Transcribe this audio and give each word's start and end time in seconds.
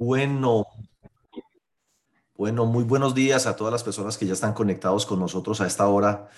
Bueno, 0.00 0.66
bueno, 2.34 2.64
muy 2.64 2.84
buenos 2.84 3.14
días 3.14 3.46
a 3.46 3.54
todas 3.54 3.70
las 3.70 3.84
personas 3.84 4.16
que 4.16 4.24
ya 4.24 4.32
están 4.32 4.54
conectados 4.54 5.04
con 5.04 5.20
nosotros 5.20 5.60
a 5.60 5.66
esta 5.66 5.86
hora 5.88 6.30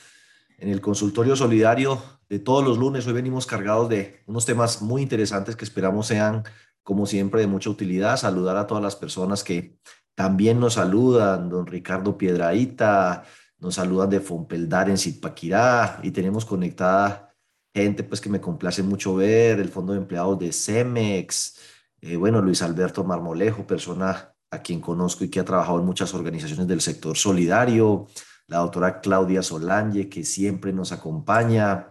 en 0.59 0.69
el 0.69 0.81
consultorio 0.81 1.37
solidario 1.37 2.03
de 2.29 2.41
todos 2.41 2.65
los 2.65 2.77
lunes. 2.77 3.07
Hoy 3.07 3.13
venimos 3.13 3.47
cargados 3.47 3.89
de 3.89 4.21
unos 4.27 4.47
temas 4.47 4.83
muy 4.83 5.01
interesantes 5.01 5.55
que 5.55 5.65
esperamos 5.65 6.09
sean, 6.09 6.43
como 6.83 7.07
siempre, 7.07 7.41
de 7.41 7.47
mucha 7.47 7.71
utilidad. 7.71 8.17
Saludar 8.17 8.57
a 8.57 8.67
todas 8.67 8.83
las 8.83 8.97
personas 8.97 9.45
que 9.45 9.79
también 10.17 10.59
nos 10.59 10.75
saludan, 10.75 11.49
don 11.49 11.69
Ricardo 11.69 12.19
Piedraíta, 12.19 13.23
nos 13.59 13.77
saludan 13.77 14.11
de 14.11 14.19
Fompeldar 14.19 14.91
en 14.91 14.99
Zipaquirá 14.99 16.01
y 16.03 16.11
tenemos 16.11 16.45
conectada 16.45 17.33
gente 17.73 18.03
pues 18.03 18.21
que 18.21 18.29
me 18.29 18.41
complace 18.41 18.83
mucho 18.83 19.15
ver, 19.15 19.61
el 19.61 19.69
Fondo 19.69 19.93
de 19.93 20.01
Empleados 20.01 20.37
de 20.41 20.53
Cemex, 20.53 21.72
eh, 22.03 22.17
bueno, 22.17 22.43
Luis 22.43 22.63
Alberto 22.63 23.05
Marmolejo, 23.05 23.65
persona 23.65 24.35
a 24.51 24.59
quien 24.61 24.81
conozco 24.81 25.25
y 25.25 25.31
que 25.31 25.39
ha 25.39 25.45
trabajado 25.45 25.79
en 25.79 25.87
muchas 25.87 26.13
organizaciones 26.15 26.67
del 26.67 26.81
sector 26.81 27.17
solidario, 27.17 28.09
la 28.49 28.59
doctora 28.59 29.01
Claudia 29.01 29.43
Solange, 29.43 30.09
que 30.09 30.25
siempre 30.25 30.73
nos 30.73 30.91
acompaña, 30.91 31.89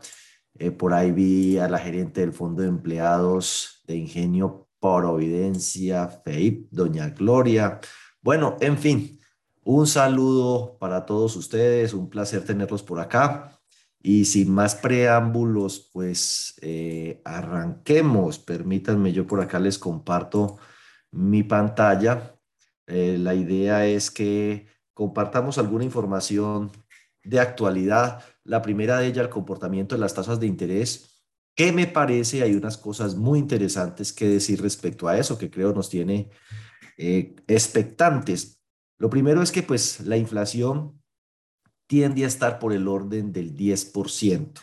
eh, 0.54 0.70
por 0.70 0.94
ahí 0.94 1.14
vi 1.14 1.58
a 1.58 1.70
la 1.70 1.80
gerente 1.80 2.22
del 2.22 2.34
Fondo 2.34 2.62
de 2.62 2.68
Empleados 2.68 3.82
de 3.88 3.96
Ingenio 3.96 4.68
Providencia, 4.82 6.08
FEIP, 6.08 6.68
doña 6.72 7.10
Gloria. 7.10 7.80
Bueno, 8.22 8.58
en 8.60 8.78
fin, 8.78 9.20
un 9.64 9.88
saludo 9.88 10.78
para 10.78 11.06
todos 11.06 11.38
ustedes, 11.38 11.94
un 11.94 12.10
placer 12.10 12.44
tenerlos 12.44 12.84
por 12.84 13.00
acá. 13.00 13.61
Y 14.04 14.26
sin 14.26 14.52
más 14.52 14.76
preámbulos, 14.76 15.90
pues 15.94 16.56
eh, 16.62 17.22
arranquemos. 17.24 18.40
Permítanme, 18.40 19.14
yo 19.14 19.28
por 19.28 19.42
acá 19.42 19.60
les 19.60 19.78
comparto 19.78 20.58
mi 21.12 21.44
pantalla. 21.44 22.36
Eh, 22.88 23.18
la 23.20 23.36
idea 23.36 23.86
es 23.86 24.10
que 24.10 24.68
compartamos 24.94 25.58
alguna 25.58 25.84
información 25.84 26.72
de 27.24 27.40
actualidad. 27.40 28.24
La 28.44 28.62
primera 28.62 29.00
de 29.00 29.08
ellas, 29.08 29.26
el 29.26 29.30
comportamiento 29.30 29.96
de 29.96 30.02
las 30.02 30.14
tasas 30.14 30.40
de 30.40 30.48
interés. 30.48 31.26
¿Qué 31.56 31.72
me 31.72 31.86
parece? 31.86 32.42
Hay 32.42 32.56
unas 32.56 32.78
cosas 32.78 33.16
muy 33.16 33.38
interesantes 33.38 34.14
que 34.14 34.28
decir 34.28 34.62
respecto 34.62 35.08
a 35.08 35.18
eso, 35.18 35.38
que 35.38 35.52
creo 35.52 35.74
nos 35.74 35.90
tiene 35.90 36.30
eh, 36.98 37.36
expectantes. 37.48 38.62
Lo 38.98 39.10
primero 39.10 39.42
es 39.42 39.52
que 39.52 39.64
pues 39.64 40.00
la 40.02 40.18
inflación 40.18 41.01
tiende 41.92 42.24
a 42.24 42.28
estar 42.28 42.58
por 42.58 42.72
el 42.72 42.88
orden 42.88 43.34
del 43.34 43.54
10%. 43.54 44.62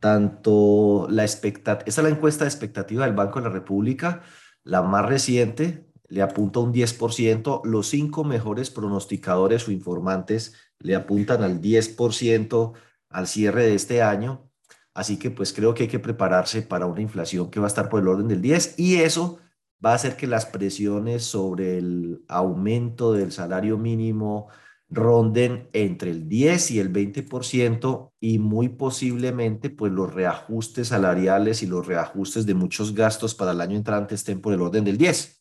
Tanto 0.00 1.06
la 1.10 1.22
expectativa, 1.22 1.86
esta 1.86 2.00
es 2.00 2.04
la 2.08 2.08
encuesta 2.08 2.44
de 2.44 2.48
expectativa 2.48 3.04
del 3.04 3.14
Banco 3.14 3.38
de 3.38 3.48
la 3.48 3.52
República, 3.52 4.22
la 4.64 4.80
más 4.80 5.04
reciente, 5.04 5.90
le 6.08 6.22
apunta 6.22 6.60
un 6.60 6.72
10%, 6.72 7.60
los 7.64 7.88
cinco 7.88 8.24
mejores 8.24 8.70
pronosticadores 8.70 9.68
o 9.68 9.72
informantes 9.72 10.54
le 10.78 10.94
apuntan 10.96 11.42
al 11.42 11.60
10% 11.60 12.72
al 13.10 13.26
cierre 13.26 13.66
de 13.66 13.74
este 13.74 14.00
año, 14.00 14.50
así 14.94 15.18
que 15.18 15.30
pues 15.30 15.52
creo 15.52 15.74
que 15.74 15.82
hay 15.82 15.88
que 15.90 15.98
prepararse 15.98 16.62
para 16.62 16.86
una 16.86 17.02
inflación 17.02 17.50
que 17.50 17.60
va 17.60 17.66
a 17.66 17.68
estar 17.68 17.90
por 17.90 18.00
el 18.00 18.08
orden 18.08 18.26
del 18.26 18.40
10 18.40 18.78
y 18.78 19.02
eso 19.02 19.38
va 19.84 19.92
a 19.92 19.96
hacer 19.96 20.16
que 20.16 20.26
las 20.26 20.46
presiones 20.46 21.24
sobre 21.24 21.76
el 21.76 22.24
aumento 22.26 23.12
del 23.12 23.32
salario 23.32 23.76
mínimo, 23.76 24.48
ronden 24.90 25.68
entre 25.72 26.10
el 26.10 26.28
10 26.28 26.70
y 26.70 26.80
el 26.80 26.92
20% 26.92 28.12
y 28.20 28.38
muy 28.38 28.70
posiblemente 28.70 29.70
pues 29.70 29.92
los 29.92 30.12
reajustes 30.12 30.88
salariales 30.88 31.62
y 31.62 31.66
los 31.66 31.86
reajustes 31.86 32.46
de 32.46 32.54
muchos 32.54 32.94
gastos 32.94 33.34
para 33.34 33.52
el 33.52 33.60
año 33.60 33.76
entrante 33.76 34.14
estén 34.14 34.40
por 34.40 34.54
el 34.54 34.62
orden 34.62 34.84
del 34.84 34.96
10. 34.96 35.38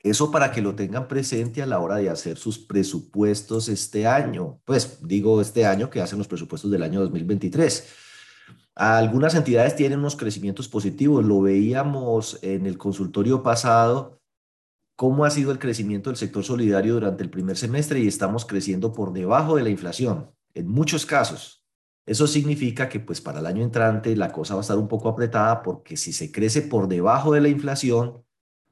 Eso 0.00 0.30
para 0.30 0.52
que 0.52 0.62
lo 0.62 0.76
tengan 0.76 1.08
presente 1.08 1.60
a 1.60 1.66
la 1.66 1.80
hora 1.80 1.96
de 1.96 2.08
hacer 2.08 2.38
sus 2.38 2.58
presupuestos 2.58 3.68
este 3.68 4.06
año. 4.06 4.60
Pues 4.64 5.00
digo 5.06 5.40
este 5.40 5.66
año 5.66 5.90
que 5.90 6.00
hacen 6.00 6.18
los 6.18 6.28
presupuestos 6.28 6.70
del 6.70 6.84
año 6.84 7.00
2023. 7.00 7.88
Algunas 8.76 9.34
entidades 9.34 9.74
tienen 9.74 9.98
unos 9.98 10.14
crecimientos 10.14 10.68
positivos. 10.68 11.24
Lo 11.24 11.40
veíamos 11.40 12.38
en 12.42 12.66
el 12.66 12.78
consultorio 12.78 13.42
pasado 13.42 14.17
cómo 14.98 15.24
ha 15.24 15.30
sido 15.30 15.52
el 15.52 15.60
crecimiento 15.60 16.10
del 16.10 16.16
sector 16.16 16.42
solidario 16.42 16.94
durante 16.94 17.22
el 17.22 17.30
primer 17.30 17.56
semestre 17.56 18.00
y 18.00 18.08
estamos 18.08 18.44
creciendo 18.44 18.92
por 18.92 19.12
debajo 19.12 19.54
de 19.54 19.62
la 19.62 19.68
inflación 19.68 20.32
en 20.54 20.66
muchos 20.66 21.06
casos. 21.06 21.64
Eso 22.04 22.26
significa 22.26 22.88
que 22.88 22.98
pues 22.98 23.20
para 23.20 23.38
el 23.38 23.46
año 23.46 23.62
entrante 23.62 24.16
la 24.16 24.32
cosa 24.32 24.54
va 24.54 24.60
a 24.60 24.62
estar 24.62 24.76
un 24.76 24.88
poco 24.88 25.08
apretada 25.08 25.62
porque 25.62 25.96
si 25.96 26.12
se 26.12 26.32
crece 26.32 26.62
por 26.62 26.88
debajo 26.88 27.32
de 27.32 27.40
la 27.40 27.48
inflación, 27.48 28.24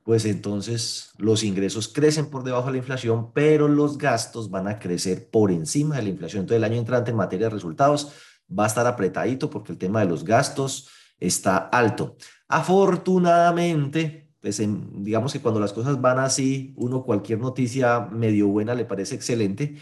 pues 0.03 0.25
entonces 0.25 1.13
los 1.17 1.45
ingresos 1.45 1.87
crecen 1.87 2.29
por 2.29 2.43
debajo 2.43 2.67
de 2.67 2.73
la 2.73 2.79
inflación, 2.79 3.33
pero 3.33 3.69
los 3.69 3.97
gastos 3.97 4.51
van 4.51 4.67
a 4.67 4.81
crecer 4.81 5.31
por 5.31 5.53
encima 5.53 5.95
de 5.95 6.03
la 6.03 6.09
inflación. 6.09 6.41
Entonces 6.41 6.57
el 6.57 6.65
año 6.65 6.81
entrante 6.81 7.13
en 7.13 7.19
materia 7.19 7.47
de 7.47 7.55
resultados 7.55 8.11
va 8.51 8.65
a 8.65 8.67
estar 8.67 8.89
apretadito 8.89 9.49
porque 9.49 9.71
el 9.71 9.79
tema 9.79 10.01
de 10.01 10.07
los 10.07 10.25
gastos 10.25 10.89
está 11.21 11.57
alto. 11.57 12.17
Afortunadamente, 12.49 14.26
pues, 14.47 14.63
digamos 15.03 15.33
que 15.33 15.41
cuando 15.41 15.59
las 15.59 15.73
cosas 15.73 16.01
van 16.01 16.21
así, 16.21 16.73
uno 16.77 17.03
cualquier 17.03 17.41
noticia 17.41 17.99
medio 18.13 18.47
buena 18.47 18.77
le 18.77 18.85
parece 18.85 19.17
excelente, 19.17 19.75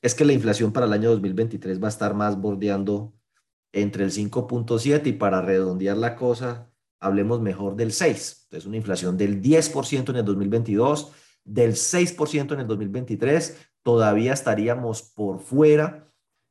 es 0.00 0.14
que 0.14 0.24
la 0.24 0.32
inflación 0.32 0.72
para 0.72 0.86
el 0.86 0.94
año 0.94 1.10
2023 1.10 1.82
va 1.82 1.88
a 1.88 1.90
estar 1.90 2.14
más 2.14 2.40
bordeando 2.40 3.12
entre 3.72 4.04
el 4.04 4.10
5.7 4.10 5.06
y 5.08 5.12
para 5.12 5.42
redondear 5.42 5.98
la 5.98 6.16
cosa, 6.16 6.70
hablemos 6.98 7.42
mejor 7.42 7.76
del 7.76 7.92
6. 7.92 8.44
Entonces, 8.44 8.66
una 8.66 8.78
inflación 8.78 9.18
del 9.18 9.42
10% 9.42 10.08
en 10.08 10.16
el 10.16 10.24
2022, 10.24 11.12
del 11.44 11.74
6% 11.74 12.54
en 12.54 12.60
el 12.60 12.66
2023, 12.66 13.68
todavía 13.82 14.32
estaríamos 14.32 15.02
por 15.02 15.40
fuera 15.40 16.05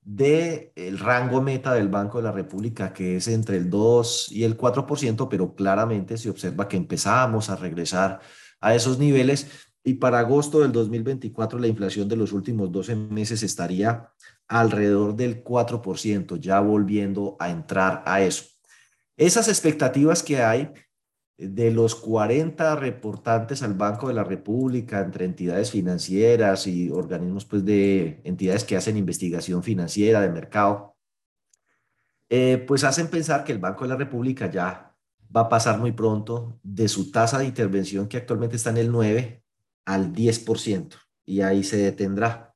del 0.06 0.72
el 0.76 1.00
rango 1.00 1.42
meta 1.42 1.74
del 1.74 1.90
Banco 1.90 2.20
de 2.20 2.26
la 2.26 2.32
República, 2.32 2.94
que 2.94 3.18
es 3.18 3.28
entre 3.28 3.58
el 3.58 3.70
2 3.70 4.32
y 4.32 4.44
el 4.44 4.56
4%, 4.56 5.28
pero 5.28 5.56
claramente 5.56 6.18
se 6.18 6.30
observa 6.30 6.68
que 6.68 6.78
empezamos 6.78 7.50
a 7.50 7.56
regresar 7.56 8.20
a 8.62 8.76
esos 8.76 9.00
niveles 9.00 9.48
y 9.84 9.96
para 9.96 10.20
agosto 10.20 10.62
del 10.62 10.72
2024 10.72 11.60
la 11.60 11.68
inflación 11.68 12.08
de 12.08 12.16
los 12.16 12.34
últimos 12.34 12.72
12 12.72 12.96
meses 12.96 13.44
estaría 13.44 14.12
alrededor 14.48 15.16
del 15.16 15.44
4%, 15.44 16.38
ya 16.40 16.60
volviendo 16.60 17.36
a 17.40 17.50
entrar 17.50 18.04
a 18.06 18.22
eso. 18.22 18.46
Esas 19.18 19.48
expectativas 19.48 20.22
que 20.22 20.42
hay 20.42 20.72
de 21.38 21.72
los 21.72 21.96
40 21.96 22.76
reportantes 22.78 23.62
al 23.62 23.74
Banco 23.74 24.08
de 24.08 24.14
la 24.14 24.24
República 24.24 25.02
entre 25.02 25.26
entidades 25.26 25.72
financieras 25.72 26.66
y 26.68 26.90
organismos 26.90 27.46
pues, 27.46 27.66
de 27.66 28.22
entidades 28.24 28.64
que 28.64 28.78
hacen 28.78 28.98
investigación 28.98 29.62
financiera 29.62 30.22
de 30.22 30.30
mercado, 30.30 30.96
eh, 32.30 32.64
pues 32.66 32.84
hacen 32.84 33.10
pensar 33.10 33.44
que 33.44 33.52
el 33.52 33.60
Banco 33.60 33.84
de 33.84 33.90
la 33.90 33.98
República 33.98 34.50
ya 34.50 34.96
va 35.36 35.42
a 35.42 35.50
pasar 35.50 35.78
muy 35.80 35.92
pronto 35.92 36.60
de 36.64 36.88
su 36.88 37.12
tasa 37.12 37.40
de 37.40 37.46
intervención 37.46 38.08
que 38.08 38.18
actualmente 38.18 38.56
está 38.56 38.70
en 38.70 38.78
el 38.78 38.92
9 38.92 39.44
al 39.86 40.14
10% 40.14 40.96
y 41.26 41.42
ahí 41.42 41.64
se 41.64 41.78
detendrá. 41.78 42.56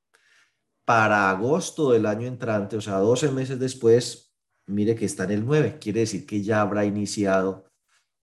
Para 0.85 1.29
agosto 1.29 1.91
del 1.91 2.07
año 2.07 2.25
entrante, 2.28 2.78
o 2.78 2.81
sea, 2.81 2.97
12 2.97 3.31
meses 3.31 3.59
después, 3.59 4.34
mire 4.66 4.95
que 4.95 5.06
está 5.06 5.25
en 5.25 5.31
el 5.31 5.45
9, 5.45 5.78
quiere 5.79 6.00
decir 6.01 6.25
que 6.25 6.41
ya 6.41 6.62
habrá 6.62 6.85
iniciado 6.85 7.69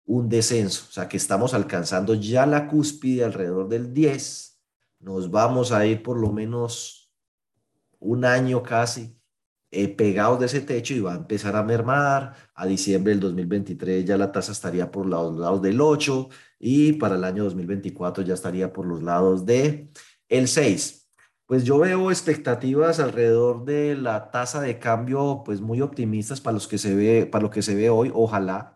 un 0.06 0.30
descenso, 0.30 0.86
o 0.90 0.92
sea 0.92 1.08
que 1.08 1.18
estamos 1.18 1.54
alcanzando 1.54 2.14
ya 2.14 2.46
la 2.46 2.68
cúspide 2.68 3.24
alrededor 3.24 3.68
del 3.68 3.94
10, 3.94 4.60
nos 5.00 5.32
vamos 5.32 5.72
a 5.72 5.86
ir 5.86 6.04
por 6.04 6.18
lo 6.18 6.32
menos 6.32 7.12
un 8.00 8.26
año 8.26 8.62
casi 8.62 9.18
eh, 9.72 9.90
pegados 9.90 10.40
de 10.40 10.46
ese 10.46 10.62
techo 10.62 10.94
y 10.94 11.00
va 11.00 11.14
a 11.14 11.18
empezar 11.18 11.56
a 11.56 11.64
mermar, 11.64 12.36
a 12.54 12.66
diciembre 12.66 13.12
del 13.12 13.20
2023 13.20 14.06
ya 14.06 14.18
la 14.18 14.32
tasa 14.32 14.52
estaría 14.52 14.92
por 14.92 15.06
los 15.06 15.38
lados 15.38 15.62
del 15.62 15.82
8 15.82 16.30
y 16.60 16.94
para 16.94 17.16
el 17.16 17.24
año 17.24 17.44
2024 17.44 18.24
ya 18.24 18.36
estaría 18.36 18.72
por 18.72 18.86
los 18.86 19.04
lados 19.04 19.46
de 19.46 19.90
el 20.30 20.48
6. 20.48 21.10
Pues 21.46 21.64
yo 21.64 21.78
veo 21.80 22.10
expectativas 22.10 23.00
alrededor 23.00 23.66
de 23.66 23.96
la 23.96 24.32
tasa 24.32 24.62
de 24.62 24.80
cambio 24.80 25.44
pues 25.46 25.62
muy 25.62 25.82
optimistas 25.82 26.42
para 26.42 26.54
los 26.54 26.68
que 26.68 26.78
se 26.78 26.96
ve 26.96 27.26
para 27.26 27.44
lo 27.44 27.50
que 27.50 27.62
se 27.62 27.76
ve 27.76 27.90
hoy, 27.90 28.12
ojalá 28.14 28.75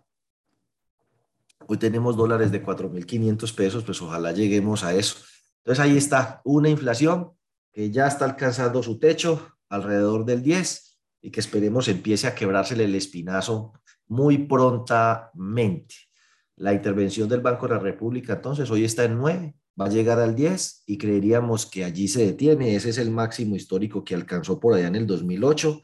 Hoy 1.71 1.77
tenemos 1.77 2.17
dólares 2.17 2.51
de 2.51 2.65
4.500 2.65 3.53
pesos, 3.53 3.83
pues 3.83 4.01
ojalá 4.01 4.31
lleguemos 4.31 4.83
a 4.83 4.95
eso. 4.95 5.17
Entonces 5.59 5.85
ahí 5.85 5.97
está 5.97 6.41
una 6.43 6.67
inflación 6.67 7.33
que 7.71 7.91
ya 7.91 8.07
está 8.07 8.25
alcanzando 8.25 8.81
su 8.81 8.97
techo 8.97 9.53
alrededor 9.69 10.25
del 10.25 10.41
10 10.41 10.99
y 11.21 11.29
que 11.29 11.39
esperemos 11.39 11.87
empiece 11.87 12.25
a 12.25 12.33
quebrársele 12.33 12.85
el 12.85 12.95
espinazo 12.95 13.73
muy 14.07 14.47
prontamente. 14.47 15.93
La 16.55 16.73
intervención 16.73 17.29
del 17.29 17.41
Banco 17.41 17.67
de 17.67 17.75
la 17.75 17.79
República 17.79 18.33
entonces 18.33 18.71
hoy 18.71 18.83
está 18.83 19.03
en 19.03 19.19
9, 19.19 19.53
va 19.79 19.85
a 19.85 19.89
llegar 19.89 20.17
al 20.19 20.33
10 20.33 20.85
y 20.87 20.97
creeríamos 20.97 21.67
que 21.67 21.83
allí 21.83 22.07
se 22.07 22.25
detiene. 22.25 22.75
Ese 22.75 22.89
es 22.89 22.97
el 22.97 23.11
máximo 23.11 23.55
histórico 23.55 24.03
que 24.03 24.15
alcanzó 24.15 24.59
por 24.59 24.73
allá 24.73 24.87
en 24.87 24.95
el 24.95 25.05
2008, 25.05 25.83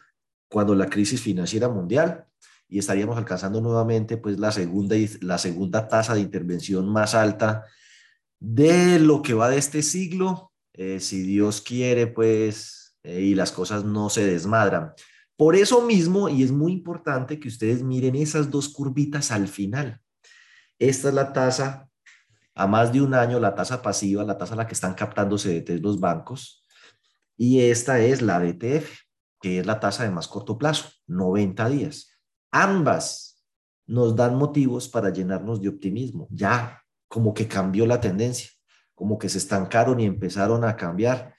cuando 0.49 0.73
la 0.73 0.89
crisis 0.89 1.21
financiera 1.21 1.69
mundial 1.69 2.25
y 2.75 2.79
estaríamos 2.79 3.17
alcanzando 3.17 3.61
nuevamente 3.61 4.17
pues 4.17 4.37
la 4.37 4.51
segunda, 4.51 4.97
la 5.21 5.37
segunda 5.37 5.87
tasa 5.87 6.13
de 6.13 6.19
intervención 6.19 6.89
más 6.89 7.15
alta 7.15 7.63
de 8.37 8.99
lo 8.99 9.21
que 9.21 9.33
va 9.33 9.47
de 9.47 9.57
este 9.57 9.81
siglo, 9.81 10.51
eh, 10.73 10.99
si 10.99 11.21
Dios 11.21 11.61
quiere, 11.61 12.05
pues, 12.05 12.97
eh, 13.03 13.21
y 13.21 13.33
las 13.33 13.53
cosas 13.53 13.85
no 13.85 14.09
se 14.09 14.25
desmadran. 14.25 14.91
Por 15.37 15.55
eso 15.55 15.83
mismo, 15.83 16.27
y 16.27 16.43
es 16.43 16.51
muy 16.51 16.73
importante 16.73 17.39
que 17.39 17.47
ustedes 17.47 17.81
miren 17.81 18.17
esas 18.17 18.51
dos 18.51 18.67
curvitas 18.67 19.31
al 19.31 19.47
final. 19.47 20.01
Esta 20.77 21.07
es 21.07 21.13
la 21.13 21.31
tasa 21.31 21.87
a 22.55 22.67
más 22.67 22.91
de 22.91 23.01
un 23.01 23.13
año, 23.13 23.39
la 23.39 23.55
tasa 23.55 23.81
pasiva, 23.81 24.25
la 24.25 24.37
tasa 24.37 24.53
a 24.53 24.57
la 24.57 24.67
que 24.67 24.73
están 24.73 24.95
captando 24.95 25.37
CDTs 25.37 25.81
los 25.81 26.01
bancos, 26.01 26.65
y 27.37 27.61
esta 27.61 28.01
es 28.01 28.21
la 28.21 28.41
DTF, 28.41 28.97
que 29.39 29.59
es 29.59 29.65
la 29.65 29.79
tasa 29.79 30.03
de 30.03 30.11
más 30.11 30.27
corto 30.27 30.57
plazo, 30.57 30.89
90 31.07 31.69
días. 31.69 32.14
Ambas 32.57 33.43
nos 33.85 34.15
dan 34.15 34.37
motivos 34.37 34.87
para 34.87 35.09
llenarnos 35.09 35.61
de 35.61 35.67
optimismo. 35.67 36.25
Ya 36.31 36.81
como 37.09 37.33
que 37.33 37.49
cambió 37.49 37.85
la 37.85 37.99
tendencia, 37.99 38.49
como 38.93 39.17
que 39.17 39.27
se 39.27 39.39
estancaron 39.39 39.99
y 39.99 40.05
empezaron 40.05 40.63
a 40.63 40.77
cambiar. 40.77 41.35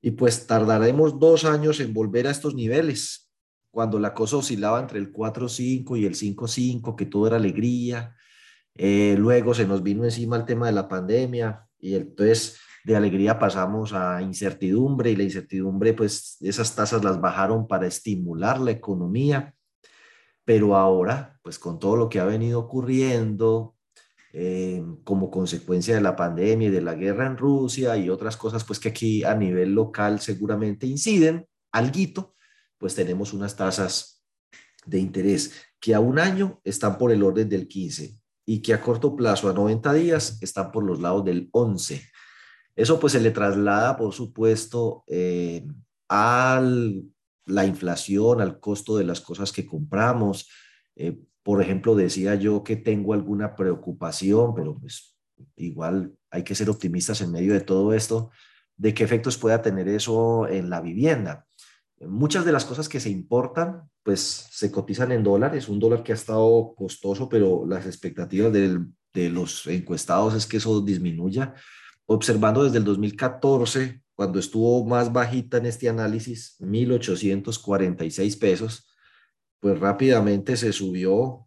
Y 0.00 0.10
pues 0.10 0.48
tardaremos 0.48 1.20
dos 1.20 1.44
años 1.44 1.78
en 1.78 1.94
volver 1.94 2.26
a 2.26 2.32
estos 2.32 2.56
niveles, 2.56 3.30
cuando 3.70 4.00
la 4.00 4.12
cosa 4.12 4.38
oscilaba 4.38 4.80
entre 4.80 4.98
el 4.98 5.12
4.5 5.12 6.00
y 6.00 6.04
el 6.04 6.16
5.5, 6.16 6.96
que 6.96 7.06
todo 7.06 7.28
era 7.28 7.36
alegría. 7.36 8.16
Eh, 8.74 9.14
luego 9.16 9.54
se 9.54 9.68
nos 9.68 9.84
vino 9.84 10.02
encima 10.02 10.36
el 10.36 10.46
tema 10.46 10.66
de 10.66 10.72
la 10.72 10.88
pandemia 10.88 11.64
y 11.78 11.94
entonces 11.94 12.58
de 12.84 12.96
alegría 12.96 13.38
pasamos 13.38 13.92
a 13.92 14.20
incertidumbre 14.20 15.12
y 15.12 15.16
la 15.16 15.22
incertidumbre, 15.22 15.92
pues 15.92 16.38
esas 16.40 16.74
tasas 16.74 17.04
las 17.04 17.20
bajaron 17.20 17.68
para 17.68 17.86
estimular 17.86 18.60
la 18.60 18.72
economía. 18.72 19.55
Pero 20.46 20.76
ahora, 20.76 21.38
pues 21.42 21.58
con 21.58 21.78
todo 21.78 21.96
lo 21.96 22.08
que 22.08 22.20
ha 22.20 22.24
venido 22.24 22.60
ocurriendo, 22.60 23.76
eh, 24.32 24.82
como 25.04 25.30
consecuencia 25.30 25.94
de 25.94 26.00
la 26.00 26.14
pandemia 26.14 26.68
y 26.68 26.70
de 26.70 26.80
la 26.80 26.94
guerra 26.94 27.26
en 27.26 27.36
Rusia 27.36 27.96
y 27.96 28.08
otras 28.08 28.36
cosas, 28.36 28.64
pues 28.64 28.78
que 28.78 28.90
aquí 28.90 29.24
a 29.24 29.34
nivel 29.34 29.72
local 29.72 30.20
seguramente 30.20 30.86
inciden, 30.86 31.46
alguito, 31.72 32.34
pues 32.78 32.94
tenemos 32.94 33.32
unas 33.32 33.56
tasas 33.56 34.24
de 34.84 34.98
interés 34.98 35.52
que 35.80 35.94
a 35.94 36.00
un 36.00 36.18
año 36.18 36.60
están 36.64 36.96
por 36.96 37.12
el 37.12 37.22
orden 37.22 37.48
del 37.48 37.66
15 37.66 38.20
y 38.44 38.62
que 38.62 38.72
a 38.72 38.80
corto 38.80 39.16
plazo, 39.16 39.48
a 39.48 39.52
90 39.52 39.92
días, 39.94 40.38
están 40.40 40.70
por 40.70 40.84
los 40.84 41.00
lados 41.00 41.24
del 41.24 41.48
11. 41.52 42.02
Eso 42.76 43.00
pues 43.00 43.14
se 43.14 43.20
le 43.20 43.32
traslada, 43.32 43.96
por 43.96 44.12
supuesto, 44.12 45.02
eh, 45.08 45.66
a 46.08 46.62
la 47.46 47.64
inflación, 47.64 48.40
al 48.40 48.60
costo 48.60 48.96
de 48.96 49.04
las 49.04 49.20
cosas 49.20 49.52
que 49.52 49.66
compramos, 49.66 50.48
eh, 50.96 51.18
por 51.42 51.62
ejemplo, 51.62 51.94
decía 51.94 52.34
yo 52.34 52.64
que 52.64 52.74
tengo 52.74 53.14
alguna 53.14 53.54
preocupación, 53.54 54.52
pero 54.54 54.76
pues 54.78 55.16
igual 55.54 56.12
hay 56.30 56.42
que 56.42 56.56
ser 56.56 56.68
optimistas 56.68 57.20
en 57.20 57.30
medio 57.30 57.52
de 57.52 57.60
todo 57.60 57.94
esto, 57.94 58.30
de 58.76 58.92
qué 58.92 59.04
efectos 59.04 59.38
pueda 59.38 59.62
tener 59.62 59.86
eso 59.86 60.48
en 60.48 60.70
la 60.70 60.80
vivienda. 60.80 61.46
Muchas 62.00 62.44
de 62.44 62.52
las 62.52 62.64
cosas 62.64 62.88
que 62.88 62.98
se 62.98 63.10
importan, 63.10 63.88
pues 64.02 64.48
se 64.50 64.72
cotizan 64.72 65.12
en 65.12 65.22
dólares, 65.22 65.68
un 65.68 65.78
dólar 65.78 66.02
que 66.02 66.12
ha 66.12 66.16
estado 66.16 66.74
costoso, 66.76 67.28
pero 67.28 67.64
las 67.64 67.86
expectativas 67.86 68.52
de 68.52 69.30
los 69.30 69.66
encuestados 69.68 70.34
es 70.34 70.46
que 70.46 70.56
eso 70.56 70.80
disminuya. 70.80 71.54
Observando 72.06 72.64
desde 72.64 72.78
el 72.78 72.84
2014, 72.84 74.02
cuando 74.16 74.38
estuvo 74.38 74.84
más 74.84 75.12
bajita 75.12 75.58
en 75.58 75.66
este 75.66 75.88
análisis, 75.90 76.56
1.846 76.60 78.38
pesos, 78.38 78.88
pues 79.60 79.78
rápidamente 79.78 80.56
se 80.56 80.72
subió 80.72 81.46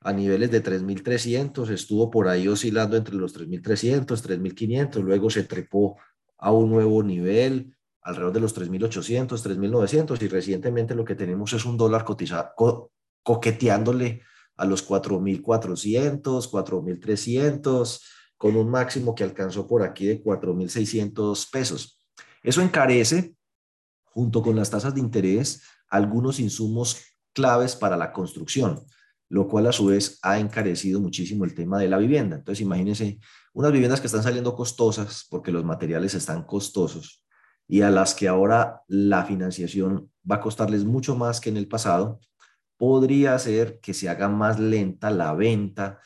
a 0.00 0.12
niveles 0.12 0.50
de 0.50 0.62
3.300, 0.62 1.70
estuvo 1.70 2.10
por 2.10 2.28
ahí 2.28 2.46
oscilando 2.46 2.96
entre 2.96 3.14
los 3.16 3.34
3.300, 3.34 4.06
3.500, 4.06 5.02
luego 5.02 5.30
se 5.30 5.44
trepó 5.44 5.96
a 6.38 6.52
un 6.52 6.70
nuevo 6.70 7.02
nivel, 7.02 7.74
alrededor 8.02 8.34
de 8.34 8.40
los 8.40 8.56
3.800, 8.56 9.28
3.900 9.28 10.22
y 10.22 10.28
recientemente 10.28 10.94
lo 10.94 11.04
que 11.04 11.14
tenemos 11.14 11.52
es 11.54 11.64
un 11.64 11.78
dólar 11.78 12.04
cotizado, 12.04 12.50
coqueteándole 13.22 14.22
a 14.56 14.66
los 14.66 14.86
4.400, 14.86 16.50
4.300, 16.50 18.00
con 18.36 18.56
un 18.56 18.70
máximo 18.70 19.14
que 19.14 19.24
alcanzó 19.24 19.66
por 19.66 19.82
aquí 19.82 20.06
de 20.06 20.22
4.600 20.22 21.50
pesos. 21.50 21.99
Eso 22.42 22.62
encarece, 22.62 23.34
junto 24.04 24.42
con 24.42 24.56
las 24.56 24.70
tasas 24.70 24.94
de 24.94 25.00
interés, 25.00 25.62
algunos 25.88 26.40
insumos 26.40 27.02
claves 27.32 27.76
para 27.76 27.96
la 27.96 28.12
construcción, 28.12 28.80
lo 29.28 29.46
cual 29.46 29.66
a 29.66 29.72
su 29.72 29.86
vez 29.86 30.18
ha 30.22 30.38
encarecido 30.38 31.00
muchísimo 31.00 31.44
el 31.44 31.54
tema 31.54 31.78
de 31.78 31.88
la 31.88 31.98
vivienda. 31.98 32.36
Entonces, 32.36 32.62
imagínense 32.62 33.20
unas 33.52 33.72
viviendas 33.72 34.00
que 34.00 34.06
están 34.06 34.22
saliendo 34.22 34.54
costosas 34.54 35.26
porque 35.30 35.52
los 35.52 35.64
materiales 35.64 36.14
están 36.14 36.44
costosos 36.44 37.24
y 37.68 37.82
a 37.82 37.90
las 37.90 38.14
que 38.14 38.26
ahora 38.26 38.82
la 38.88 39.24
financiación 39.24 40.10
va 40.28 40.36
a 40.36 40.40
costarles 40.40 40.84
mucho 40.84 41.14
más 41.14 41.40
que 41.40 41.50
en 41.50 41.56
el 41.56 41.68
pasado, 41.68 42.18
podría 42.76 43.38
ser 43.38 43.78
que 43.80 43.94
se 43.94 44.08
haga 44.08 44.28
más 44.28 44.58
lenta 44.58 45.10
la 45.10 45.34
venta 45.34 46.00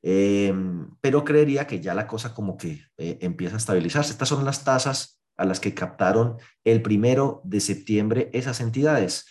Em, 0.02 0.90
pero 1.00 1.24
creería 1.24 1.68
que 1.68 1.80
ya 1.80 1.94
la 1.94 2.08
cosa 2.08 2.34
como 2.34 2.58
que 2.58 2.86
eh, 2.98 3.20
empieza 3.22 3.56
a 3.56 3.58
estabilizarse. 3.58 4.12
Estas 4.12 4.30
son 4.30 4.44
las 4.46 4.64
tasas 4.64 5.22
a 5.38 5.46
las 5.46 5.60
que 5.60 5.74
captaron 5.74 6.38
el 6.64 6.82
primero 6.82 7.42
de 7.44 7.60
septiembre 7.60 8.30
esas 8.34 8.62
entidades. 8.62 9.26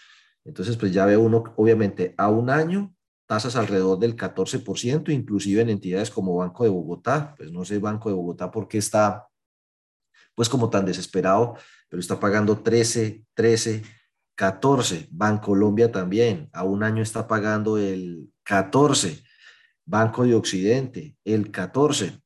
Entonces, 0.45 0.77
pues 0.77 0.93
ya 0.93 1.07
ve 1.07 1.17
uno, 1.17 1.45
obviamente, 1.57 2.15
a 2.17 2.29
un 2.29 2.51
año, 2.51 2.95
tasas 3.27 3.57
alrededor 3.57 3.99
del 3.99 4.17
14%, 4.17 5.13
inclusive 5.13 5.63
en 5.63 5.71
entidades 5.71 6.11
como 6.11 6.37
Banco 6.37 6.65
de 6.65 6.71
Bogotá, 6.71 7.35
pues 7.37 7.53
no 7.53 7.65
sé 7.65 7.79
Banco 7.79 8.08
de 8.08 8.15
Bogotá 8.15 8.51
por 8.51 8.67
qué 8.67 8.79
está, 8.79 9.29
pues 10.34 10.49
como 10.49 10.70
tan 10.70 10.84
desesperado, 10.84 11.56
pero 11.89 12.01
está 12.01 12.19
pagando 12.19 12.58
13, 12.58 13.25
13, 13.34 13.82
14. 14.34 15.08
Banco 15.11 15.49
Colombia 15.49 15.93
también, 15.93 16.49
a 16.53 16.65
un 16.65 16.82
año 16.82 17.03
está 17.03 17.29
pagando 17.29 17.77
el 17.77 18.32
14. 18.51 19.23
Banco 19.87 20.25
de 20.25 20.35
Occidente, 20.35 21.17
el 21.25 21.53
14. 21.53 22.21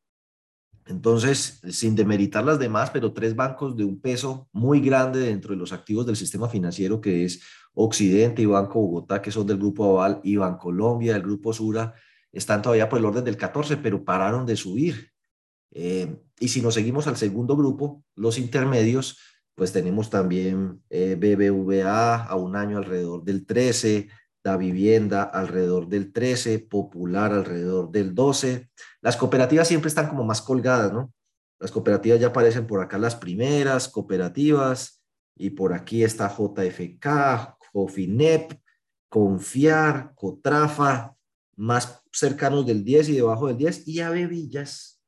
Entonces, 0.87 1.61
sin 1.69 1.95
demeritar 1.95 2.43
las 2.45 2.59
demás, 2.59 2.89
pero 2.91 3.13
tres 3.13 3.37
bancos 3.37 3.77
de 3.77 3.85
un 3.85 4.01
peso 4.01 4.49
muy 4.51 4.81
grande 4.81 5.21
dentro 5.21 5.53
de 5.53 5.59
los 5.59 5.75
activos 5.75 6.07
del 6.07 6.17
sistema 6.17 6.49
financiero, 6.49 6.99
que 6.99 7.27
es 7.27 7.43
Occidente 7.75 8.41
y 8.41 8.47
Banco 8.47 8.81
Bogotá, 8.81 9.21
que 9.21 9.31
son 9.31 9.47
del 9.47 9.59
Grupo 9.59 10.01
Aval, 10.01 10.23
y 10.25 10.39
Colombia, 10.59 11.13
del 11.13 11.23
Grupo 11.23 11.53
Sura, 11.53 11.93
están 12.33 12.63
todavía 12.63 12.89
por 12.89 13.01
el 13.01 13.05
orden 13.05 13.25
del 13.25 13.37
14, 13.37 13.77
pero 13.77 14.03
pararon 14.03 14.47
de 14.47 14.57
subir. 14.57 15.11
Eh, 15.73 16.23
y 16.41 16.49
si 16.49 16.63
nos 16.63 16.73
seguimos 16.73 17.07
al 17.07 17.19
segundo 17.19 17.55
grupo, 17.55 18.03
los 18.15 18.39
intermedios, 18.39 19.19
pues 19.55 19.73
tenemos 19.73 20.09
también 20.09 20.83
eh, 20.89 21.17
BBVA 21.17 22.25
a 22.25 22.35
un 22.37 22.57
año 22.57 22.79
alrededor 22.79 23.25
del 23.25 23.45
13, 23.45 24.09
la 24.45 24.59
vivienda 24.59 25.23
alrededor 25.23 25.89
del 25.89 26.13
13, 26.13 26.59
popular 26.61 27.33
alrededor 27.33 27.91
del 27.91 28.15
12. 28.15 28.69
Las 29.01 29.17
cooperativas 29.17 29.67
siempre 29.67 29.89
están 29.89 30.09
como 30.09 30.23
más 30.23 30.43
colgadas, 30.43 30.93
¿no? 30.93 31.13
Las 31.59 31.73
cooperativas 31.73 32.21
ya 32.21 32.27
aparecen 32.29 32.67
por 32.67 32.83
acá 32.83 32.99
las 32.99 33.17
primeras 33.17 33.89
cooperativas 33.89 35.03
y 35.35 35.51
por 35.51 35.73
aquí 35.73 36.05
está 36.05 36.29
JFK, 36.29 37.57
Jofinep, 37.73 38.53
Confiar, 39.09 40.13
Cotrafa, 40.15 41.15
más 41.57 42.03
cercanos 42.13 42.67
del 42.67 42.85
10 42.85 43.09
y 43.09 43.13
debajo 43.17 43.47
del 43.47 43.57
10 43.57 43.89
y 43.89 44.01
Avevillas 44.01 45.01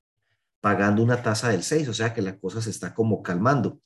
pagando 0.63 1.03
una 1.03 1.23
tasa 1.23 1.51
del 1.51 1.63
6, 1.63 1.89
o 1.89 1.95
sea 1.95 2.15
que 2.15 2.23
la 2.23 2.39
cosa 2.39 2.63
se 2.63 2.71
está 2.71 2.95
como 2.95 3.23
calmando. 3.23 3.81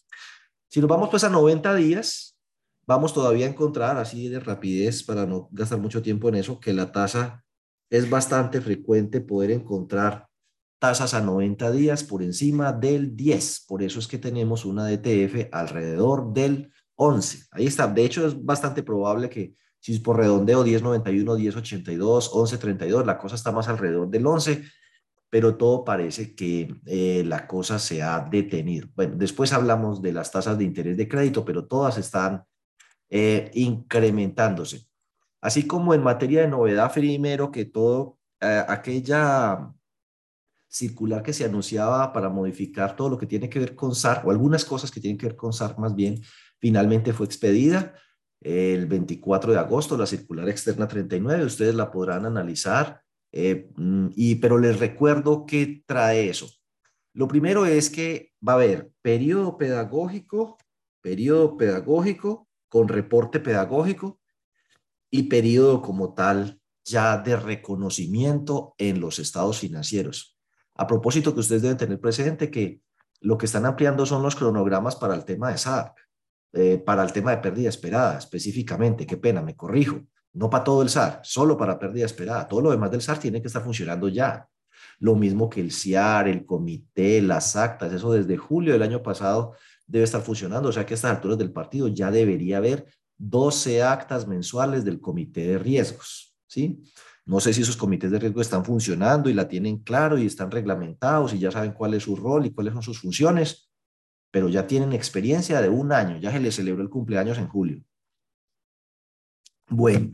Si 0.69 0.81
nos 0.81 0.89
vamos 0.89 1.11
pues 1.11 1.25
a 1.25 1.29
90 1.29 1.75
días, 1.75 2.39
vamos 2.91 3.15
todavía 3.15 3.47
a 3.47 3.51
encontrar 3.51 3.99
así 3.99 4.29
de 4.29 4.41
rapidez 4.41 5.05
para 5.05 5.25
no 5.25 5.49
gastar 5.53 5.79
mucho 5.79 6.03
tiempo 6.03 6.29
en 6.29 6.35
eso, 6.35 6.59
que 6.59 6.73
la 6.73 6.91
tasa 6.91 7.45
es 7.89 8.11
bastante 8.11 8.61
frecuente 8.61 9.21
poder 9.21 9.53
encontrar 9.53 10.27
tasas 10.81 11.15
a 11.15 11.21
90 11.21 11.71
días 11.71 12.03
por 12.03 12.21
encima 12.21 12.73
del 12.73 13.15
10. 13.15 13.67
Por 13.69 13.85
eso 13.85 14.01
es 14.01 14.09
que 14.09 14.19
tenemos 14.19 14.65
una 14.65 14.89
DTF 14.89 15.51
alrededor 15.53 16.33
del 16.33 16.73
11. 16.97 17.45
Ahí 17.53 17.69
está. 17.69 17.87
De 17.87 18.05
hecho, 18.05 18.27
es 18.27 18.45
bastante 18.45 18.83
probable 18.83 19.31
que 19.31 19.55
si 19.79 19.93
es 19.93 20.01
por 20.01 20.17
redondeo 20.17 20.65
10.91, 20.65 21.39
10.82, 21.39 22.31
11.32, 22.33 23.05
la 23.05 23.19
cosa 23.19 23.37
está 23.37 23.53
más 23.53 23.69
alrededor 23.69 24.11
del 24.11 24.27
11. 24.27 24.65
pero 25.31 25.55
todo 25.57 25.85
parece 25.85 26.35
que 26.35 26.75
eh, 26.87 27.23
la 27.25 27.47
cosa 27.47 27.79
se 27.79 28.03
ha 28.03 28.19
detenido. 28.19 28.89
Bueno, 28.97 29.15
después 29.17 29.53
hablamos 29.53 30.03
de 30.03 30.13
las 30.13 30.33
tasas 30.33 30.59
de 30.59 30.65
interés 30.65 30.97
de 30.97 31.07
crédito, 31.07 31.45
pero 31.45 31.69
todas 31.69 31.97
están 31.97 32.43
eh, 33.11 33.51
incrementándose. 33.55 34.87
Así 35.41 35.67
como 35.67 35.95
en 35.95 36.03
materia 36.03 36.43
de 36.43 36.49
novedad, 36.49 36.93
primero 36.93 37.51
que 37.51 37.65
todo, 37.65 38.19
eh, 38.41 38.65
aquella 38.69 39.73
circular 40.69 41.23
que 41.23 41.33
se 41.33 41.45
anunciaba 41.45 42.13
para 42.13 42.29
modificar 42.29 42.95
todo 42.95 43.09
lo 43.11 43.19
que 43.19 43.27
tiene 43.27 43.51
que 43.51 43.59
ver 43.59 43.75
con 43.75 43.95
SAR, 43.95 44.23
o 44.25 44.31
algunas 44.31 44.65
cosas 44.65 44.91
que 44.91 45.01
tienen 45.01 45.19
que 45.19 45.27
ver 45.27 45.37
con 45.37 45.53
SAR 45.53 45.79
más 45.79 45.95
bien, 45.95 46.23
finalmente 46.59 47.13
fue 47.13 47.27
expedida 47.27 47.95
el 48.41 48.87
24 48.87 49.53
de 49.53 49.59
agosto, 49.59 49.97
la 49.97 50.07
circular 50.07 50.49
externa 50.49 50.89
39, 50.89 51.45
ustedes 51.45 51.75
la 51.75 51.91
podrán 51.91 52.25
analizar, 52.25 53.03
eh, 53.33 53.71
mm, 53.77 54.09
y, 54.15 54.37
pero 54.37 54.59
les 54.59 54.79
recuerdo 54.79 55.45
qué 55.47 55.83
trae 55.87 56.29
eso. 56.31 56.49
Lo 57.13 57.29
primero 57.29 57.67
es 57.67 57.91
que 57.91 58.33
va 58.47 58.53
a 58.53 58.57
haber 58.57 58.91
periodo 59.03 59.59
pedagógico, 59.59 60.59
periodo 61.03 61.57
pedagógico 61.57 62.49
con 62.71 62.89
reporte 62.89 63.41
pedagógico 63.41 64.19
y 65.11 65.25
periodo 65.25 65.83
como 65.83 66.15
tal 66.15 66.61
ya 66.85 67.19
de 67.19 67.37
reconocimiento 67.37 68.75
en 68.79 69.01
los 69.01 69.19
estados 69.19 69.59
financieros. 69.59 70.39
A 70.77 70.87
propósito 70.87 71.35
que 71.35 71.41
ustedes 71.41 71.63
deben 71.63 71.77
tener 71.77 72.01
presente 72.01 72.51
que 72.51 72.81
lo 73.21 73.37
que 73.37 73.47
están 73.47 73.67
ampliando 73.67 74.07
son 74.07 74.23
los 74.23 74.37
cronogramas 74.37 74.97
para 74.97 75.15
el 75.15 75.25
tema 75.25 75.51
de 75.51 75.59
SAR, 75.59 75.95
eh, 76.53 76.79
para 76.79 77.03
el 77.03 77.13
tema 77.13 77.33
de 77.33 77.39
pérdida 77.39 77.69
esperada 77.69 78.17
específicamente, 78.17 79.07
qué 79.07 79.17
pena, 79.17 79.43
me 79.43 79.57
corrijo, 79.57 80.01
no 80.33 80.49
para 80.49 80.65
todo 80.65 80.83
el 80.83 80.89
SAR, 80.89 81.21
solo 81.23 81.57
para 81.59 81.79
pérdida 81.79 82.07
esperada, 82.07 82.49
todo 82.49 82.63
lo 82.63 82.71
demás 82.71 82.91
del 82.93 83.03
SAR 83.03 83.19
tiene 83.19 83.43
que 83.43 83.49
estar 83.49 83.63
funcionando 83.63 84.09
ya. 84.09 84.49
Lo 85.01 85.17
mismo 85.17 85.51
que 85.51 85.61
el 85.61 85.73
CIAR, 85.73 86.29
el 86.29 86.47
comité, 86.47 87.21
las 87.21 87.57
actas, 87.57 87.93
eso 87.93 88.13
desde 88.13 88.37
julio 88.37 88.73
del 88.73 88.83
año 88.83 89.03
pasado 89.03 89.55
debe 89.91 90.05
estar 90.05 90.23
funcionando, 90.23 90.69
o 90.69 90.73
sea 90.73 90.87
que 90.87 90.95
a 90.95 90.97
estas 90.97 91.11
alturas 91.11 91.37
del 91.37 91.53
partido 91.53 91.89
ya 91.89 92.11
debería 92.11 92.59
haber 92.59 92.87
12 93.19 93.83
actas 93.83 94.27
mensuales 94.29 94.85
del 94.85 95.01
comité 95.01 95.47
de 95.47 95.59
riesgos, 95.59 96.37
¿sí? 96.47 96.83
No 97.27 97.41
sé 97.41 97.53
si 97.53 97.63
esos 97.63 97.77
comités 97.77 98.11
de 98.11 98.19
riesgo 98.19 98.41
están 98.41 98.65
funcionando 98.65 99.29
y 99.29 99.35
la 99.35 99.49
tienen 99.49 99.79
claro 99.79 100.17
y 100.17 100.27
están 100.27 100.51
reglamentados 100.51 101.35
y 101.35 101.39
ya 101.39 101.51
saben 101.51 101.73
cuál 101.73 101.95
es 101.95 102.05
su 102.05 102.17
rol 102.17 102.47
y 102.47 102.53
cuáles 102.53 102.73
son 102.73 102.83
sus 102.83 103.01
funciones, 103.01 103.71
pero 104.31 104.49
ya 104.49 104.67
tienen 104.67 104.93
experiencia 104.93 105.61
de 105.61 105.69
un 105.69 105.93
año, 105.93 106.19
ya 106.19 106.33
se 106.33 106.41
les 106.41 106.55
celebró 106.55 106.83
el 106.83 106.89
cumpleaños 106.89 107.39
en 107.39 107.49
julio. 107.49 107.83
Bueno, 109.69 110.11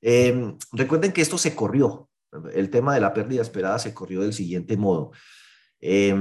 em, 0.00 0.56
recuerden 0.72 1.12
que 1.12 1.20
esto 1.20 1.38
se 1.38 1.54
corrió, 1.54 2.10
el 2.52 2.70
tema 2.70 2.94
de 2.94 3.00
la 3.00 3.12
pérdida 3.12 3.42
esperada 3.42 3.78
se 3.78 3.92
corrió 3.92 4.22
del 4.22 4.32
siguiente 4.32 4.76
modo. 4.76 5.12
Eh, 5.80 6.14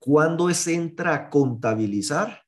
¿Cuándo 0.00 0.52
se 0.54 0.74
entra 0.74 1.14
a 1.14 1.28
contabilizar 1.28 2.42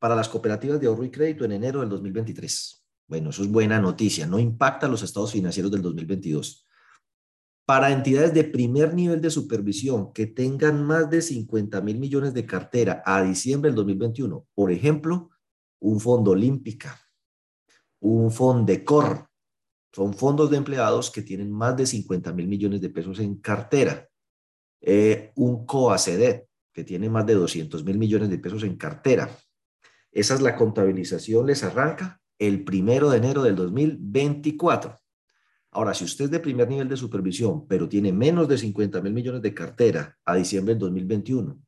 para 0.00 0.16
las 0.16 0.28
cooperativas 0.28 0.80
de 0.80 0.88
ahorro 0.88 1.04
y 1.04 1.12
crédito 1.12 1.44
en 1.44 1.52
enero 1.52 1.78
del 1.78 1.88
2023? 1.88 2.84
Bueno, 3.06 3.30
eso 3.30 3.42
es 3.42 3.48
buena 3.48 3.80
noticia, 3.80 4.26
no 4.26 4.40
impacta 4.40 4.88
los 4.88 5.02
estados 5.04 5.30
financieros 5.30 5.70
del 5.70 5.80
2022. 5.80 6.66
Para 7.64 7.92
entidades 7.92 8.34
de 8.34 8.42
primer 8.42 8.94
nivel 8.94 9.20
de 9.20 9.30
supervisión 9.30 10.12
que 10.12 10.26
tengan 10.26 10.82
más 10.82 11.08
de 11.08 11.22
50 11.22 11.80
mil 11.82 12.00
millones 12.00 12.34
de 12.34 12.44
cartera 12.44 13.00
a 13.06 13.22
diciembre 13.22 13.70
del 13.70 13.76
2021, 13.76 14.48
por 14.52 14.72
ejemplo, 14.72 15.30
un 15.78 16.00
fondo 16.00 16.32
olímpica, 16.32 17.00
un 18.00 18.32
fondo 18.32 18.72
de 18.72 18.84
COR, 18.84 19.28
son 19.92 20.14
fondos 20.14 20.50
de 20.50 20.56
empleados 20.56 21.12
que 21.12 21.22
tienen 21.22 21.52
más 21.52 21.76
de 21.76 21.86
50 21.86 22.32
mil 22.32 22.48
millones 22.48 22.80
de 22.80 22.90
pesos 22.90 23.20
en 23.20 23.36
cartera, 23.36 24.08
eh, 24.80 25.30
un 25.36 25.64
COACEDET, 25.64 26.48
que 26.72 26.84
tiene 26.84 27.08
más 27.08 27.26
de 27.26 27.34
200 27.34 27.84
mil 27.84 27.98
millones 27.98 28.30
de 28.30 28.38
pesos 28.38 28.62
en 28.64 28.76
cartera. 28.76 29.30
Esa 30.10 30.34
es 30.34 30.40
la 30.40 30.56
contabilización, 30.56 31.46
les 31.46 31.62
arranca 31.64 32.20
el 32.38 32.64
primero 32.64 33.10
de 33.10 33.18
enero 33.18 33.42
del 33.42 33.56
2024. 33.56 34.96
Ahora, 35.70 35.94
si 35.94 36.04
usted 36.04 36.26
es 36.26 36.30
de 36.30 36.40
primer 36.40 36.68
nivel 36.68 36.88
de 36.88 36.96
supervisión, 36.96 37.66
pero 37.66 37.88
tiene 37.88 38.12
menos 38.12 38.46
de 38.48 38.58
50 38.58 39.00
mil 39.00 39.12
millones 39.12 39.40
de 39.40 39.54
cartera 39.54 40.18
a 40.24 40.34
diciembre 40.34 40.74
del 40.74 40.80
2021, 40.80 41.58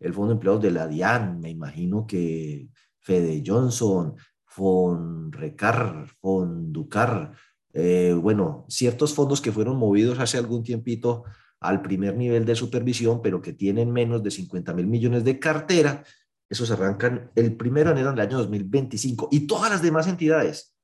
el 0.00 0.12
Fondo 0.12 0.28
de 0.28 0.34
Empleados 0.34 0.62
de 0.62 0.70
la 0.70 0.86
DIAN, 0.86 1.40
me 1.40 1.50
imagino 1.50 2.06
que 2.06 2.68
Fede 3.00 3.42
Johnson, 3.44 4.14
Fonrecar, 4.44 6.06
Fonducar, 6.20 7.32
eh, 7.72 8.12
bueno, 8.12 8.66
ciertos 8.68 9.14
fondos 9.14 9.40
que 9.40 9.50
fueron 9.50 9.76
movidos 9.78 10.20
hace 10.20 10.38
algún 10.38 10.62
tiempito 10.62 11.24
al 11.64 11.80
primer 11.80 12.16
nivel 12.16 12.44
de 12.44 12.54
supervisión, 12.54 13.22
pero 13.22 13.40
que 13.40 13.54
tienen 13.54 13.90
menos 13.90 14.22
de 14.22 14.30
50 14.30 14.74
mil 14.74 14.86
millones 14.86 15.24
de 15.24 15.38
cartera, 15.38 16.04
esos 16.48 16.70
arrancan 16.70 17.30
el 17.34 17.56
primero 17.56 17.88
de 17.88 17.96
enero 17.96 18.10
del 18.10 18.20
año 18.20 18.38
2025 18.38 19.28
y 19.32 19.46
todas 19.46 19.70
las 19.70 19.82
demás 19.82 20.06
entidades 20.06 20.74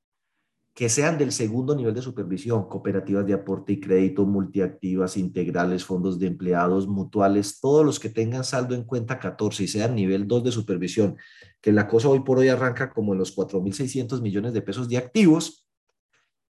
que 0.73 0.89
sean 0.89 1.17
del 1.17 1.31
segundo 1.33 1.75
nivel 1.75 1.93
de 1.93 2.01
supervisión, 2.01 2.67
cooperativas 2.67 3.25
de 3.25 3.33
aporte 3.33 3.73
y 3.73 3.79
crédito, 3.79 4.25
multiactivas, 4.25 5.17
integrales, 5.17 5.83
fondos 5.83 6.17
de 6.17 6.27
empleados, 6.27 6.87
mutuales, 6.87 7.59
todos 7.59 7.85
los 7.85 7.99
que 7.99 8.09
tengan 8.09 8.45
saldo 8.45 8.73
en 8.73 8.85
cuenta 8.85 9.19
14 9.19 9.63
y 9.63 9.67
sean 9.67 9.95
nivel 9.95 10.27
2 10.27 10.45
de 10.45 10.51
supervisión, 10.51 11.17
que 11.59 11.73
la 11.73 11.87
cosa 11.87 12.07
hoy 12.07 12.21
por 12.21 12.39
hoy 12.39 12.47
arranca 12.47 12.89
como 12.89 13.11
en 13.13 13.19
los 13.19 13.35
4.600 13.35 14.21
millones 14.21 14.53
de 14.53 14.61
pesos 14.61 14.87
de 14.87 14.97
activos, 14.97 15.67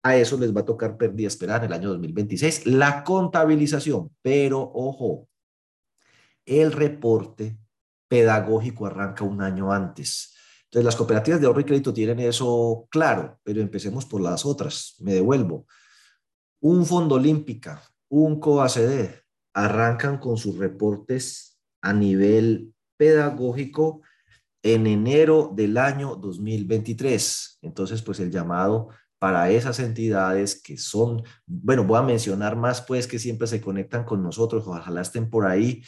a 0.04 0.16
eso 0.16 0.38
les 0.38 0.56
va 0.56 0.62
a 0.62 0.66
tocar 0.66 0.98
pérdida 0.98 1.28
esperada 1.28 1.60
en 1.60 1.66
el 1.66 1.74
año 1.74 1.90
2026. 1.90 2.66
La 2.68 3.04
contabilización, 3.04 4.12
pero 4.22 4.62
ojo, 4.62 5.28
el 6.46 6.72
reporte 6.72 7.58
pedagógico 8.08 8.86
arranca 8.86 9.24
un 9.24 9.42
año 9.42 9.72
antes. 9.72 10.36
Entonces, 10.66 10.86
las 10.86 10.96
cooperativas 10.96 11.42
de 11.42 11.48
ahorro 11.48 11.62
y 11.62 11.66
crédito 11.66 11.94
tienen 11.94 12.20
eso 12.20 12.88
claro, 12.90 13.40
pero 13.44 13.62
empecemos 13.62 14.06
por 14.06 14.22
las 14.22 14.46
otras. 14.46 14.96
Me 15.00 15.14
devuelvo. 15.14 15.66
Un 16.62 16.86
fondo 16.86 17.16
olímpica, 17.16 17.82
un 18.10 18.40
COACD, 18.40 19.10
arrancan 19.54 20.20
con 20.20 20.38
sus 20.38 20.58
reportes 20.58 21.60
a 21.82 21.94
nivel 21.94 22.74
pedagógico 22.98 24.02
en 24.62 24.88
enero 24.88 25.52
del 25.56 25.78
año 25.78 26.16
2023. 26.16 27.60
Entonces, 27.62 28.02
pues 28.02 28.20
el 28.20 28.30
llamado 28.30 28.90
para 29.20 29.52
esas 29.52 29.80
entidades 29.80 30.62
que 30.62 30.78
son, 30.78 31.22
bueno, 31.46 31.84
voy 31.84 32.00
a 32.00 32.04
mencionar 32.04 32.56
más, 32.56 32.82
pues 32.82 33.06
que 33.06 33.20
siempre 33.20 33.48
se 33.48 33.60
conectan 33.60 34.06
con 34.06 34.24
nosotros, 34.24 34.64
ojalá 34.66 35.02
estén 35.02 35.30
por 35.30 35.46
ahí. 35.46 35.84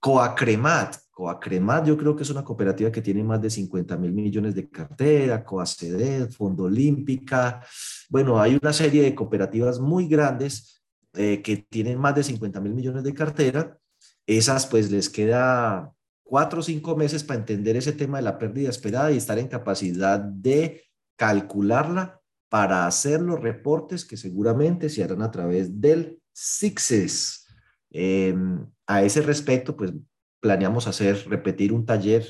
Coacremat, 0.00 0.96
Coacremat 1.10 1.86
yo 1.86 1.96
creo 1.96 2.16
que 2.16 2.22
es 2.24 2.30
una 2.30 2.42
cooperativa 2.42 2.90
que 2.90 3.02
tiene 3.02 3.22
más 3.22 3.40
de 3.40 3.50
50 3.50 3.96
mil 3.98 4.12
millones 4.12 4.54
de 4.54 4.68
cartera, 4.68 5.44
Coaceded, 5.44 6.30
Fondo 6.30 6.64
Olímpica, 6.64 7.64
bueno, 8.08 8.40
hay 8.40 8.58
una 8.60 8.72
serie 8.72 9.02
de 9.02 9.14
cooperativas 9.14 9.78
muy 9.78 10.08
grandes 10.08 10.82
eh, 11.12 11.42
que 11.42 11.58
tienen 11.58 12.00
más 12.00 12.14
de 12.14 12.24
50 12.24 12.58
mil 12.60 12.72
millones 12.72 13.04
de 13.04 13.14
cartera, 13.14 13.78
esas 14.26 14.66
pues 14.66 14.90
les 14.90 15.10
queda 15.10 15.92
cuatro 16.22 16.60
o 16.60 16.62
cinco 16.62 16.96
meses 16.96 17.22
para 17.22 17.38
entender 17.38 17.76
ese 17.76 17.92
tema 17.92 18.16
de 18.16 18.24
la 18.24 18.38
pérdida 18.38 18.70
esperada 18.70 19.12
y 19.12 19.18
estar 19.18 19.38
en 19.38 19.48
capacidad 19.48 20.18
de 20.18 20.82
calcularla 21.16 22.21
para 22.52 22.86
hacer 22.86 23.22
los 23.22 23.40
reportes 23.40 24.04
que 24.04 24.18
seguramente 24.18 24.90
se 24.90 25.02
harán 25.02 25.22
a 25.22 25.30
través 25.30 25.80
del 25.80 26.20
SIXES. 26.34 27.46
Em, 27.90 28.66
a 28.86 29.02
ese 29.02 29.22
respecto, 29.22 29.74
pues 29.74 29.94
planeamos 30.38 30.86
hacer, 30.86 31.26
repetir 31.30 31.72
un 31.72 31.86
taller 31.86 32.26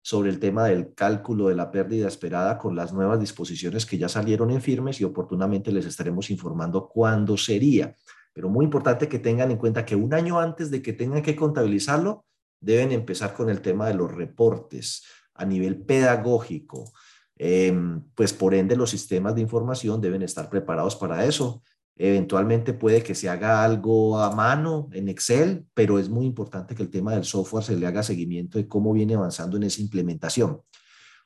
sobre 0.00 0.30
el 0.30 0.38
tema 0.38 0.64
del 0.64 0.94
cálculo 0.94 1.48
de 1.48 1.56
la 1.56 1.70
pérdida 1.70 2.08
esperada 2.08 2.56
con 2.56 2.74
las 2.74 2.94
nuevas 2.94 3.20
disposiciones 3.20 3.84
que 3.84 3.98
ya 3.98 4.08
salieron 4.08 4.50
en 4.50 4.62
firmes 4.62 4.98
y 4.98 5.04
oportunamente 5.04 5.70
les 5.70 5.84
estaremos 5.84 6.30
informando 6.30 6.88
cuándo 6.88 7.36
sería. 7.36 7.94
Pero 8.32 8.48
muy 8.48 8.64
importante 8.64 9.10
que 9.10 9.18
tengan 9.18 9.50
en 9.50 9.58
cuenta 9.58 9.84
que 9.84 9.94
un 9.94 10.14
año 10.14 10.40
antes 10.40 10.70
de 10.70 10.80
que 10.80 10.94
tengan 10.94 11.20
que 11.20 11.36
contabilizarlo, 11.36 12.24
deben 12.62 12.92
empezar 12.92 13.34
con 13.34 13.50
el 13.50 13.60
tema 13.60 13.88
de 13.88 13.94
los 13.94 14.10
reportes 14.10 15.04
a 15.34 15.44
nivel 15.44 15.82
pedagógico. 15.82 16.94
Em, 17.38 18.02
pues 18.14 18.32
por 18.32 18.54
ende 18.54 18.76
los 18.76 18.90
sistemas 18.90 19.34
de 19.34 19.42
información 19.42 20.00
deben 20.00 20.22
estar 20.22 20.48
preparados 20.48 20.96
para 20.96 21.24
eso 21.26 21.62
Eventualmente 21.98 22.74
puede 22.74 23.02
que 23.02 23.14
se 23.14 23.28
haga 23.30 23.64
algo 23.64 24.20
a 24.20 24.34
mano 24.34 24.90
en 24.92 25.08
Excel, 25.08 25.66
pero 25.72 25.98
es 25.98 26.10
muy 26.10 26.26
importante 26.26 26.74
que 26.74 26.82
el 26.82 26.90
tema 26.90 27.14
del 27.14 27.24
software 27.24 27.64
se 27.64 27.74
le 27.74 27.86
haga 27.86 28.02
seguimiento 28.02 28.58
de 28.58 28.68
cómo 28.68 28.92
viene 28.92 29.14
avanzando 29.14 29.56
en 29.56 29.62
esa 29.62 29.80
implementación. 29.80 30.60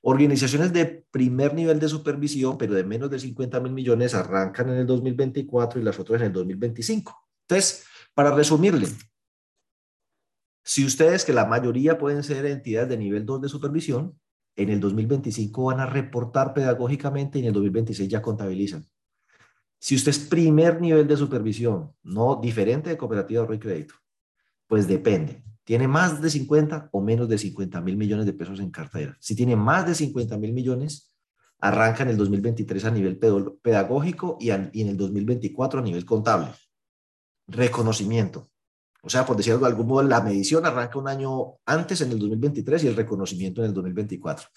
Organizaciones 0.02 0.72
de 0.72 1.04
primer 1.10 1.54
nivel 1.54 1.80
de 1.80 1.88
supervisión, 1.88 2.56
pero 2.56 2.74
de 2.74 2.84
menos 2.84 3.10
de 3.10 3.18
50 3.18 3.58
mil 3.58 3.72
millones, 3.72 4.14
arrancan 4.14 4.70
en 4.70 4.76
el 4.76 4.86
2024 4.86 5.80
y 5.80 5.82
las 5.82 5.98
otras 5.98 6.20
en 6.20 6.28
el 6.28 6.32
2025. 6.32 7.28
Entonces, 7.48 7.84
para 8.14 8.30
resumirle, 8.30 8.86
si 10.62 10.86
ustedes, 10.86 11.24
que 11.24 11.32
la 11.32 11.46
mayoría 11.46 11.98
pueden 11.98 12.22
ser 12.22 12.46
entidades 12.46 12.88
de 12.88 12.96
nivel 12.96 13.26
2 13.26 13.42
de 13.42 13.48
supervisión, 13.48 14.16
en 14.56 14.70
el 14.70 14.80
2025 14.80 15.64
van 15.64 15.80
a 15.80 15.86
reportar 15.86 16.54
pedagógicamente 16.54 17.38
y 17.38 17.42
en 17.42 17.48
el 17.48 17.52
2026 17.54 18.08
ya 18.08 18.22
contabilizan. 18.22 18.86
Si 19.78 19.94
usted 19.94 20.10
es 20.10 20.18
primer 20.18 20.80
nivel 20.80 21.08
de 21.08 21.16
supervisión, 21.16 21.92
no 22.02 22.36
diferente 22.36 22.90
de 22.90 22.98
cooperativa 22.98 23.46
de 23.46 23.58
crédito, 23.58 23.94
pues 24.66 24.86
depende. 24.86 25.42
¿Tiene 25.64 25.88
más 25.88 26.20
de 26.20 26.28
50 26.28 26.90
o 26.92 27.00
menos 27.00 27.28
de 27.28 27.38
50 27.38 27.80
mil 27.80 27.96
millones 27.96 28.26
de 28.26 28.32
pesos 28.32 28.60
en 28.60 28.70
cartera? 28.70 29.16
Si 29.20 29.34
tiene 29.34 29.56
más 29.56 29.86
de 29.86 29.94
50 29.94 30.36
mil 30.36 30.52
millones, 30.52 31.16
arranca 31.60 32.02
en 32.02 32.10
el 32.10 32.16
2023 32.16 32.84
a 32.84 32.90
nivel 32.90 33.18
pedagógico 33.18 34.36
y, 34.40 34.50
en 34.50 34.70
el 34.74 34.96
2024 34.96 35.80
a 35.80 35.82
nivel 35.82 36.04
contable. 36.04 36.48
Reconocimiento. 37.46 38.49
O 39.02 39.10
sea, 39.10 39.24
por 39.24 39.36
decirlo 39.36 39.60
de 39.60 39.66
algún 39.66 39.86
modo, 39.86 40.02
la 40.02 40.20
medición 40.20 40.66
arranca 40.66 40.98
un 40.98 41.08
año 41.08 41.54
antes, 41.66 42.00
en 42.00 42.12
el 42.12 42.18
2023, 42.18 42.84
y 42.84 42.88
el 42.88 42.96
reconocimiento 42.96 43.62
en 43.62 43.68
el 43.68 43.74
2024. 43.74 44.48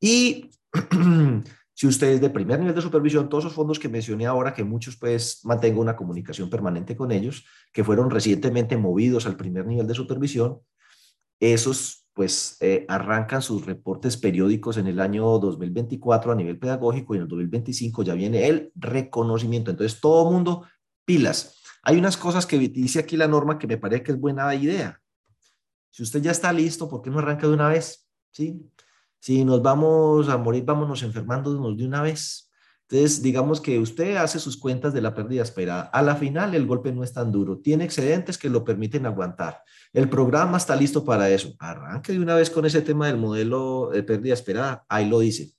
Y 0.00 0.50
si 1.74 1.86
usted 1.86 2.08
es 2.08 2.20
de 2.20 2.30
primer 2.30 2.60
nivel 2.60 2.74
de 2.74 2.82
supervisión, 2.82 3.28
todos 3.28 3.44
esos 3.44 3.54
fondos 3.54 3.78
que 3.78 3.88
mencioné 3.88 4.26
ahora, 4.26 4.54
que 4.54 4.64
muchos 4.64 4.96
pues 4.96 5.40
mantengo 5.44 5.80
una 5.80 5.96
comunicación 5.96 6.48
permanente 6.48 6.96
con 6.96 7.10
ellos, 7.10 7.44
que 7.72 7.84
fueron 7.84 8.10
recientemente 8.10 8.76
movidos 8.76 9.26
al 9.26 9.36
primer 9.36 9.66
nivel 9.66 9.86
de 9.86 9.94
supervisión, 9.94 10.60
esos 11.40 12.04
pues 12.14 12.56
eh, 12.60 12.86
arrancan 12.88 13.42
sus 13.42 13.66
reportes 13.66 14.16
periódicos 14.16 14.76
en 14.76 14.86
el 14.86 15.00
año 15.00 15.38
2024 15.40 16.30
a 16.30 16.34
nivel 16.36 16.58
pedagógico 16.58 17.14
y 17.14 17.16
en 17.16 17.22
el 17.24 17.28
2025 17.28 18.04
ya 18.04 18.14
viene 18.14 18.46
el 18.46 18.70
reconocimiento. 18.76 19.72
Entonces, 19.72 20.00
todo 20.00 20.30
mundo, 20.30 20.64
pilas. 21.04 21.60
Hay 21.84 21.98
unas 21.98 22.16
cosas 22.16 22.46
que 22.46 22.58
dice 22.58 22.98
aquí 22.98 23.16
la 23.16 23.28
norma 23.28 23.58
que 23.58 23.66
me 23.66 23.76
parece 23.76 24.02
que 24.02 24.12
es 24.12 24.20
buena 24.20 24.54
idea. 24.54 25.00
Si 25.90 26.02
usted 26.02 26.22
ya 26.22 26.30
está 26.30 26.52
listo, 26.52 26.88
¿por 26.88 27.02
qué 27.02 27.10
no 27.10 27.18
arranca 27.18 27.46
de 27.46 27.52
una 27.52 27.68
vez? 27.68 28.08
¿Sí? 28.30 28.68
Si 29.20 29.44
nos 29.44 29.62
vamos 29.62 30.28
a 30.28 30.36
morir, 30.36 30.64
vámonos 30.64 31.02
enfermándonos 31.02 31.76
de 31.76 31.86
una 31.86 32.02
vez. 32.02 32.50
Entonces, 32.88 33.22
digamos 33.22 33.60
que 33.60 33.78
usted 33.78 34.16
hace 34.16 34.38
sus 34.38 34.56
cuentas 34.56 34.92
de 34.92 35.00
la 35.00 35.14
pérdida 35.14 35.42
esperada. 35.42 35.82
A 35.84 36.02
la 36.02 36.16
final, 36.16 36.54
el 36.54 36.66
golpe 36.66 36.92
no 36.92 37.02
es 37.02 37.12
tan 37.12 37.32
duro. 37.32 37.58
Tiene 37.58 37.84
excedentes 37.84 38.36
que 38.36 38.50
lo 38.50 38.64
permiten 38.64 39.06
aguantar. 39.06 39.62
El 39.92 40.08
programa 40.08 40.58
está 40.58 40.76
listo 40.76 41.04
para 41.04 41.30
eso. 41.30 41.54
Arranque 41.58 42.12
de 42.12 42.20
una 42.20 42.34
vez 42.34 42.50
con 42.50 42.66
ese 42.66 42.82
tema 42.82 43.06
del 43.06 43.16
modelo 43.16 43.90
de 43.92 44.02
pérdida 44.02 44.34
esperada. 44.34 44.84
Ahí 44.88 45.08
lo 45.08 45.20
dice. 45.20 45.54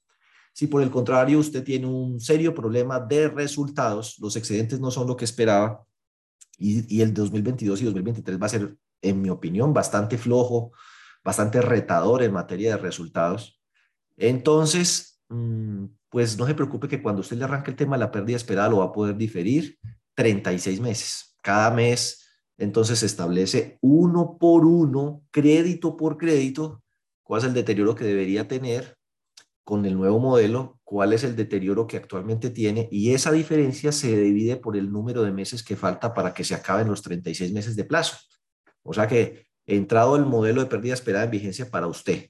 Si 0.53 0.67
por 0.67 0.81
el 0.81 0.91
contrario 0.91 1.39
usted 1.39 1.63
tiene 1.63 1.87
un 1.87 2.19
serio 2.19 2.53
problema 2.53 2.99
de 2.99 3.27
resultados, 3.29 4.17
los 4.19 4.35
excedentes 4.35 4.79
no 4.79 4.91
son 4.91 5.07
lo 5.07 5.17
que 5.17 5.25
esperaba, 5.25 5.83
y, 6.57 7.01
el 7.01 7.13
2022 7.13 7.81
y 7.81 7.85
2023 7.85 8.41
va 8.41 8.45
a 8.45 8.49
ser, 8.49 8.75
en 9.01 9.21
mi 9.21 9.29
opinión, 9.29 9.73
bastante 9.73 10.17
flojo, 10.17 10.71
bastante 11.23 11.61
retador 11.61 12.23
en 12.23 12.33
materia 12.33 12.75
de 12.75 12.81
resultados. 12.81 13.61
Entonces, 14.17 15.21
mm, 15.29 15.85
pues 16.09 16.37
no 16.37 16.45
se 16.45 16.55
preocupe 16.55 16.87
que 16.87 17.01
cuando 17.01 17.21
usted 17.21 17.37
le 17.37 17.43
arranque 17.43 17.71
el 17.71 17.77
tema 17.77 17.97
de 17.97 18.05
la 18.05 18.11
pérdida 18.11 18.37
esperada 18.37 18.69
lo 18.69 18.77
va 18.77 18.85
a 18.85 18.93
poder 18.93 19.17
diferir 19.17 19.77
36 20.15 20.79
meses. 20.79 21.35
Cada 21.41 21.71
mes, 21.71 22.25
entonces 22.57 22.99
se 22.99 23.05
establece 23.05 23.77
uno 23.81 24.37
por 24.39 24.65
uno, 24.65 25.23
crédito 25.31 25.97
por 25.97 26.17
crédito, 26.17 26.83
cuál 27.23 27.41
es 27.41 27.47
el 27.47 27.53
deterioro 27.53 27.95
que 27.95 28.05
debería 28.05 28.47
tener 28.47 28.97
con 29.63 29.85
el 29.85 29.95
nuevo 29.95 30.19
modelo, 30.19 30.74
cuál 30.85 31.11
es 31.13 31.23
el 31.23 31.35
deterioro 31.35 31.87
que 31.87 31.97
actualmente 31.97 32.51
tiene 32.51 32.87
y 32.91 33.13
esa 33.13 33.31
diferencia 33.31 33.91
se 33.91 34.15
divide 34.15 34.55
por 34.55 34.77
el 34.77 34.91
número 34.91 35.23
de 35.23 35.31
meses 35.31 35.63
que 35.63 35.75
falta 35.75 36.13
para 36.13 36.33
que 36.33 36.43
se 36.43 36.55
acaben 36.55 36.87
los 36.87 37.01
36 37.01 37.51
meses 37.51 37.75
de 37.75 37.83
plazo. 37.83 38.17
O 38.83 38.93
sea 38.93 39.07
que 39.07 39.47
entrado 39.65 40.15
el 40.15 40.25
modelo 40.25 40.61
de 40.61 40.69
pérdida 40.69 40.93
esperada 40.93 41.25
en 41.25 41.31
vigencia 41.31 41.69
para 41.69 41.87
usted, 41.87 42.29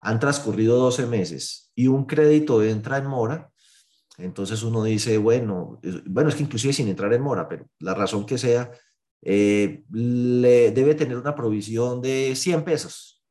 han 0.00 0.18
transcurrido 0.18 0.78
12 0.78 1.06
meses 1.06 1.70
y 1.74 1.86
un 1.86 2.06
crédito 2.06 2.62
entra 2.64 2.96
en 2.96 3.06
mora, 3.06 3.52
entonces 4.18 4.62
uno 4.62 4.82
dice, 4.82 5.18
bueno, 5.18 5.78
bueno, 6.06 6.30
es 6.30 6.34
que 6.34 6.42
inclusive 6.42 6.72
sin 6.72 6.88
entrar 6.88 7.12
en 7.12 7.22
mora, 7.22 7.48
pero 7.48 7.66
la 7.78 7.94
razón 7.94 8.24
que 8.24 8.38
sea, 8.38 8.70
eh, 9.22 9.84
le 9.90 10.72
debe 10.72 10.94
tener 10.94 11.16
una 11.16 11.34
provisión 11.34 12.00
de 12.00 12.34
100 12.34 12.64
pesos. 12.64 13.22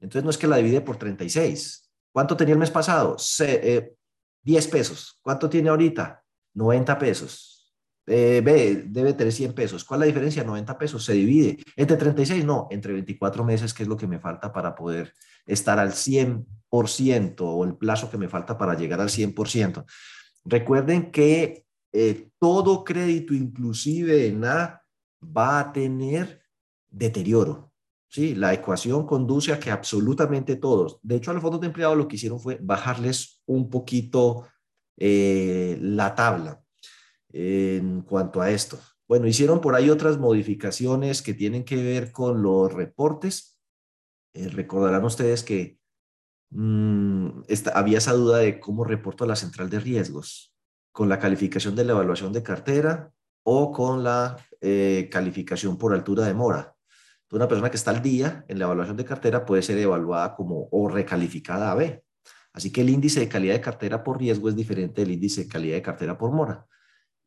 Entonces 0.00 0.24
no 0.24 0.30
es 0.30 0.38
que 0.38 0.46
la 0.46 0.58
divide 0.58 0.80
por 0.80 0.96
36, 0.96 1.87
¿Cuánto 2.18 2.36
tenía 2.36 2.54
el 2.54 2.58
mes 2.58 2.72
pasado? 2.72 3.14
10 3.16 3.40
eh, 3.48 4.68
pesos. 4.72 5.20
¿Cuánto 5.22 5.48
tiene 5.48 5.68
ahorita? 5.68 6.20
90 6.54 6.98
pesos. 6.98 7.72
Eh, 8.08 8.42
B, 8.44 8.86
debe 8.88 9.12
tener 9.12 9.32
100 9.32 9.52
pesos. 9.52 9.84
¿Cuál 9.84 10.00
es 10.00 10.00
la 10.00 10.06
diferencia? 10.06 10.42
90 10.42 10.76
pesos. 10.76 11.04
Se 11.04 11.12
divide. 11.12 11.58
¿Entre 11.76 11.96
36? 11.96 12.44
No, 12.44 12.66
entre 12.72 12.92
24 12.92 13.44
meses, 13.44 13.72
que 13.72 13.84
es 13.84 13.88
lo 13.88 13.96
que 13.96 14.08
me 14.08 14.18
falta 14.18 14.52
para 14.52 14.74
poder 14.74 15.14
estar 15.46 15.78
al 15.78 15.92
100% 15.92 17.36
o 17.38 17.64
el 17.64 17.76
plazo 17.76 18.10
que 18.10 18.18
me 18.18 18.28
falta 18.28 18.58
para 18.58 18.74
llegar 18.74 19.00
al 19.00 19.10
100%. 19.10 19.84
Recuerden 20.44 21.12
que 21.12 21.66
eh, 21.92 22.30
todo 22.40 22.82
crédito, 22.82 23.32
inclusive 23.32 24.26
en 24.26 24.44
A, 24.44 24.82
va 25.22 25.60
a 25.60 25.72
tener 25.72 26.42
deterioro. 26.90 27.67
Sí, 28.10 28.34
la 28.34 28.54
ecuación 28.54 29.06
conduce 29.06 29.52
a 29.52 29.60
que 29.60 29.70
absolutamente 29.70 30.56
todos, 30.56 30.98
de 31.02 31.16
hecho 31.16 31.30
a 31.30 31.34
los 31.34 31.42
fondos 31.42 31.60
de 31.60 31.66
empleados 31.66 31.96
lo 31.96 32.08
que 32.08 32.16
hicieron 32.16 32.40
fue 32.40 32.58
bajarles 32.60 33.42
un 33.44 33.68
poquito 33.68 34.48
eh, 34.96 35.78
la 35.82 36.14
tabla 36.14 36.62
en 37.30 38.00
cuanto 38.02 38.40
a 38.40 38.50
esto. 38.50 38.78
Bueno, 39.06 39.26
hicieron 39.26 39.60
por 39.60 39.74
ahí 39.74 39.90
otras 39.90 40.18
modificaciones 40.18 41.20
que 41.20 41.34
tienen 41.34 41.64
que 41.64 41.76
ver 41.76 42.10
con 42.10 42.42
los 42.42 42.72
reportes. 42.72 43.60
Eh, 44.32 44.48
recordarán 44.48 45.04
ustedes 45.04 45.42
que 45.42 45.78
mm, 46.50 47.42
había 47.74 47.98
esa 47.98 48.12
duda 48.14 48.38
de 48.38 48.58
cómo 48.58 48.84
reporto 48.84 49.24
a 49.24 49.26
la 49.26 49.36
central 49.36 49.68
de 49.68 49.80
riesgos, 49.80 50.54
con 50.92 51.10
la 51.10 51.18
calificación 51.18 51.76
de 51.76 51.84
la 51.84 51.92
evaluación 51.92 52.32
de 52.32 52.42
cartera 52.42 53.12
o 53.44 53.70
con 53.70 54.02
la 54.02 54.36
eh, 54.62 55.10
calificación 55.12 55.76
por 55.76 55.92
altura 55.92 56.24
de 56.26 56.34
mora 56.34 56.77
una 57.30 57.48
persona 57.48 57.70
que 57.70 57.76
está 57.76 57.90
al 57.90 58.02
día 58.02 58.44
en 58.48 58.58
la 58.58 58.64
evaluación 58.64 58.96
de 58.96 59.04
cartera 59.04 59.44
puede 59.44 59.62
ser 59.62 59.78
evaluada 59.78 60.34
como 60.34 60.68
o 60.70 60.88
recalificada 60.88 61.70
a 61.70 61.74
B. 61.74 62.02
Así 62.52 62.72
que 62.72 62.80
el 62.80 62.90
índice 62.90 63.20
de 63.20 63.28
calidad 63.28 63.54
de 63.54 63.60
cartera 63.60 64.02
por 64.02 64.18
riesgo 64.18 64.48
es 64.48 64.56
diferente 64.56 65.02
del 65.02 65.12
índice 65.12 65.44
de 65.44 65.48
calidad 65.48 65.76
de 65.76 65.82
cartera 65.82 66.16
por 66.16 66.32
mora. 66.32 66.66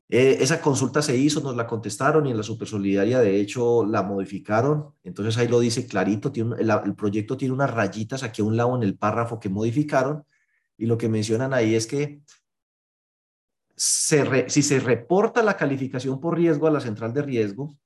Eh, 0.09 0.43
esa 0.43 0.59
consulta 0.59 1.01
se 1.01 1.15
hizo, 1.15 1.39
nos 1.39 1.55
la 1.55 1.65
contestaron 1.65 2.27
y 2.27 2.31
en 2.31 2.37
la 2.37 2.43
supersolidaria 2.43 3.19
de 3.21 3.39
hecho 3.39 3.85
la 3.85 4.03
modificaron. 4.03 4.93
Entonces 5.03 5.37
ahí 5.37 5.47
lo 5.47 5.59
dice 5.61 5.87
clarito, 5.87 6.33
el, 6.35 6.95
proyecto 6.95 7.37
tiene 7.37 7.53
unas 7.53 7.71
rayitas 7.71 8.23
aquí 8.23 8.41
a 8.41 8.45
un 8.45 8.57
lado 8.57 8.75
en 8.75 8.83
el 8.83 8.97
párrafo 8.97 9.39
que 9.39 9.47
modificaron 9.47 10.25
y 10.77 10.85
lo 10.85 10.97
que 10.97 11.07
mencionan 11.07 11.53
ahí 11.53 11.75
es 11.75 11.87
que 11.87 12.21
si 13.77 14.63
se 14.63 14.79
reporta 14.81 15.41
la 15.43 15.55
calificación 15.55 16.19
por 16.19 16.35
riesgo 16.35 16.67
a 16.67 16.71
la 16.71 16.81
central 16.81 17.13
de 17.13 17.21
riesgo, 17.21 17.77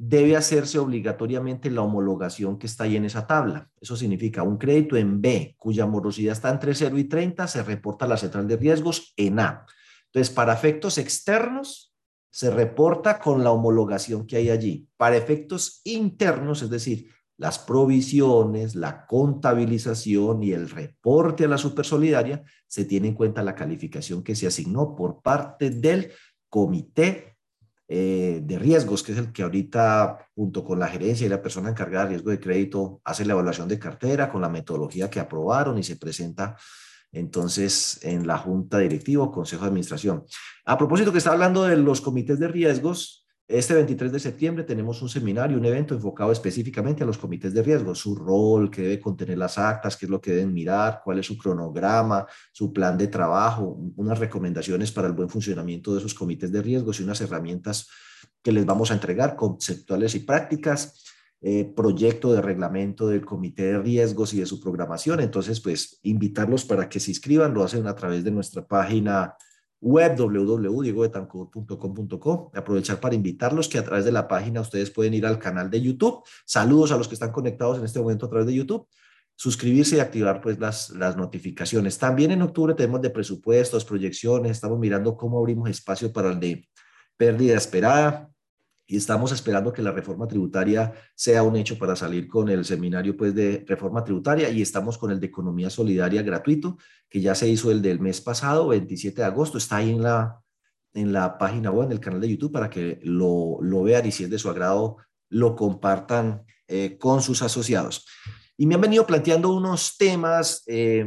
debe 0.00 0.36
hacerse 0.36 0.78
obligatoriamente 0.78 1.70
la 1.70 1.82
homologación 1.82 2.56
que 2.56 2.68
está 2.68 2.84
ahí 2.84 2.96
en 2.96 3.04
esa 3.04 3.26
tabla. 3.26 3.68
Eso 3.80 3.96
significa 3.96 4.44
un 4.44 4.56
crédito 4.56 4.96
en 4.96 5.20
B, 5.20 5.56
cuya 5.58 5.86
morosidad 5.86 6.32
está 6.32 6.50
entre 6.50 6.74
0 6.74 6.96
y 6.98 7.04
30, 7.04 7.48
se 7.48 7.64
reporta 7.64 8.04
a 8.04 8.08
la 8.08 8.16
central 8.16 8.46
de 8.46 8.56
riesgos 8.56 9.12
en 9.16 9.40
A. 9.40 9.66
Entonces, 10.06 10.32
para 10.32 10.52
efectos 10.54 10.98
externos, 10.98 11.92
se 12.30 12.50
reporta 12.50 13.18
con 13.18 13.42
la 13.42 13.50
homologación 13.50 14.24
que 14.24 14.36
hay 14.36 14.50
allí. 14.50 14.88
Para 14.96 15.16
efectos 15.16 15.80
internos, 15.82 16.62
es 16.62 16.70
decir, 16.70 17.10
las 17.36 17.58
provisiones, 17.58 18.76
la 18.76 19.04
contabilización 19.04 20.44
y 20.44 20.52
el 20.52 20.70
reporte 20.70 21.44
a 21.44 21.48
la 21.48 21.58
supersolidaria, 21.58 22.44
se 22.68 22.84
tiene 22.84 23.08
en 23.08 23.14
cuenta 23.14 23.42
la 23.42 23.56
calificación 23.56 24.22
que 24.22 24.36
se 24.36 24.46
asignó 24.46 24.94
por 24.94 25.22
parte 25.22 25.70
del 25.70 26.12
comité 26.48 27.27
eh, 27.90 28.42
de 28.44 28.58
riesgos, 28.58 29.02
que 29.02 29.12
es 29.12 29.18
el 29.18 29.32
que 29.32 29.42
ahorita, 29.42 30.28
junto 30.34 30.62
con 30.62 30.78
la 30.78 30.88
gerencia 30.88 31.26
y 31.26 31.30
la 31.30 31.40
persona 31.40 31.70
encargada 31.70 32.04
de 32.04 32.10
riesgo 32.10 32.30
de 32.30 32.38
crédito, 32.38 33.00
hace 33.02 33.24
la 33.24 33.32
evaluación 33.32 33.66
de 33.66 33.78
cartera 33.78 34.30
con 34.30 34.42
la 34.42 34.50
metodología 34.50 35.08
que 35.08 35.20
aprobaron 35.20 35.78
y 35.78 35.82
se 35.82 35.96
presenta 35.96 36.54
entonces 37.12 37.98
en 38.02 38.26
la 38.26 38.36
junta 38.36 38.78
directiva 38.78 39.24
o 39.24 39.32
consejo 39.32 39.62
de 39.62 39.68
administración. 39.68 40.24
A 40.66 40.76
propósito 40.76 41.12
que 41.12 41.18
está 41.18 41.32
hablando 41.32 41.64
de 41.64 41.78
los 41.78 42.02
comités 42.02 42.38
de 42.38 42.48
riesgos, 42.48 43.26
este 43.48 43.72
23 43.72 44.12
de 44.12 44.20
septiembre 44.20 44.62
tenemos 44.62 45.00
un 45.00 45.08
seminario, 45.08 45.56
un 45.56 45.64
evento 45.64 45.94
enfocado 45.94 46.30
específicamente 46.30 47.02
a 47.02 47.06
los 47.06 47.16
comités 47.16 47.54
de 47.54 47.62
riesgo, 47.62 47.94
su 47.94 48.14
rol, 48.14 48.70
qué 48.70 48.82
debe 48.82 49.00
contener 49.00 49.38
las 49.38 49.56
actas, 49.56 49.96
qué 49.96 50.04
es 50.04 50.10
lo 50.10 50.20
que 50.20 50.32
deben 50.32 50.52
mirar, 50.52 51.00
cuál 51.02 51.18
es 51.18 51.26
su 51.26 51.38
cronograma, 51.38 52.26
su 52.52 52.70
plan 52.74 52.98
de 52.98 53.06
trabajo, 53.06 53.78
unas 53.96 54.18
recomendaciones 54.18 54.92
para 54.92 55.06
el 55.06 55.14
buen 55.14 55.30
funcionamiento 55.30 55.94
de 55.94 56.00
esos 56.00 56.12
comités 56.12 56.52
de 56.52 56.60
riesgos 56.60 57.00
y 57.00 57.04
unas 57.04 57.22
herramientas 57.22 57.88
que 58.42 58.52
les 58.52 58.66
vamos 58.66 58.90
a 58.90 58.94
entregar, 58.94 59.34
conceptuales 59.34 60.14
y 60.14 60.20
prácticas, 60.20 61.06
eh, 61.40 61.72
proyecto 61.74 62.34
de 62.34 62.42
reglamento 62.42 63.08
del 63.08 63.24
comité 63.24 63.72
de 63.72 63.78
riesgos 63.78 64.34
y 64.34 64.40
de 64.40 64.46
su 64.46 64.60
programación. 64.60 65.20
Entonces, 65.20 65.60
pues 65.60 66.00
invitarlos 66.02 66.66
para 66.66 66.88
que 66.88 67.00
se 67.00 67.12
inscriban, 67.12 67.54
lo 67.54 67.64
hacen 67.64 67.86
a 67.86 67.94
través 67.94 68.24
de 68.24 68.30
nuestra 68.30 68.66
página 68.66 69.36
web 69.80 70.16
www.diegobetancourt.com.co. 70.16 72.50
Aprovechar 72.54 73.00
para 73.00 73.14
invitarlos 73.14 73.68
que 73.68 73.78
a 73.78 73.84
través 73.84 74.04
de 74.04 74.12
la 74.12 74.28
página 74.28 74.60
ustedes 74.60 74.90
pueden 74.90 75.14
ir 75.14 75.24
al 75.26 75.38
canal 75.38 75.70
de 75.70 75.80
YouTube. 75.80 76.22
Saludos 76.44 76.92
a 76.92 76.96
los 76.96 77.08
que 77.08 77.14
están 77.14 77.32
conectados 77.32 77.78
en 77.78 77.84
este 77.84 78.00
momento 78.00 78.26
a 78.26 78.30
través 78.30 78.46
de 78.46 78.54
YouTube. 78.54 78.86
suscribirse 79.40 79.96
y 79.96 80.00
activar 80.00 80.40
pues 80.40 80.58
las, 80.58 80.90
las 80.90 81.16
notificaciones. 81.16 81.96
También 81.96 82.32
en 82.32 82.42
octubre 82.42 82.74
tenemos 82.74 83.00
de 83.00 83.10
presupuestos, 83.10 83.84
proyecciones, 83.84 84.50
estamos 84.50 84.80
mirando 84.80 85.16
cómo 85.16 85.38
abrimos 85.38 85.70
espacio 85.70 86.12
para 86.12 86.30
el 86.30 86.40
de 86.40 86.68
pérdida 87.16 87.56
esperada 87.56 88.32
y 88.90 88.96
estamos 88.96 89.32
esperando 89.32 89.70
que 89.70 89.82
la 89.82 89.92
reforma 89.92 90.26
tributaria 90.26 90.94
sea 91.14 91.42
un 91.42 91.56
hecho 91.56 91.78
para 91.78 91.94
salir 91.94 92.26
con 92.26 92.48
el 92.48 92.64
seminario 92.64 93.14
pues 93.16 93.34
de 93.34 93.62
reforma 93.68 94.02
tributaria 94.02 94.48
y 94.48 94.62
estamos 94.62 94.96
con 94.96 95.10
el 95.10 95.20
de 95.20 95.26
economía 95.26 95.68
solidaria 95.68 96.22
gratuito 96.22 96.78
que 97.06 97.20
ya 97.20 97.34
se 97.34 97.46
hizo 97.48 97.70
el 97.70 97.82
del 97.82 98.00
mes 98.00 98.22
pasado, 98.22 98.68
27 98.68 99.20
de 99.20 99.26
agosto, 99.26 99.58
está 99.58 99.76
ahí 99.76 99.90
en 99.90 100.02
la, 100.02 100.40
en 100.94 101.12
la 101.12 101.36
página 101.36 101.70
web, 101.70 101.86
en 101.86 101.92
el 101.92 102.00
canal 102.00 102.20
de 102.22 102.30
YouTube 102.30 102.50
para 102.50 102.70
que 102.70 102.98
lo, 103.02 103.58
lo 103.60 103.82
vean 103.82 104.06
y 104.06 104.10
si 104.10 104.24
es 104.24 104.30
de 104.30 104.38
su 104.38 104.48
agrado 104.48 104.96
lo 105.28 105.54
compartan 105.54 106.44
eh, 106.66 106.96
con 106.98 107.20
sus 107.20 107.42
asociados. 107.42 108.06
Y 108.56 108.66
me 108.66 108.74
han 108.74 108.80
venido 108.80 109.06
planteando 109.06 109.54
unos 109.54 109.98
temas, 109.98 110.62
eh, 110.66 111.06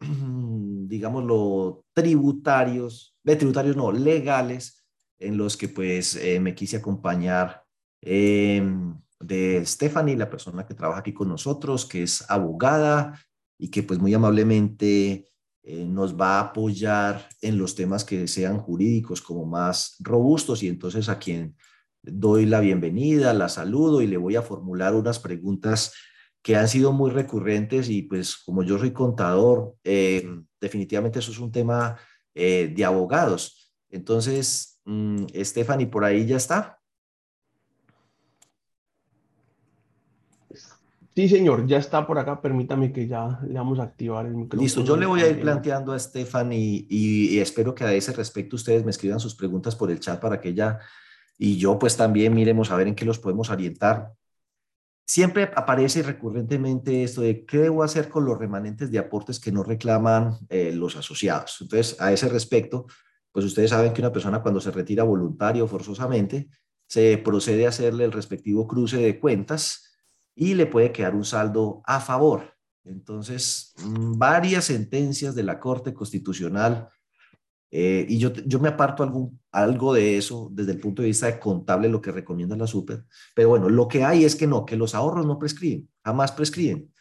digámoslo, 0.00 1.84
tributarios, 1.94 3.16
de 3.22 3.36
tributarios 3.36 3.76
no, 3.76 3.92
legales, 3.92 4.81
en 5.22 5.36
los 5.36 5.56
que 5.56 5.68
pues 5.68 6.16
eh, 6.16 6.40
me 6.40 6.54
quise 6.54 6.76
acompañar 6.76 7.64
em, 8.00 8.94
de 9.20 9.64
Stephanie, 9.64 10.16
la 10.16 10.30
persona 10.30 10.66
que 10.66 10.74
trabaja 10.74 11.00
aquí 11.00 11.12
con 11.12 11.28
nosotros, 11.28 11.86
que 11.86 12.02
es 12.02 12.28
abogada 12.28 13.18
y 13.58 13.70
que 13.70 13.82
pues 13.82 14.00
muy 14.00 14.12
amablemente 14.14 15.28
eh, 15.62 15.84
nos 15.84 16.18
va 16.20 16.38
a 16.38 16.40
apoyar 16.40 17.28
en 17.40 17.56
los 17.56 17.74
temas 17.74 18.04
que 18.04 18.26
sean 18.26 18.58
jurídicos 18.58 19.22
como 19.22 19.46
más 19.46 19.96
robustos 20.00 20.62
y 20.62 20.68
entonces 20.68 21.08
a 21.08 21.18
quien 21.18 21.56
doy 22.02 22.46
la 22.46 22.58
bienvenida, 22.58 23.32
la 23.32 23.48
saludo 23.48 24.02
y 24.02 24.08
le 24.08 24.16
voy 24.16 24.34
a 24.34 24.42
formular 24.42 24.94
unas 24.94 25.20
preguntas 25.20 25.92
que 26.42 26.56
han 26.56 26.66
sido 26.66 26.92
muy 26.92 27.12
recurrentes 27.12 27.88
y 27.88 28.02
pues 28.02 28.36
como 28.36 28.64
yo 28.64 28.78
soy 28.78 28.92
contador, 28.92 29.76
eh, 29.84 30.28
definitivamente 30.60 31.20
eso 31.20 31.30
es 31.30 31.38
un 31.38 31.52
tema 31.52 31.96
eh, 32.34 32.72
de 32.74 32.84
abogados. 32.84 33.72
Entonces, 33.88 34.71
mm, 34.84 35.26
Stephanie, 35.42 35.86
por 35.86 36.04
ahí 36.04 36.26
ya 36.26 36.36
está. 36.36 36.78
Sí, 41.14 41.28
señor, 41.28 41.66
ya 41.66 41.76
está 41.76 42.06
por 42.06 42.18
acá. 42.18 42.40
Permítame 42.40 42.90
que 42.90 43.06
ya 43.06 43.38
le 43.46 43.54
vamos 43.54 43.78
a 43.78 43.82
activar 43.82 44.24
el 44.24 44.34
micrófono. 44.34 44.62
Listo, 44.62 44.82
yo 44.82 44.96
le 44.96 45.04
voy 45.04 45.20
a 45.20 45.28
ir 45.28 45.40
planteando 45.40 45.92
a 45.92 45.98
Stephanie 45.98 46.86
y, 46.88 47.36
y, 47.36 47.38
espero 47.38 47.74
que 47.74 47.84
a 47.84 47.92
ese 47.92 48.12
respecto 48.12 48.56
ustedes 48.56 48.84
me 48.84 48.90
escriban 48.90 49.20
sus 49.20 49.34
preguntas 49.34 49.76
por 49.76 49.90
el 49.90 50.00
chat 50.00 50.18
para 50.18 50.40
que 50.40 50.48
ella 50.48 50.78
y 51.36 51.58
yo 51.58 51.78
pues 51.78 51.96
también 51.96 52.32
miremos 52.32 52.70
a 52.70 52.76
ver 52.76 52.88
en 52.88 52.94
qué 52.94 53.04
los 53.04 53.18
podemos 53.18 53.50
orientar 53.50 54.14
Siempre 55.12 55.50
aparece 55.56 56.02
recurrentemente 56.02 57.02
esto 57.02 57.22
de 57.22 57.44
qué 57.44 57.58
debo 57.58 57.82
hacer 57.82 58.08
con 58.08 58.24
los 58.24 58.38
remanentes 58.38 58.90
de 58.90 58.98
aportes 58.98 59.40
que 59.40 59.52
no 59.52 59.62
reclaman 59.62 60.38
eh, 60.48 60.72
los 60.72 60.96
asociados. 60.96 61.58
Entonces, 61.60 62.00
a 62.00 62.12
ese 62.12 62.28
respecto, 62.28 62.86
pues 63.32 63.44
ustedes 63.44 63.70
saben 63.70 63.92
que 63.92 64.00
una 64.00 64.12
persona 64.12 64.42
cuando 64.42 64.60
se 64.60 64.70
retira 64.70 65.02
voluntario 65.02 65.66
forzosamente, 65.66 66.48
se 66.86 67.18
procede 67.18 67.66
a 67.66 67.70
hacerle 67.70 68.04
el 68.04 68.12
respectivo 68.12 68.68
cruce 68.68 68.98
de 68.98 69.18
cuentas 69.18 69.96
y 70.34 70.54
le 70.54 70.66
puede 70.66 70.92
quedar 70.92 71.14
un 71.14 71.24
saldo 71.24 71.82
a 71.86 72.00
favor. 72.00 72.54
Entonces, 72.84 73.74
mm, 73.84 74.18
varias 74.18 74.66
sentencias 74.66 75.34
de 75.34 75.42
la 75.42 75.58
Corte 75.58 75.94
Constitucional 75.94 76.88
eh, 77.74 78.04
y 78.06 78.18
yo, 78.18 78.34
yo 78.34 78.60
me 78.60 78.68
aparto 78.68 79.02
algún, 79.02 79.40
algo 79.50 79.94
de 79.94 80.18
eso 80.18 80.50
desde 80.52 80.72
el 80.72 80.78
punto 80.78 81.00
de 81.00 81.08
vista 81.08 81.26
de 81.26 81.40
contable, 81.40 81.88
lo 81.88 82.02
que 82.02 82.12
recomienda 82.12 82.54
la 82.54 82.66
super. 82.66 83.06
Pero 83.34 83.48
bueno, 83.48 83.70
lo 83.70 83.88
que 83.88 84.04
hay 84.04 84.26
es 84.26 84.36
que 84.36 84.46
no, 84.46 84.66
que 84.66 84.76
los 84.76 84.94
ahorros 84.94 85.24
no 85.24 85.38
prescriben, 85.38 85.88
jamás 86.04 86.32
prescriben. 86.32 86.92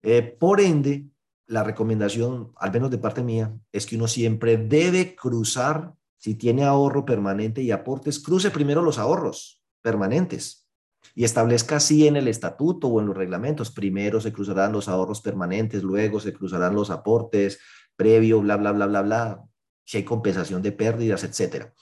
Eh, 0.00 0.22
por 0.22 0.60
ende, 0.60 1.08
la 1.52 1.62
recomendación, 1.62 2.52
al 2.56 2.72
menos 2.72 2.90
de 2.90 2.98
parte 2.98 3.22
mía, 3.22 3.54
es 3.72 3.84
que 3.84 3.96
uno 3.96 4.08
siempre 4.08 4.56
debe 4.56 5.14
cruzar, 5.14 5.92
si 6.16 6.34
tiene 6.34 6.64
ahorro 6.64 7.04
permanente 7.04 7.62
y 7.62 7.70
aportes, 7.70 8.20
cruce 8.20 8.50
primero 8.50 8.80
los 8.80 8.98
ahorros 8.98 9.62
permanentes 9.82 10.66
y 11.14 11.24
establezca 11.24 11.76
así 11.76 12.06
en 12.06 12.16
el 12.16 12.28
estatuto 12.28 12.88
o 12.88 13.00
en 13.00 13.06
los 13.06 13.16
reglamentos. 13.16 13.70
Primero 13.70 14.20
se 14.20 14.32
cruzarán 14.32 14.72
los 14.72 14.88
ahorros 14.88 15.20
permanentes, 15.20 15.82
luego 15.82 16.20
se 16.20 16.32
cruzarán 16.32 16.74
los 16.74 16.90
aportes, 16.90 17.58
previo, 17.96 18.40
bla, 18.40 18.56
bla, 18.56 18.72
bla, 18.72 18.86
bla, 18.86 19.02
bla 19.02 19.44
si 19.84 19.98
hay 19.98 20.04
compensación 20.04 20.62
de 20.62 20.72
pérdidas, 20.72 21.22
etcétera. 21.24 21.74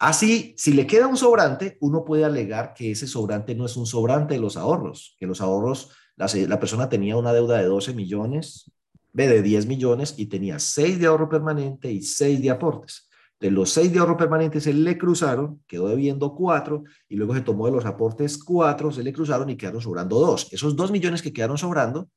Así, 0.00 0.54
si 0.56 0.72
le 0.72 0.86
queda 0.86 1.06
un 1.06 1.16
sobrante, 1.16 1.76
uno 1.80 2.04
puede 2.04 2.24
alegar 2.24 2.72
que 2.74 2.90
ese 2.90 3.06
sobrante 3.06 3.54
no 3.54 3.66
es 3.66 3.76
un 3.76 3.86
sobrante 3.86 4.34
de 4.34 4.40
los 4.40 4.56
ahorros, 4.56 5.14
que 5.18 5.26
los 5.26 5.40
ahorros, 5.42 5.90
la, 6.16 6.58
persona 6.58 6.88
tenía 6.88 7.16
una 7.16 7.32
deuda 7.32 7.58
de 7.58 7.64
12 7.64 7.92
millones, 7.92 8.72
de 9.12 9.42
10 9.42 9.66
millones 9.66 10.14
y 10.16 10.26
tenía 10.26 10.58
6 10.58 10.98
de 10.98 11.06
ahorro 11.06 11.28
permanente 11.28 11.90
y 11.90 12.02
6 12.02 12.40
de 12.42 12.50
aportes. 12.50 13.08
De 13.38 13.50
los 13.50 13.70
6 13.70 13.92
de 13.92 13.98
ahorro 13.98 14.18
permanente 14.18 14.60
se 14.60 14.74
le 14.74 14.98
cruzaron, 14.98 15.62
quedó 15.66 15.88
debiendo 15.88 16.34
4 16.34 16.84
y 17.08 17.16
luego 17.16 17.34
se 17.34 17.40
tomó 17.40 17.66
de 17.66 17.72
los 17.72 17.86
aportes 17.86 18.36
4, 18.36 18.92
se 18.92 19.02
le 19.02 19.12
cruzaron 19.12 19.48
y 19.48 19.56
quedaron 19.56 19.80
sobrando 19.80 20.18
2. 20.20 20.52
Esos 20.52 20.76
2 20.76 20.90
millones 20.90 21.22
que 21.22 21.32
quedaron 21.32 21.56
sobrando 21.56 22.10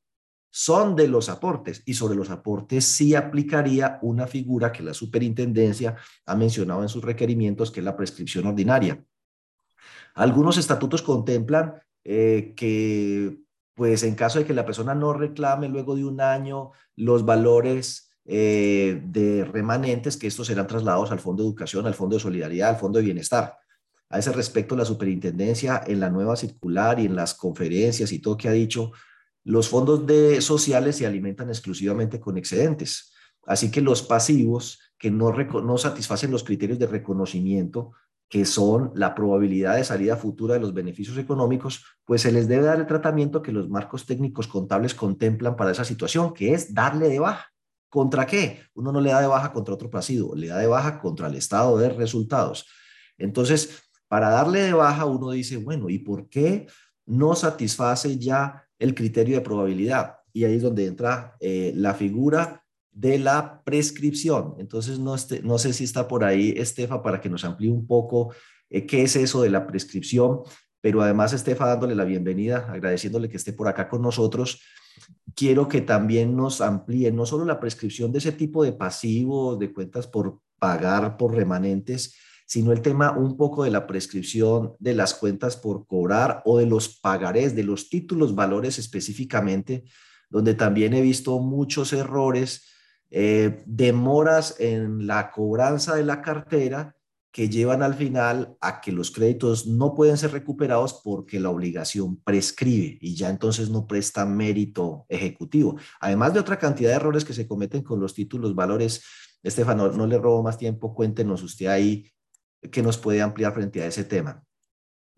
son 0.52 0.96
de 0.96 1.08
los 1.08 1.30
aportes 1.30 1.82
y 1.86 1.94
sobre 1.96 2.16
los 2.16 2.30
aportes 2.30 2.86
sí 2.86 3.16
aplicaría 3.16 3.98
una 4.02 4.28
figura 4.28 4.72
que 4.72 4.84
la 4.84 4.94
superintendencia 4.94 5.96
ha 6.26 6.36
mencionado 6.36 6.84
en 6.84 6.90
sus 6.90 7.04
requerimientos, 7.04 7.72
que 7.72 7.80
es 7.80 7.86
la 7.86 7.98
prescripción 7.98 8.46
ordinaria. 8.46 9.04
Algunos 10.14 10.58
estatutos 10.58 11.02
contemplan 11.02 11.74
eh, 12.04 12.54
que, 12.56 13.43
pues 13.76 14.04
en 14.04 14.16
caso 14.16 14.40
de 14.40 14.46
que 14.46 14.54
la 14.54 14.66
persona 14.66 14.94
no 14.94 15.14
reclame 15.14 15.70
luego 15.70 15.96
de 15.96 16.06
un 16.06 16.22
año 16.22 16.72
los 16.96 17.26
valores 17.26 18.12
eh, 18.26 19.02
de 19.06 19.44
remanentes, 19.46 20.18
que 20.18 20.28
estos 20.28 20.48
serán 20.48 20.68
trasladados 20.68 21.12
al 21.12 21.20
Fondo 21.20 21.44
de 21.44 21.50
Educación, 21.50 21.86
al 21.86 21.94
Fondo 21.94 22.16
de 22.16 22.22
Solidaridad, 22.22 22.70
al 22.70 22.78
Fondo 22.78 23.00
de 23.00 23.06
Bienestar. 23.06 23.58
A 24.10 24.20
ese 24.20 24.32
respecto, 24.32 24.76
la 24.76 24.86
superintendencia 24.86 25.84
en 25.86 26.00
la 26.00 26.10
nueva 26.10 26.36
circular 26.36 27.00
y 27.00 27.06
en 27.06 27.16
las 27.16 27.34
conferencias 27.34 28.12
y 28.12 28.20
todo 28.20 28.38
que 28.38 28.48
ha 28.48 28.52
dicho, 28.52 28.92
los 29.44 29.68
fondos 29.68 30.06
de 30.06 30.40
sociales 30.40 30.98
se 30.98 31.06
alimentan 31.06 31.50
exclusivamente 31.50 32.20
con 32.20 32.38
excedentes, 32.38 33.12
así 33.46 33.72
que 33.72 33.82
los 33.82 34.04
pasivos 34.04 34.80
que 34.98 35.12
no, 35.12 35.32
no 35.34 35.78
satisfacen 35.78 36.32
los 36.32 36.44
criterios 36.44 36.80
de 36.80 36.88
reconocimiento, 36.88 37.92
que 38.34 38.46
son 38.46 38.92
la 38.96 39.14
probabilidad 39.14 39.76
de 39.76 39.84
salida 39.84 40.18
futura 40.18 40.56
de 40.56 40.60
los 40.60 40.74
beneficios 40.74 41.20
económicos, 41.20 41.86
pues 42.04 42.24
se 42.24 42.32
les 42.32 42.48
debe 42.48 42.64
dar 42.64 42.80
el 42.80 42.88
tratamiento 42.88 43.44
que 43.44 43.52
los 43.52 43.70
marcos 43.70 44.08
técnicos 44.08 44.48
contables 44.48 44.96
contemplan 44.96 45.56
para 45.56 45.70
esa 45.70 45.86
situación, 45.86 46.34
que 46.34 46.52
es 46.56 46.74
darle 46.74 47.10
de 47.10 47.20
baja. 47.20 47.52
¿Contra 47.90 48.26
qué? 48.26 48.64
Uno 48.74 48.92
no 48.92 49.02
le 49.02 49.12
da 49.12 49.22
de 49.22 49.28
baja 49.28 49.54
contra 49.54 49.76
otro 49.76 49.92
pasivo, 49.92 50.34
le 50.34 50.48
da 50.48 50.58
de 50.58 50.66
baja 50.66 51.00
contra 51.00 51.28
el 51.28 51.36
estado 51.36 51.78
de 51.78 51.90
resultados. 51.90 52.66
Entonces, 53.20 53.84
para 54.08 54.32
darle 54.32 54.62
de 54.62 54.74
baja, 54.74 55.06
uno 55.06 55.30
dice, 55.30 55.58
bueno, 55.58 55.92
¿y 55.92 56.00
por 56.00 56.28
qué 56.28 56.66
no 57.06 57.36
satisface 57.36 58.18
ya 58.18 58.68
el 58.80 58.96
criterio 58.96 59.36
de 59.36 59.42
probabilidad. 59.42 60.16
Y 60.34 60.46
ahí 60.46 60.56
es 60.56 60.64
donde 60.64 60.88
entra 60.88 61.36
eh, 61.40 61.72
la 61.76 61.94
figura 61.94 62.63
de 62.94 63.20
la 63.20 63.62
prescripción. 63.64 64.56
Entonces, 64.60 65.00
no, 65.00 65.16
este, 65.16 65.42
no 65.42 65.58
sé 65.58 65.74
si 65.74 65.84
está 65.84 66.08
por 66.08 66.24
ahí 66.24 66.54
Estefa 66.56 67.02
para 67.02 67.20
que 67.20 67.30
nos 67.30 67.44
amplíe 67.44 67.72
un 67.72 67.88
poco 67.88 68.34
eh, 68.70 68.86
qué 68.86 69.04
es 69.04 69.16
eso 69.16 69.42
de 69.42 69.50
la 69.50 69.66
prescripción, 69.66 70.42
pero 70.80 71.02
además 71.02 71.34
Estefa 71.34 71.68
dándole 71.68 71.96
la 71.96 72.04
bienvenida, 72.04 72.68
agradeciéndole 72.70 73.30
que 73.30 73.38
esté 73.38 73.54
por 73.54 73.68
acá 73.68 73.90
con 73.90 74.02
nosotros. 74.02 74.62
Quiero 75.36 75.68
que 75.68 75.82
también 75.82 76.36
nos 76.36 76.62
amplíe 76.62 77.12
no 77.12 77.26
solo 77.26 77.46
la 77.46 77.60
prescripción 77.60 78.12
de 78.12 78.20
ese 78.20 78.32
tipo 78.32 78.64
de 78.64 78.74
pasivos, 78.74 79.58
de 79.58 79.74
cuentas 79.74 80.08
por 80.08 80.40
pagar 80.60 81.18
por 81.18 81.34
remanentes, 81.36 82.16
sino 82.46 82.72
el 82.72 82.82
tema 82.82 83.18
un 83.18 83.38
poco 83.38 83.64
de 83.64 83.72
la 83.72 83.88
prescripción 83.88 84.74
de 84.80 84.94
las 84.94 85.14
cuentas 85.14 85.58
por 85.58 85.88
cobrar 85.88 86.42
o 86.46 86.60
de 86.60 86.66
los 86.66 87.00
pagarés, 87.00 87.56
de 87.56 87.64
los 87.64 87.90
títulos 87.90 88.36
valores 88.36 88.78
específicamente, 88.78 89.86
donde 90.30 90.54
también 90.54 90.94
he 90.94 91.02
visto 91.02 91.40
muchos 91.40 91.94
errores, 91.94 92.73
eh, 93.16 93.62
demoras 93.68 94.56
en 94.60 95.06
la 95.06 95.30
cobranza 95.30 95.94
de 95.94 96.04
la 96.04 96.24
cartera 96.24 96.96
que 97.32 97.48
llevan 97.48 97.84
al 97.84 97.94
final 97.94 98.58
a 98.60 98.82
que 98.82 98.92
los 98.92 99.12
créditos 99.12 99.68
no 99.68 99.94
pueden 99.94 100.18
ser 100.18 100.32
recuperados 100.32 101.00
porque 101.04 101.40
la 101.40 101.52
obligación 101.52 102.18
prescribe 102.24 102.98
y 103.00 103.16
ya 103.16 103.30
entonces 103.30 103.70
no 103.70 103.86
presta 103.86 104.26
mérito 104.26 105.06
ejecutivo. 105.10 105.78
Además 106.00 106.34
de 106.34 106.40
otra 106.40 106.58
cantidad 106.58 106.90
de 106.90 106.96
errores 106.96 107.24
que 107.24 107.34
se 107.34 107.48
cometen 107.48 107.84
con 107.84 108.00
los 108.00 108.16
títulos 108.16 108.56
valores. 108.56 109.04
Estefano, 109.44 109.90
no 109.90 110.08
le 110.08 110.18
robo 110.18 110.42
más 110.42 110.58
tiempo, 110.58 110.96
cuéntenos 110.96 111.44
usted 111.44 111.68
ahí 111.68 112.12
que 112.72 112.82
nos 112.82 112.98
puede 112.98 113.22
ampliar 113.22 113.54
frente 113.54 113.84
a 113.84 113.86
ese 113.86 114.06
tema. 114.06 114.44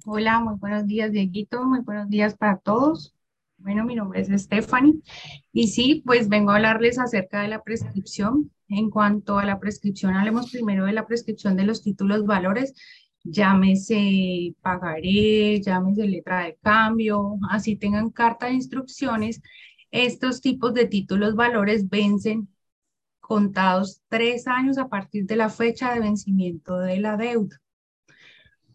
Hola, 0.06 0.42
muy 0.42 0.56
buenos 0.56 0.86
días, 0.86 1.14
Dieguito. 1.14 1.64
Muy 1.64 1.80
buenos 1.80 2.10
días 2.10 2.36
para 2.36 2.58
todos. 2.58 3.16
Bueno, 3.58 3.84
mi 3.86 3.96
nombre 3.96 4.22
es 4.22 4.30
Stephanie 4.44 5.02
y 5.52 5.70
sí, 5.70 6.04
pues 6.06 6.30
vengo 6.30 6.52
a 6.52 6.56
hablarles 6.56 7.00
acerca 7.00 7.42
de 7.42 7.48
la 7.48 7.64
prescripción. 7.64 8.52
En 8.68 8.90
cuanto 8.90 9.40
a 9.40 9.46
la 9.46 9.60
prescripción, 9.60 10.16
hablemos 10.16 10.52
primero 10.52 10.86
de 10.86 10.94
la 10.94 11.08
prescripción 11.08 11.56
de 11.56 11.66
los 11.66 11.82
títulos 11.84 12.26
valores, 12.26 12.74
llámese 13.24 14.56
pagaré, 14.62 15.62
llámese 15.62 16.08
letra 16.08 16.46
de 16.46 16.58
cambio, 16.62 17.38
así 17.50 17.76
tengan 17.76 18.10
carta 18.12 18.48
de 18.48 18.54
instrucciones. 18.54 19.42
Estos 19.92 20.42
tipos 20.42 20.74
de 20.74 20.86
títulos 20.86 21.36
valores 21.36 21.90
vencen 21.90 22.50
contados 23.20 24.02
tres 24.10 24.48
años 24.48 24.78
a 24.78 24.90
partir 24.90 25.26
de 25.26 25.36
la 25.38 25.50
fecha 25.50 25.94
de 25.94 26.02
vencimiento 26.02 26.78
de 26.80 27.00
la 27.00 27.18
deuda. 27.18 27.62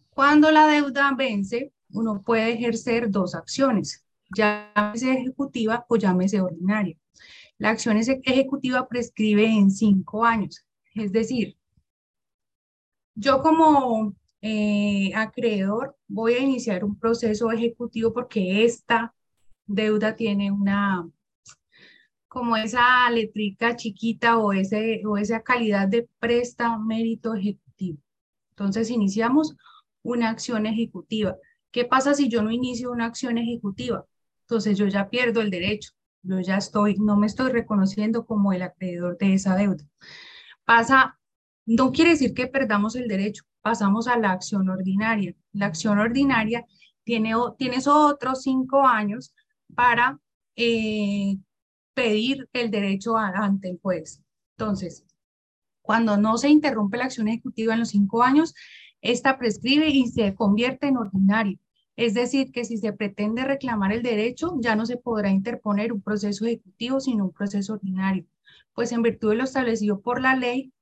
Cuando 0.09 0.51
la 0.51 0.67
deuda 0.67 1.13
vence, 1.17 1.71
uno 1.89 2.21
puede 2.21 2.53
ejercer 2.53 3.09
dos 3.09 3.35
acciones, 3.35 4.05
llámese 4.35 5.13
ejecutiva 5.13 5.85
o 5.87 5.95
llámese 5.97 6.41
ordinaria. 6.41 6.97
La 7.57 7.69
acción 7.69 7.97
ejecutiva 7.97 8.87
prescribe 8.87 9.45
en 9.45 9.71
cinco 9.71 10.25
años, 10.25 10.65
es 10.95 11.11
decir, 11.11 11.57
yo 13.15 13.41
como 13.41 14.15
eh, 14.41 15.11
acreedor 15.15 15.95
voy 16.07 16.33
a 16.33 16.39
iniciar 16.39 16.83
un 16.83 16.97
proceso 16.97 17.51
ejecutivo 17.51 18.13
porque 18.13 18.65
esta 18.65 19.13
deuda 19.65 20.15
tiene 20.15 20.51
una, 20.51 21.07
como 22.27 22.57
esa 22.57 23.09
letrica 23.11 23.75
chiquita 23.75 24.37
o, 24.37 24.53
ese, 24.53 25.01
o 25.05 25.17
esa 25.17 25.43
calidad 25.43 25.87
de 25.87 26.09
mérito 26.79 27.35
ejecutivo. 27.35 27.99
Entonces 28.51 28.89
iniciamos 28.89 29.55
una 30.03 30.29
acción 30.29 30.65
ejecutiva. 30.65 31.35
¿Qué 31.71 31.85
pasa 31.85 32.13
si 32.13 32.27
yo 32.29 32.41
no 32.41 32.51
inicio 32.51 32.91
una 32.91 33.05
acción 33.05 33.37
ejecutiva? 33.37 34.05
Entonces 34.51 34.77
yo 34.77 34.85
ya 34.87 35.09
pierdo 35.09 35.39
el 35.39 35.49
derecho, 35.49 35.93
yo 36.23 36.41
ya 36.41 36.57
estoy, 36.57 36.97
no 36.97 37.15
me 37.15 37.25
estoy 37.25 37.53
reconociendo 37.53 38.25
como 38.25 38.51
el 38.51 38.63
acreedor 38.63 39.17
de 39.17 39.35
esa 39.35 39.55
deuda. 39.55 39.85
Pasa, 40.65 41.17
no 41.65 41.93
quiere 41.93 42.09
decir 42.09 42.33
que 42.33 42.47
perdamos 42.47 42.97
el 42.97 43.07
derecho, 43.07 43.45
pasamos 43.61 44.09
a 44.09 44.17
la 44.17 44.33
acción 44.33 44.67
ordinaria. 44.67 45.33
La 45.53 45.67
acción 45.67 45.99
ordinaria 45.99 46.65
tiene, 47.05 47.31
tienes 47.57 47.87
otros 47.87 48.41
cinco 48.41 48.85
años 48.85 49.33
para 49.73 50.19
eh, 50.57 51.37
pedir 51.93 52.49
el 52.51 52.71
derecho 52.71 53.15
ante 53.15 53.69
el 53.69 53.79
juez. 53.81 54.21
Entonces, 54.57 55.05
cuando 55.81 56.17
no 56.17 56.37
se 56.37 56.49
interrumpe 56.49 56.97
la 56.97 57.05
acción 57.05 57.29
ejecutiva 57.29 57.71
en 57.71 57.79
los 57.79 57.89
cinco 57.89 58.21
años, 58.21 58.53
esta 58.99 59.39
prescribe 59.39 59.87
y 59.87 60.07
se 60.07 60.35
convierte 60.35 60.87
en 60.87 60.97
ordinaria. 60.97 61.57
Es 61.95 62.13
decir, 62.13 62.51
que 62.51 62.65
si 62.65 62.77
se 62.77 62.93
pretende 62.93 63.43
reclamar 63.43 63.91
el 63.91 64.01
derecho, 64.01 64.55
ya 64.59 64.75
no 64.75 64.85
se 64.85 64.97
podrá 64.97 65.29
interponer 65.29 65.91
un 65.93 66.01
proceso 66.01 66.45
ejecutivo, 66.45 66.99
sino 66.99 67.25
un 67.25 67.33
proceso 67.33 67.73
ordinario. 67.73 68.25
Pues 68.73 68.91
en 68.91 69.01
virtud 69.01 69.31
de 69.31 69.35
lo 69.35 69.43
establecido 69.43 70.01
por 70.01 70.21
la 70.21 70.35
ley, 70.35 70.73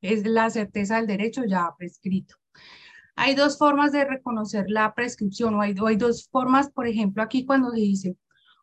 es 0.00 0.26
la 0.26 0.50
certeza 0.50 0.96
del 0.96 1.06
derecho 1.06 1.44
ya 1.44 1.70
prescrito. 1.78 2.36
Hay 3.16 3.34
dos 3.34 3.58
formas 3.58 3.92
de 3.92 4.04
reconocer 4.04 4.66
la 4.68 4.92
prescripción, 4.94 5.54
o 5.54 5.62
hay, 5.62 5.74
dos 5.96 6.28
formas, 6.30 6.70
por 6.70 6.86
ejemplo, 6.86 7.22
aquí 7.22 7.46
cuando 7.46 7.70
se 7.70 7.80
dice, 7.80 8.16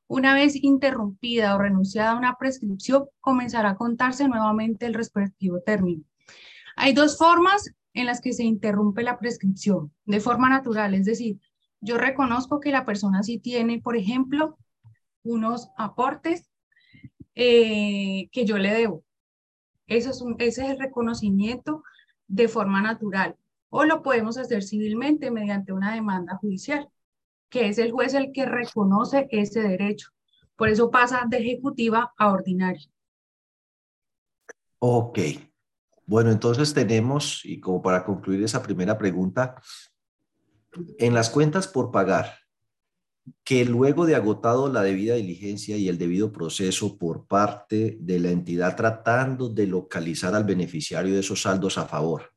una 0.07 0.33
vez 0.33 0.61
interrumpida 0.61 1.55
o 1.55 1.59
renunciada 1.59 2.17
una 2.17 2.35
prescripción, 2.37 3.05
comenzará 3.21 3.71
a 3.71 3.75
contarse 3.75 4.27
nuevamente 4.27 4.85
el 4.85 4.93
respectivo 4.93 5.61
término. 5.61 6.03
Hay 6.75 6.93
dos 6.93 7.17
formas 7.17 7.73
en 7.93 8.05
las 8.05 8.21
que 8.21 8.33
se 8.33 8.43
interrumpe 8.43 9.03
la 9.03 9.17
prescripción, 9.17 9.93
de 10.05 10.19
forma 10.19 10.49
natural, 10.49 10.93
es 10.93 11.05
decir, 11.05 11.39
yo 11.81 11.97
reconozco 11.97 12.59
que 12.59 12.71
la 12.71 12.85
persona 12.85 13.23
sí 13.23 13.39
tiene, 13.39 13.79
por 13.79 13.97
ejemplo, 13.97 14.57
unos 15.23 15.69
aportes 15.77 16.49
eh, 17.35 18.29
que 18.31 18.45
yo 18.45 18.57
le 18.57 18.73
debo. 18.73 19.03
Eso 19.87 20.11
es 20.11 20.21
un, 20.21 20.35
ese 20.39 20.63
es 20.63 20.69
el 20.69 20.79
reconocimiento 20.79 21.83
de 22.27 22.47
forma 22.47 22.81
natural. 22.81 23.35
O 23.69 23.83
lo 23.83 24.01
podemos 24.03 24.37
hacer 24.37 24.63
civilmente 24.63 25.31
mediante 25.31 25.73
una 25.73 25.93
demanda 25.93 26.37
judicial, 26.37 26.89
que 27.49 27.67
es 27.67 27.77
el 27.77 27.91
juez 27.91 28.13
el 28.13 28.31
que 28.31 28.45
reconoce 28.45 29.27
ese 29.31 29.61
derecho. 29.61 30.09
Por 30.55 30.69
eso 30.69 30.91
pasa 30.91 31.25
de 31.27 31.37
ejecutiva 31.37 32.13
a 32.17 32.31
ordinaria. 32.31 32.87
Ok. 34.79 35.19
Bueno, 36.05 36.31
entonces 36.31 36.73
tenemos, 36.73 37.45
y 37.45 37.59
como 37.59 37.81
para 37.81 38.03
concluir 38.03 38.43
esa 38.43 38.61
primera 38.61 38.97
pregunta, 38.97 39.55
en 40.97 41.13
las 41.13 41.29
cuentas 41.29 41.67
por 41.67 41.91
pagar, 41.91 42.35
que 43.43 43.65
luego 43.65 44.05
de 44.05 44.15
agotado 44.15 44.71
la 44.71 44.81
debida 44.81 45.15
diligencia 45.15 45.77
y 45.77 45.89
el 45.89 45.97
debido 45.97 46.31
proceso 46.31 46.97
por 46.97 47.27
parte 47.27 47.97
de 47.99 48.19
la 48.19 48.31
entidad 48.31 48.75
tratando 48.75 49.49
de 49.49 49.67
localizar 49.67 50.33
al 50.35 50.43
beneficiario 50.43 51.13
de 51.13 51.19
esos 51.19 51.43
saldos 51.43 51.77
a 51.77 51.85
favor, 51.85 52.31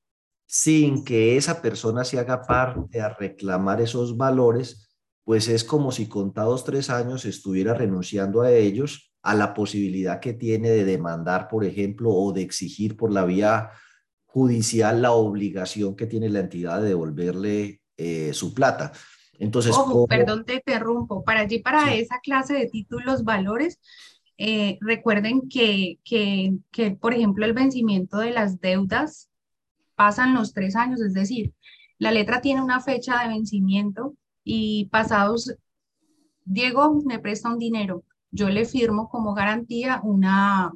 sin 0.47 1.05
que 1.05 1.37
esa 1.37 1.63
persona 1.63 2.05
se 2.05 2.19
haga 2.19 2.43
parte 2.43 3.01
a 3.01 3.09
reclamar 3.09 3.81
esos 3.81 4.17
valores, 4.17 4.89
pues 5.25 5.49
es 5.49 5.65
como 5.65 5.91
si 5.91 6.07
contados 6.07 6.65
tres 6.65 6.91
años 6.91 7.25
estuviera 7.25 7.73
renunciando 7.75 8.43
a 8.43 8.53
ellos, 8.53 9.15
a 9.23 9.35
la 9.35 9.55
posibilidad 9.55 10.21
que 10.21 10.35
tiene 10.35 10.69
de 10.69 10.85
demandar, 10.85 11.49
por 11.49 11.65
ejemplo, 11.65 12.11
o 12.11 12.33
de 12.33 12.43
exigir 12.43 12.95
por 12.95 13.11
la 13.11 13.25
vía 13.25 13.71
judicial 14.27 15.01
la 15.01 15.13
obligación 15.13 15.97
que 15.97 16.07
tiene 16.07 16.29
la 16.29 16.41
entidad 16.41 16.83
de 16.83 16.89
devolverle 16.89 17.84
eh, 17.97 18.33
su 18.33 18.55
plata. 18.55 18.93
Entonces, 19.39 19.77
perdón, 20.09 20.45
te 20.45 20.55
interrumpo. 20.55 21.25
Para 21.25 21.41
allí, 21.41 21.59
para 21.59 21.95
esa 21.95 22.21
clase 22.21 22.55
de 22.55 22.69
títulos, 22.69 23.25
valores, 23.25 23.81
eh, 24.39 24.79
recuerden 24.81 25.49
que, 25.49 25.99
que, 26.05 26.55
que, 26.71 26.93
por 26.93 27.15
ejemplo, 27.15 27.45
el 27.45 27.53
vencimiento 27.53 28.19
de 28.19 28.31
las 28.31 28.61
deudas 28.61 29.31
pasan 29.95 30.35
los 30.35 30.53
tres 30.53 30.77
años, 30.77 31.01
es 31.01 31.15
decir, 31.15 31.53
la 31.99 32.11
letra 32.11 32.41
tiene 32.41 32.63
una 32.63 32.81
fecha 32.81 33.23
de 33.23 33.29
vencimiento 33.29 34.15
y 34.43 34.87
pasados, 34.87 35.55
Diego 36.45 37.01
me 37.05 37.19
presta 37.21 37.49
un 37.49 37.59
dinero, 37.59 38.05
yo 38.31 38.49
le 38.49 38.65
firmo 38.65 39.09
como 39.09 39.35
garantía 39.35 40.01
una, 40.03 40.73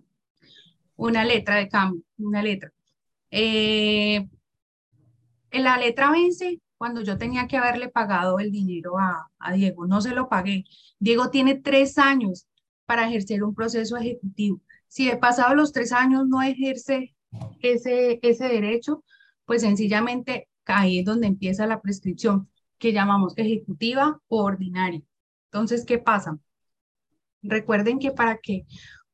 una 0.96 1.24
letra 1.24 1.56
de 1.56 1.68
cambio, 1.68 2.02
una 2.18 2.42
letra. 2.42 2.72
Eh, 3.30 4.28
la 5.50 5.76
letra 5.76 6.10
vence 6.10 6.60
cuando 6.78 7.02
yo 7.02 7.18
tenía 7.18 7.48
que 7.48 7.56
haberle 7.56 7.88
pagado 7.88 8.38
el 8.38 8.52
dinero 8.52 8.94
a, 8.98 9.52
Diego. 9.52 9.86
No 9.86 10.00
se 10.00 10.12
lo 10.14 10.28
pagué. 10.28 10.64
Diego 10.98 11.30
tiene 11.30 11.56
tres 11.56 11.98
años 11.98 12.46
para 12.86 13.08
ejercer 13.08 13.42
un 13.42 13.54
proceso 13.54 13.96
ejecutivo. 13.96 14.62
Si 14.86 15.06
de 15.06 15.16
pasado 15.16 15.54
los 15.54 15.72
tres 15.72 15.92
años 15.92 16.26
no 16.26 16.40
ejerce 16.40 17.14
ese, 17.60 18.20
ese 18.22 18.48
derecho, 18.48 19.04
pues 19.44 19.62
sencillamente 19.62 20.48
ahí 20.64 21.00
es 21.00 21.04
donde 21.04 21.26
empieza 21.26 21.66
la 21.66 21.80
prescripción, 21.80 22.48
que 22.78 22.92
llamamos 22.92 23.34
ejecutiva 23.36 24.20
o 24.28 24.44
ordinaria. 24.44 25.02
Entonces, 25.50 25.84
¿qué 25.84 25.98
pasa? 25.98 26.38
Recuerden 27.42 27.98
que 27.98 28.12
para 28.12 28.38
que 28.38 28.66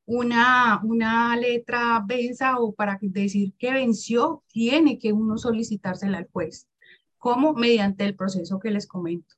una, 0.05 0.81
una 0.85 1.37
letra 1.37 2.03
venza 2.07 2.59
o 2.59 2.75
para 2.75 2.99
decir 3.01 3.55
que 3.59 3.73
venció, 3.73 4.43
tiene 4.49 4.99
que 4.99 5.13
uno 5.13 5.39
solicitársela 5.39 6.19
al 6.19 6.29
juez. 6.31 6.69
¿Cómo? 7.25 7.55
Mediante 7.55 8.05
el 8.05 8.15
proceso 8.15 8.61
que 8.61 8.71
les 8.71 8.87
comento. 8.87 9.35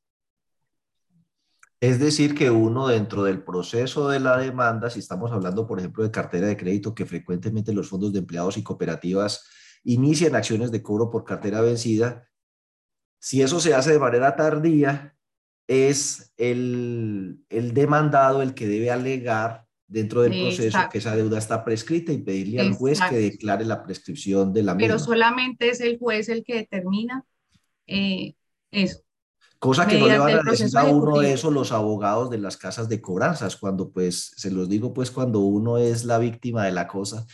Es 1.80 2.00
decir, 2.00 2.34
que 2.34 2.50
uno 2.50 2.88
dentro 2.88 3.22
del 3.22 3.44
proceso 3.44 4.08
de 4.08 4.18
la 4.18 4.38
demanda, 4.38 4.90
si 4.90 4.98
estamos 4.98 5.30
hablando, 5.30 5.68
por 5.68 5.78
ejemplo, 5.78 6.02
de 6.02 6.10
cartera 6.10 6.48
de 6.48 6.56
crédito, 6.56 6.96
que 6.96 7.06
frecuentemente 7.06 7.72
los 7.72 7.88
fondos 7.88 8.12
de 8.12 8.18
empleados 8.18 8.56
y 8.56 8.64
cooperativas 8.64 9.48
inician 9.84 10.34
acciones 10.34 10.72
de 10.72 10.82
cobro 10.82 11.10
por 11.10 11.22
cartera 11.22 11.60
vencida, 11.60 12.26
si 13.20 13.40
eso 13.40 13.60
se 13.60 13.72
hace 13.72 13.92
de 13.92 14.00
manera 14.00 14.34
tardía, 14.34 15.14
es 15.68 16.34
el, 16.36 17.44
el 17.48 17.72
demandado 17.72 18.42
el 18.42 18.54
que 18.54 18.66
debe 18.66 18.90
alegar 18.90 19.64
dentro 19.86 20.22
del 20.22 20.32
proceso 20.32 20.78
que 20.90 20.98
esa 20.98 21.14
deuda 21.14 21.38
está 21.38 21.64
prescrita 21.64 22.10
y 22.10 22.18
pedirle 22.18 22.58
al 22.58 22.72
juez 22.72 22.98
que 23.08 23.16
declare 23.16 23.64
la 23.64 23.84
prescripción 23.84 24.52
de 24.52 24.64
la 24.64 24.74
misma. 24.74 24.88
Pero 24.88 24.98
solamente 24.98 25.68
es 25.68 25.80
el 25.80 26.00
juez 26.00 26.28
el 26.28 26.42
que 26.42 26.56
determina 26.56 27.24
eh, 27.86 28.34
eso. 28.70 29.00
Cosa 29.58 29.86
que 29.86 29.98
no 29.98 30.06
le 30.06 30.18
van 30.18 30.38
a 30.46 30.50
decir 30.50 30.76
a 30.76 30.84
uno 30.84 31.18
de 31.18 31.32
eso 31.32 31.50
los 31.50 31.72
abogados 31.72 32.28
de 32.30 32.38
las 32.38 32.56
casas 32.56 32.88
de 32.88 33.00
cobranzas, 33.00 33.56
cuando 33.56 33.90
pues, 33.90 34.32
se 34.36 34.50
los 34.50 34.68
digo 34.68 34.92
pues 34.92 35.10
cuando 35.10 35.40
uno 35.40 35.78
es 35.78 36.04
la 36.04 36.18
víctima 36.18 36.64
de 36.64 36.72
la 36.72 36.86
cosa, 36.86 37.26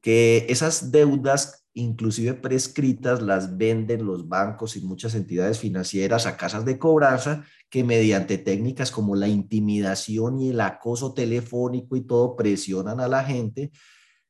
que 0.00 0.46
esas 0.48 0.90
deudas 0.90 1.64
inclusive 1.74 2.34
prescritas 2.34 3.20
las 3.20 3.56
venden 3.56 4.06
los 4.06 4.28
bancos 4.28 4.76
y 4.76 4.80
muchas 4.80 5.14
entidades 5.16 5.58
financieras 5.58 6.24
a 6.26 6.36
casas 6.36 6.64
de 6.64 6.78
cobranza 6.78 7.44
que 7.68 7.82
mediante 7.82 8.38
técnicas 8.38 8.92
como 8.92 9.16
la 9.16 9.26
intimidación 9.26 10.40
y 10.40 10.50
el 10.50 10.60
acoso 10.60 11.14
telefónico 11.14 11.96
y 11.96 12.02
todo 12.02 12.36
presionan 12.36 13.00
a 13.00 13.08
la 13.08 13.24
gente 13.24 13.72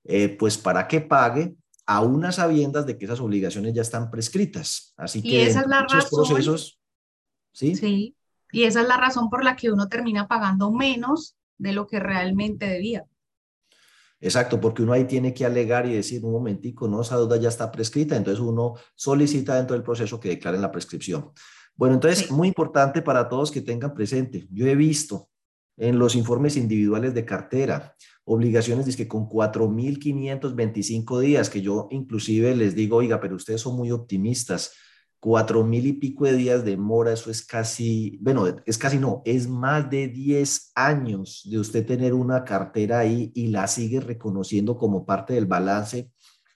eh, 0.04 0.30
pues 0.38 0.56
para 0.56 0.88
que 0.88 1.02
pague 1.02 1.54
a 1.86 2.00
unas 2.00 2.36
sabiendas 2.36 2.86
de 2.86 2.96
que 2.96 3.04
esas 3.04 3.20
obligaciones 3.20 3.74
ya 3.74 3.82
están 3.82 4.10
prescritas. 4.10 4.94
Así 4.96 5.22
que 5.22 5.46
esa 5.46 5.60
es 5.60 5.66
la 5.66 5.82
razón, 5.82 6.26
procesos, 6.26 6.78
¿sí? 7.52 7.74
Sí, 7.74 8.16
y 8.52 8.64
esa 8.64 8.82
es 8.82 8.88
la 8.88 8.96
razón 8.96 9.28
por 9.30 9.44
la 9.44 9.56
que 9.56 9.70
uno 9.70 9.88
termina 9.88 10.28
pagando 10.28 10.70
menos 10.70 11.36
de 11.58 11.72
lo 11.72 11.86
que 11.86 12.00
realmente 12.00 12.66
debía. 12.66 13.04
Exacto, 14.20 14.60
porque 14.60 14.82
uno 14.82 14.94
ahí 14.94 15.04
tiene 15.04 15.34
que 15.34 15.44
alegar 15.44 15.86
y 15.86 15.94
decir, 15.94 16.24
un 16.24 16.32
momentico, 16.32 16.88
no, 16.88 17.02
esa 17.02 17.16
deuda 17.16 17.36
ya 17.36 17.48
está 17.48 17.70
prescrita, 17.70 18.16
entonces 18.16 18.40
uno 18.40 18.74
solicita 18.94 19.56
dentro 19.56 19.74
del 19.74 19.82
proceso 19.82 20.18
que 20.18 20.30
declaren 20.30 20.62
la 20.62 20.72
prescripción. 20.72 21.32
Bueno, 21.76 21.96
entonces, 21.96 22.30
muy 22.30 22.48
importante 22.48 23.02
para 23.02 23.28
todos 23.28 23.50
que 23.50 23.60
tengan 23.60 23.92
presente, 23.92 24.46
yo 24.50 24.66
he 24.66 24.76
visto 24.76 25.28
en 25.76 25.98
los 25.98 26.14
informes 26.14 26.56
individuales 26.56 27.12
de 27.12 27.24
cartera, 27.24 27.96
obligaciones 28.24 28.96
que 28.96 29.08
con 29.08 29.28
4.525 29.28 31.20
días, 31.20 31.50
que 31.50 31.60
yo 31.62 31.88
inclusive 31.90 32.56
les 32.56 32.74
digo, 32.74 32.96
oiga, 32.96 33.20
pero 33.20 33.36
ustedes 33.36 33.60
son 33.60 33.76
muy 33.76 33.90
optimistas, 33.90 34.72
cuatro 35.24 35.64
mil 35.64 35.86
y 35.86 35.94
pico 35.94 36.26
de 36.26 36.34
días 36.34 36.64
de 36.66 36.76
mora, 36.76 37.12
eso 37.12 37.30
es 37.30 37.46
casi, 37.46 38.18
bueno, 38.20 38.44
es 38.66 38.76
casi 38.76 38.98
no, 38.98 39.22
es 39.24 39.48
más 39.48 39.88
de 39.88 40.08
10 40.08 40.72
años 40.74 41.42
de 41.50 41.58
usted 41.58 41.86
tener 41.86 42.12
una 42.12 42.44
cartera 42.44 42.98
ahí 42.98 43.32
y 43.34 43.46
la 43.46 43.66
sigue 43.66 44.00
reconociendo 44.00 44.76
como 44.76 45.06
parte 45.06 45.32
del 45.32 45.46
balance, 45.46 46.10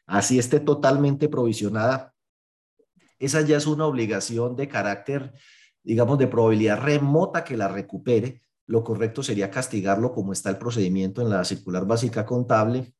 así 0.06 0.38
esté 0.38 0.60
totalmente 0.60 1.30
provisionada. 1.30 2.14
Esa 3.18 3.40
ya 3.40 3.56
es 3.56 3.66
una 3.66 3.86
obligación 3.86 4.54
de 4.54 4.68
carácter, 4.68 5.32
digamos, 5.82 6.18
de 6.18 6.28
probabilidad 6.28 6.78
remota 6.78 7.44
que 7.44 7.56
la 7.56 7.68
recupere. 7.68 8.42
Lo 8.68 8.84
correcto 8.84 9.22
sería 9.22 9.50
castigarlo 9.50 10.12
como 10.12 10.32
está 10.32 10.50
el 10.50 10.58
procedimiento 10.58 11.22
en 11.22 11.30
la 11.30 11.44
circular 11.44 11.86
básica 11.86 12.24
contable, 12.24 12.94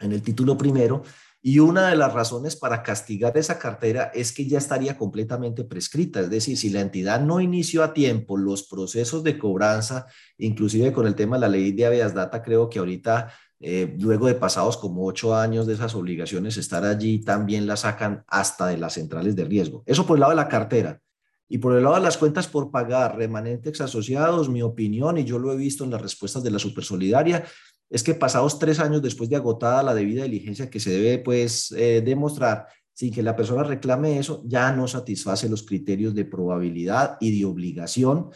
en 0.00 0.12
el 0.12 0.22
título 0.22 0.56
primero, 0.56 1.02
y 1.42 1.60
una 1.60 1.90
de 1.90 1.96
las 1.96 2.12
razones 2.12 2.56
para 2.56 2.82
castigar 2.82 3.36
esa 3.36 3.58
cartera 3.58 4.10
es 4.14 4.32
que 4.32 4.48
ya 4.48 4.58
estaría 4.58 4.96
completamente 4.98 5.62
prescrita. 5.64 6.20
Es 6.20 6.30
decir, 6.30 6.56
si 6.56 6.70
la 6.70 6.80
entidad 6.80 7.20
no 7.20 7.40
inició 7.40 7.84
a 7.84 7.92
tiempo 7.94 8.36
los 8.36 8.66
procesos 8.66 9.22
de 9.22 9.38
cobranza, 9.38 10.06
inclusive 10.38 10.92
con 10.92 11.06
el 11.06 11.14
tema 11.14 11.36
de 11.36 11.42
la 11.42 11.48
ley 11.48 11.70
de 11.70 11.86
habeas 11.86 12.14
data, 12.14 12.42
creo 12.42 12.68
que 12.68 12.80
ahorita, 12.80 13.32
eh, 13.60 13.96
luego 14.00 14.26
de 14.26 14.34
pasados 14.34 14.76
como 14.76 15.06
ocho 15.06 15.36
años 15.36 15.68
de 15.68 15.74
esas 15.74 15.94
obligaciones 15.94 16.56
estar 16.56 16.84
allí, 16.84 17.20
también 17.20 17.66
la 17.66 17.76
sacan 17.76 18.24
hasta 18.26 18.66
de 18.66 18.78
las 18.78 18.94
centrales 18.94 19.36
de 19.36 19.44
riesgo. 19.44 19.84
Eso 19.86 20.04
por 20.04 20.16
el 20.16 20.22
lado 20.22 20.30
de 20.30 20.36
la 20.36 20.48
cartera. 20.48 21.00
Y 21.48 21.58
por 21.58 21.76
el 21.76 21.84
lado 21.84 21.96
de 21.96 22.02
las 22.02 22.18
cuentas 22.18 22.48
por 22.48 22.70
pagar, 22.70 23.16
remanentes 23.16 23.80
asociados, 23.80 24.48
mi 24.48 24.62
opinión, 24.62 25.18
y 25.18 25.24
yo 25.24 25.38
lo 25.38 25.52
he 25.52 25.56
visto 25.56 25.84
en 25.84 25.90
las 25.90 26.02
respuestas 26.02 26.42
de 26.42 26.50
la 26.50 26.58
Supersolidaria, 26.58 27.44
es 27.88 28.02
que 28.02 28.14
pasados 28.14 28.58
tres 28.58 28.80
años 28.80 29.02
después 29.02 29.30
de 29.30 29.36
agotada 29.36 29.82
la 29.82 29.94
debida 29.94 30.24
diligencia 30.24 30.68
que 30.68 30.80
se 30.80 30.90
debe 30.90 31.18
pues 31.18 31.72
eh, 31.72 32.02
demostrar 32.04 32.66
sin 32.92 33.12
que 33.12 33.22
la 33.22 33.36
persona 33.36 33.62
reclame 33.62 34.18
eso, 34.18 34.42
ya 34.46 34.72
no 34.72 34.88
satisface 34.88 35.48
los 35.48 35.64
criterios 35.64 36.14
de 36.14 36.24
probabilidad 36.24 37.18
y 37.20 37.38
de 37.38 37.44
obligación 37.44 38.30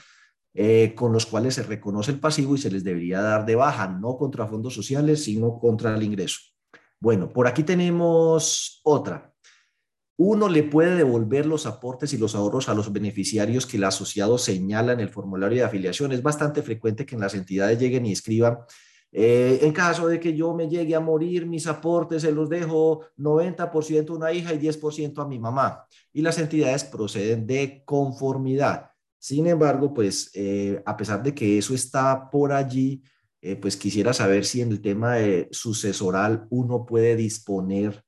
eh, 0.52 0.94
con 0.94 1.12
los 1.12 1.24
cuales 1.24 1.54
se 1.54 1.62
reconoce 1.62 2.10
el 2.10 2.20
pasivo 2.20 2.54
y 2.54 2.58
se 2.58 2.70
les 2.70 2.84
debería 2.84 3.22
dar 3.22 3.46
de 3.46 3.54
baja, 3.54 3.88
no 3.88 4.18
contra 4.18 4.46
fondos 4.46 4.74
sociales, 4.74 5.24
sino 5.24 5.58
contra 5.58 5.96
el 5.96 6.02
ingreso. 6.02 6.40
Bueno, 6.98 7.32
por 7.32 7.46
aquí 7.46 7.62
tenemos 7.62 8.80
otra. 8.84 9.29
Uno 10.22 10.50
le 10.50 10.64
puede 10.64 10.96
devolver 10.96 11.46
los 11.46 11.64
aportes 11.64 12.12
y 12.12 12.18
los 12.18 12.34
ahorros 12.34 12.68
a 12.68 12.74
los 12.74 12.92
beneficiarios 12.92 13.64
que 13.64 13.78
el 13.78 13.84
asociado 13.84 14.36
señala 14.36 14.92
en 14.92 15.00
el 15.00 15.08
formulario 15.08 15.56
de 15.56 15.64
afiliación. 15.64 16.12
Es 16.12 16.22
bastante 16.22 16.60
frecuente 16.60 17.06
que 17.06 17.14
en 17.14 17.22
las 17.22 17.34
entidades 17.34 17.78
lleguen 17.78 18.04
y 18.04 18.12
escriban 18.12 18.58
eh, 19.12 19.60
en 19.62 19.72
caso 19.72 20.08
de 20.08 20.20
que 20.20 20.36
yo 20.36 20.54
me 20.54 20.68
llegue 20.68 20.94
a 20.94 21.00
morir, 21.00 21.46
mis 21.46 21.66
aportes 21.66 22.20
se 22.20 22.32
los 22.32 22.50
dejo 22.50 23.00
90% 23.16 24.10
a 24.10 24.12
una 24.12 24.30
hija 24.30 24.52
y 24.52 24.58
10% 24.58 25.22
a 25.22 25.26
mi 25.26 25.38
mamá. 25.38 25.86
Y 26.12 26.20
las 26.20 26.38
entidades 26.38 26.84
proceden 26.84 27.46
de 27.46 27.82
conformidad. 27.86 28.90
Sin 29.18 29.46
embargo, 29.46 29.94
pues 29.94 30.32
eh, 30.34 30.82
a 30.84 30.98
pesar 30.98 31.22
de 31.22 31.34
que 31.34 31.56
eso 31.56 31.74
está 31.74 32.28
por 32.30 32.52
allí, 32.52 33.02
eh, 33.40 33.56
pues 33.56 33.74
quisiera 33.74 34.12
saber 34.12 34.44
si 34.44 34.60
en 34.60 34.70
el 34.70 34.82
tema 34.82 35.14
de 35.14 35.48
sucesoral 35.50 36.46
uno 36.50 36.84
puede 36.84 37.16
disponer 37.16 38.04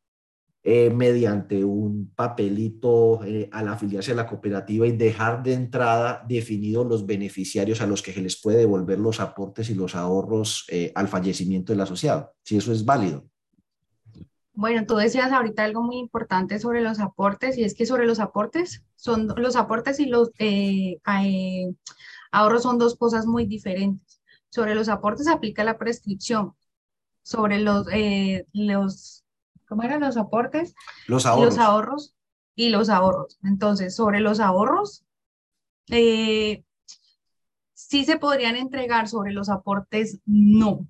eh, 0.65 0.91
mediante 0.91 1.65
un 1.65 2.13
papelito 2.15 3.25
eh, 3.25 3.49
al 3.51 3.67
afiliarse 3.67 4.13
a 4.13 4.15
la 4.15 4.29
cooperativa 4.29 4.87
y 4.87 4.93
dejar 4.93 5.43
de 5.43 5.55
entrada 5.55 6.25
definidos 6.29 6.87
los 6.87 7.05
beneficiarios 7.05 7.81
a 7.81 7.87
los 7.89 8.01
que 8.01 8.13
se 8.13 8.23
les 8.23 8.41
puede 8.41 8.59
devolver 8.59 9.01
los 9.01 9.19
aportes 9.19 9.71
y 9.71 9.75
los 9.75 9.97
ahorros 9.97 10.65
eh, 10.69 10.93
al 10.95 11.09
fallecimiento 11.09 11.73
del 11.73 11.81
asociado, 11.81 12.35
si 12.45 12.59
eso 12.59 12.71
es 12.71 12.85
válido. 12.85 13.27
Bueno, 14.55 14.87
tú 14.87 14.95
decías 14.95 15.33
ahorita 15.33 15.65
algo 15.65 15.83
muy 15.83 15.97
importante 15.97 16.61
sobre 16.61 16.81
los 16.81 17.01
aportes 17.01 17.59
y 17.59 17.65
es 17.65 17.75
que 17.75 17.85
sobre 17.85 18.07
los 18.07 18.21
aportes 18.21 18.85
son 18.95 19.35
los 19.37 19.57
aportes 19.57 19.99
y 19.99 20.07
los 20.07 20.31
ahorros 22.31 22.63
son 22.63 22.79
dos 22.79 22.95
cosas 22.95 23.27
muy 23.27 23.47
diferentes. 23.47 24.23
Sobre 24.49 24.77
los 24.77 24.89
aportes 24.89 25.27
aplica 25.27 25.65
la 25.65 25.77
prescripción. 25.77 26.55
Sobre 27.25 27.59
los, 27.59 27.87
los 28.53 29.22
¿cómo 29.73 29.85
eran 29.85 30.03
los 30.03 30.19
aportes? 30.19 30.75
Los 31.07 31.25
ahorros. 31.25 31.47
Los 31.47 31.59
ahorros 31.59 32.15
y 32.55 32.69
los 32.69 32.91
ahorros. 32.91 33.39
Entonces, 33.43 33.97
sobre 33.97 34.21
los 34.21 34.39
ahorros, 34.39 35.03
eh, 35.89 36.63
sí 37.73 38.05
se 38.05 38.19
podrían 38.19 38.57
entregar, 38.57 39.09
sobre 39.09 39.33
los 39.33 39.49
aportes, 39.49 40.21
no. 40.27 40.87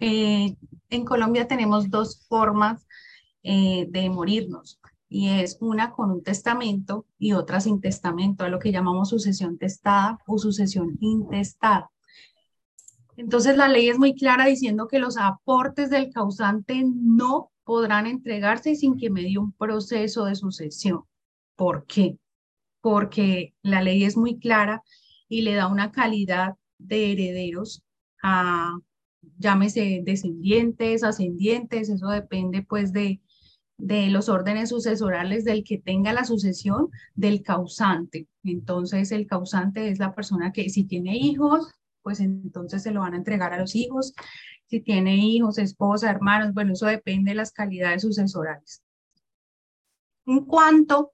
Eh, 0.00 0.54
en 0.90 1.04
Colombia 1.06 1.48
tenemos 1.48 1.88
dos 1.88 2.26
formas 2.28 2.86
eh, 3.42 3.86
de 3.88 4.10
morirnos 4.10 4.78
y 5.08 5.30
es 5.30 5.56
una 5.60 5.92
con 5.92 6.10
un 6.10 6.22
testamento 6.22 7.06
y 7.18 7.32
otra 7.32 7.58
sin 7.60 7.80
testamento, 7.80 8.44
a 8.44 8.50
lo 8.50 8.58
que 8.58 8.70
llamamos 8.70 9.08
sucesión 9.08 9.56
testada 9.56 10.18
o 10.26 10.36
sucesión 10.36 10.98
intestada. 11.00 11.90
Entonces 13.16 13.56
la 13.56 13.68
ley 13.68 13.88
es 13.88 13.98
muy 13.98 14.14
clara 14.14 14.44
diciendo 14.44 14.88
que 14.88 14.98
los 14.98 15.16
aportes 15.16 15.88
del 15.88 16.12
causante 16.12 16.84
no 16.84 17.50
podrán 17.64 18.06
entregarse 18.06 18.74
sin 18.74 18.96
que 18.96 19.10
medie 19.10 19.38
un 19.38 19.52
proceso 19.52 20.24
de 20.26 20.34
sucesión. 20.34 21.02
¿Por 21.56 21.86
qué? 21.86 22.18
Porque 22.80 23.54
la 23.62 23.82
ley 23.82 24.04
es 24.04 24.16
muy 24.16 24.38
clara 24.38 24.82
y 25.28 25.42
le 25.42 25.54
da 25.54 25.68
una 25.68 25.90
calidad 25.90 26.54
de 26.78 27.12
herederos 27.12 27.82
a, 28.22 28.76
llámese, 29.38 30.02
descendientes, 30.04 31.02
ascendientes, 31.02 31.88
eso 31.88 32.08
depende 32.08 32.62
pues 32.62 32.92
de, 32.92 33.20
de 33.78 34.08
los 34.08 34.28
órdenes 34.28 34.68
sucesorales 34.68 35.44
del 35.44 35.64
que 35.64 35.78
tenga 35.78 36.12
la 36.12 36.24
sucesión 36.24 36.88
del 37.14 37.42
causante. 37.42 38.28
Entonces, 38.42 39.12
el 39.12 39.26
causante 39.26 39.88
es 39.88 39.98
la 39.98 40.14
persona 40.14 40.52
que 40.52 40.68
si 40.68 40.84
tiene 40.84 41.16
hijos, 41.16 41.72
pues 42.02 42.20
entonces 42.20 42.82
se 42.82 42.92
lo 42.92 43.00
van 43.00 43.14
a 43.14 43.16
entregar 43.16 43.54
a 43.54 43.58
los 43.58 43.74
hijos 43.74 44.12
si 44.66 44.80
tiene 44.80 45.16
hijos, 45.16 45.58
esposa, 45.58 46.10
hermanos, 46.10 46.54
bueno, 46.54 46.72
eso 46.72 46.86
depende 46.86 47.32
de 47.32 47.36
las 47.36 47.52
calidades 47.52 48.02
sucesorales. 48.02 48.82
En 50.26 50.44
cuanto 50.44 51.12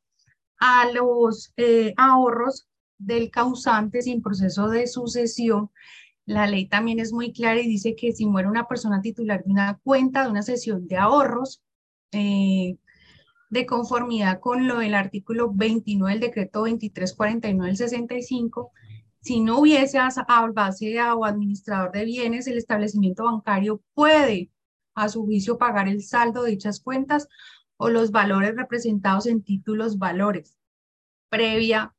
a 0.58 0.90
los 0.92 1.52
eh, 1.56 1.94
ahorros 1.96 2.68
del 2.98 3.30
causante 3.30 4.02
sin 4.02 4.22
proceso 4.22 4.68
de 4.68 4.86
sucesión, 4.86 5.70
la 6.26 6.46
ley 6.46 6.68
también 6.68 7.00
es 7.00 7.12
muy 7.12 7.32
clara 7.32 7.60
y 7.60 7.66
dice 7.66 7.96
que 7.96 8.12
si 8.12 8.26
muere 8.26 8.48
una 8.48 8.68
persona 8.68 9.00
titular 9.00 9.42
de 9.42 9.50
una 9.50 9.80
cuenta, 9.82 10.22
de 10.22 10.30
una 10.30 10.42
sesión 10.42 10.86
de 10.86 10.96
ahorros, 10.96 11.62
eh, 12.12 12.76
de 13.50 13.66
conformidad 13.66 14.38
con 14.38 14.68
lo 14.68 14.78
del 14.78 14.94
artículo 14.94 15.50
29 15.52 16.12
del 16.12 16.20
decreto 16.20 16.60
2349 16.60 17.66
del 17.66 17.76
65, 17.76 18.70
si 19.22 19.40
no 19.40 19.60
hubiese 19.60 19.98
albacea 19.98 21.14
o 21.14 21.24
administrador 21.24 21.92
de 21.92 22.04
bienes, 22.04 22.46
el 22.46 22.58
establecimiento 22.58 23.24
bancario 23.24 23.82
puede, 23.94 24.50
a 24.94 25.08
su 25.08 25.24
juicio, 25.24 25.58
pagar 25.58 25.88
el 25.88 26.02
saldo 26.02 26.42
de 26.42 26.52
dichas 26.52 26.80
cuentas 26.80 27.28
o 27.76 27.88
los 27.90 28.10
valores 28.10 28.56
representados 28.56 29.26
en 29.26 29.42
títulos 29.42 29.98
valores, 29.98 30.58
previa 31.28 31.94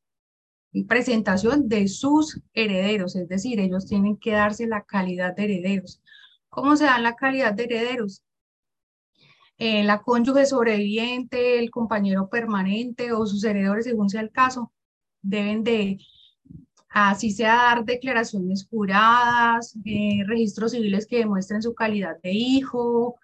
presentación 0.88 1.68
de 1.68 1.86
sus 1.86 2.40
herederos, 2.54 3.14
es 3.14 3.28
decir, 3.28 3.60
ellos 3.60 3.86
tienen 3.86 4.16
que 4.16 4.32
darse 4.32 4.66
la 4.66 4.84
calidad 4.84 5.36
de 5.36 5.44
herederos. 5.44 6.00
¿Cómo 6.48 6.76
se 6.76 6.84
dan 6.84 7.02
la 7.02 7.14
calidad 7.14 7.52
de 7.52 7.64
herederos? 7.64 8.24
Eh, 9.58 9.84
la 9.84 10.00
cónyuge 10.02 10.46
sobreviviente, 10.46 11.58
el 11.58 11.70
compañero 11.70 12.28
permanente 12.28 13.12
o 13.12 13.26
sus 13.26 13.44
herederos, 13.44 13.84
según 13.84 14.08
sea 14.08 14.22
el 14.22 14.30
caso, 14.32 14.72
deben 15.20 15.62
de 15.62 15.98
así 16.92 17.30
sea 17.30 17.54
dar 17.54 17.84
declaraciones 17.84 18.66
juradas, 18.68 19.76
eh, 19.84 20.22
registros 20.26 20.72
civiles 20.72 21.06
que 21.06 21.18
demuestren 21.18 21.62
su 21.62 21.74
calidad 21.74 22.20
de 22.22 22.32
hijo, 22.32 23.18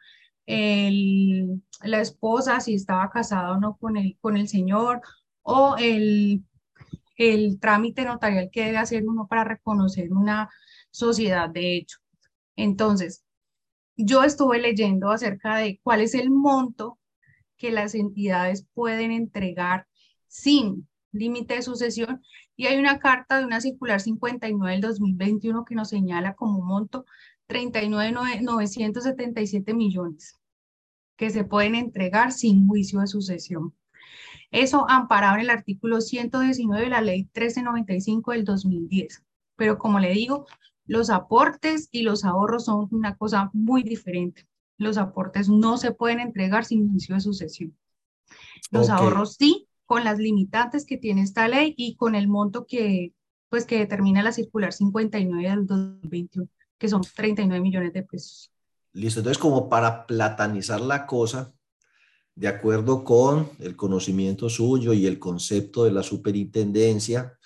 la 0.46 2.00
esposa 2.00 2.60
si 2.60 2.75
estaba 2.75 3.10
casada 3.10 3.52
o 3.52 3.60
no 3.60 3.77
con 3.77 3.96
el, 3.98 4.16
con 4.21 4.37
el 4.37 4.48
señor, 4.48 5.02
o 5.42 5.77
el, 5.79 6.42
el 7.16 7.60
trámite 7.60 8.04
notarial 8.04 8.48
que 8.50 8.64
debe 8.64 8.79
hacer 8.79 9.06
uno 9.06 9.27
para 9.29 9.44
reconocer 9.44 10.12
una 10.12 10.48
sociedad 10.90 11.50
de 11.50 11.77
hecho. 11.77 11.98
Entonces, 12.56 13.25
yo 13.96 14.25
estuve 14.25 14.60
leyendo 14.60 15.10
acerca 15.10 15.56
de 15.58 15.81
cuál 15.83 16.00
es 16.00 16.14
el 16.14 16.31
monto 16.31 16.98
que 17.56 17.71
las 17.73 17.94
entidades 17.94 18.66
pueden 18.75 19.10
entregar 19.10 19.87
sin 20.29 20.88
límite 21.12 21.54
de 21.54 21.62
sucesión 21.62 22.23
y 22.59 22.67
hay 22.67 22.79
una 22.79 22.98
carta 22.98 23.38
de 23.38 23.46
una 23.46 23.63
circular 23.63 24.00
59 24.00 24.73
del 24.73 24.81
2021 24.83 25.65
que 25.65 25.77
nos 25.77 25.90
señala 25.90 26.35
como 26.35 26.61
monto 26.61 27.06
39.977 27.48 29.75
millones 29.75 30.35
que 31.17 31.31
se 31.31 31.44
pueden 31.44 31.77
entregar 31.77 32.33
sin 32.33 32.67
juicio 32.67 33.00
de 33.00 33.06
sucesión. 33.06 33.75
Eso 34.50 34.87
amparado 34.88 35.37
en 35.37 35.42
el 35.42 35.50
artículo 35.50 36.00
119 36.00 36.85
de 36.85 36.90
la 36.90 37.00
ley 37.00 37.23
1395 37.23 38.33
del 38.33 38.44
2010. 38.44 39.23
Pero 39.56 39.79
como 39.79 40.00
le 40.00 40.13
digo, 40.13 40.46
Los 40.85 41.11
aportes 41.11 41.88
y 41.92 42.02
los 42.02 42.25
ahorros 42.25 42.65
son 42.65 42.88
una 42.90 43.17
cosa 43.17 43.50
muy 43.52 43.83
diferente. 43.83 44.48
Los 44.79 44.96
aportes 44.96 45.48
no 45.48 45.77
se 45.77 45.92
pueden 45.92 46.19
entregar 46.19 46.65
sin 46.65 46.81
inicio 46.81 47.15
de 47.15 47.21
sucesión. 47.21 47.77
Los 48.71 48.88
ahorros 48.88 49.35
sí, 49.35 49.67
con 49.88 50.04
las 50.04 50.18
limitantes 50.18 50.84
que 50.84 50.98
tiene 50.98 51.22
esta 51.22 51.48
ley 51.48 51.72
y 51.74 51.96
con 51.96 52.14
el 52.14 52.28
monto 52.28 52.66
que, 52.66 53.14
pues, 53.48 53.64
que 53.64 53.78
determina 53.78 54.22
la 54.22 54.32
circular 54.32 54.74
59 54.74 55.48
del 55.48 55.66
2021, 55.66 56.46
que 56.76 56.88
son 56.88 57.00
39 57.00 57.62
millones 57.62 57.94
de 57.94 58.02
pesos. 58.02 58.52
Listo, 58.92 59.20
entonces 59.20 59.38
como 59.38 59.70
para 59.70 60.06
platanizar 60.06 60.82
la 60.82 61.06
cosa, 61.06 61.54
de 62.34 62.48
acuerdo 62.48 63.02
con 63.02 63.48
el 63.60 63.76
conocimiento 63.76 64.50
suyo 64.50 64.92
y 64.92 65.06
el 65.06 65.18
concepto 65.18 65.84
de 65.84 65.92
la 65.92 66.02
superintendencia, 66.02 67.38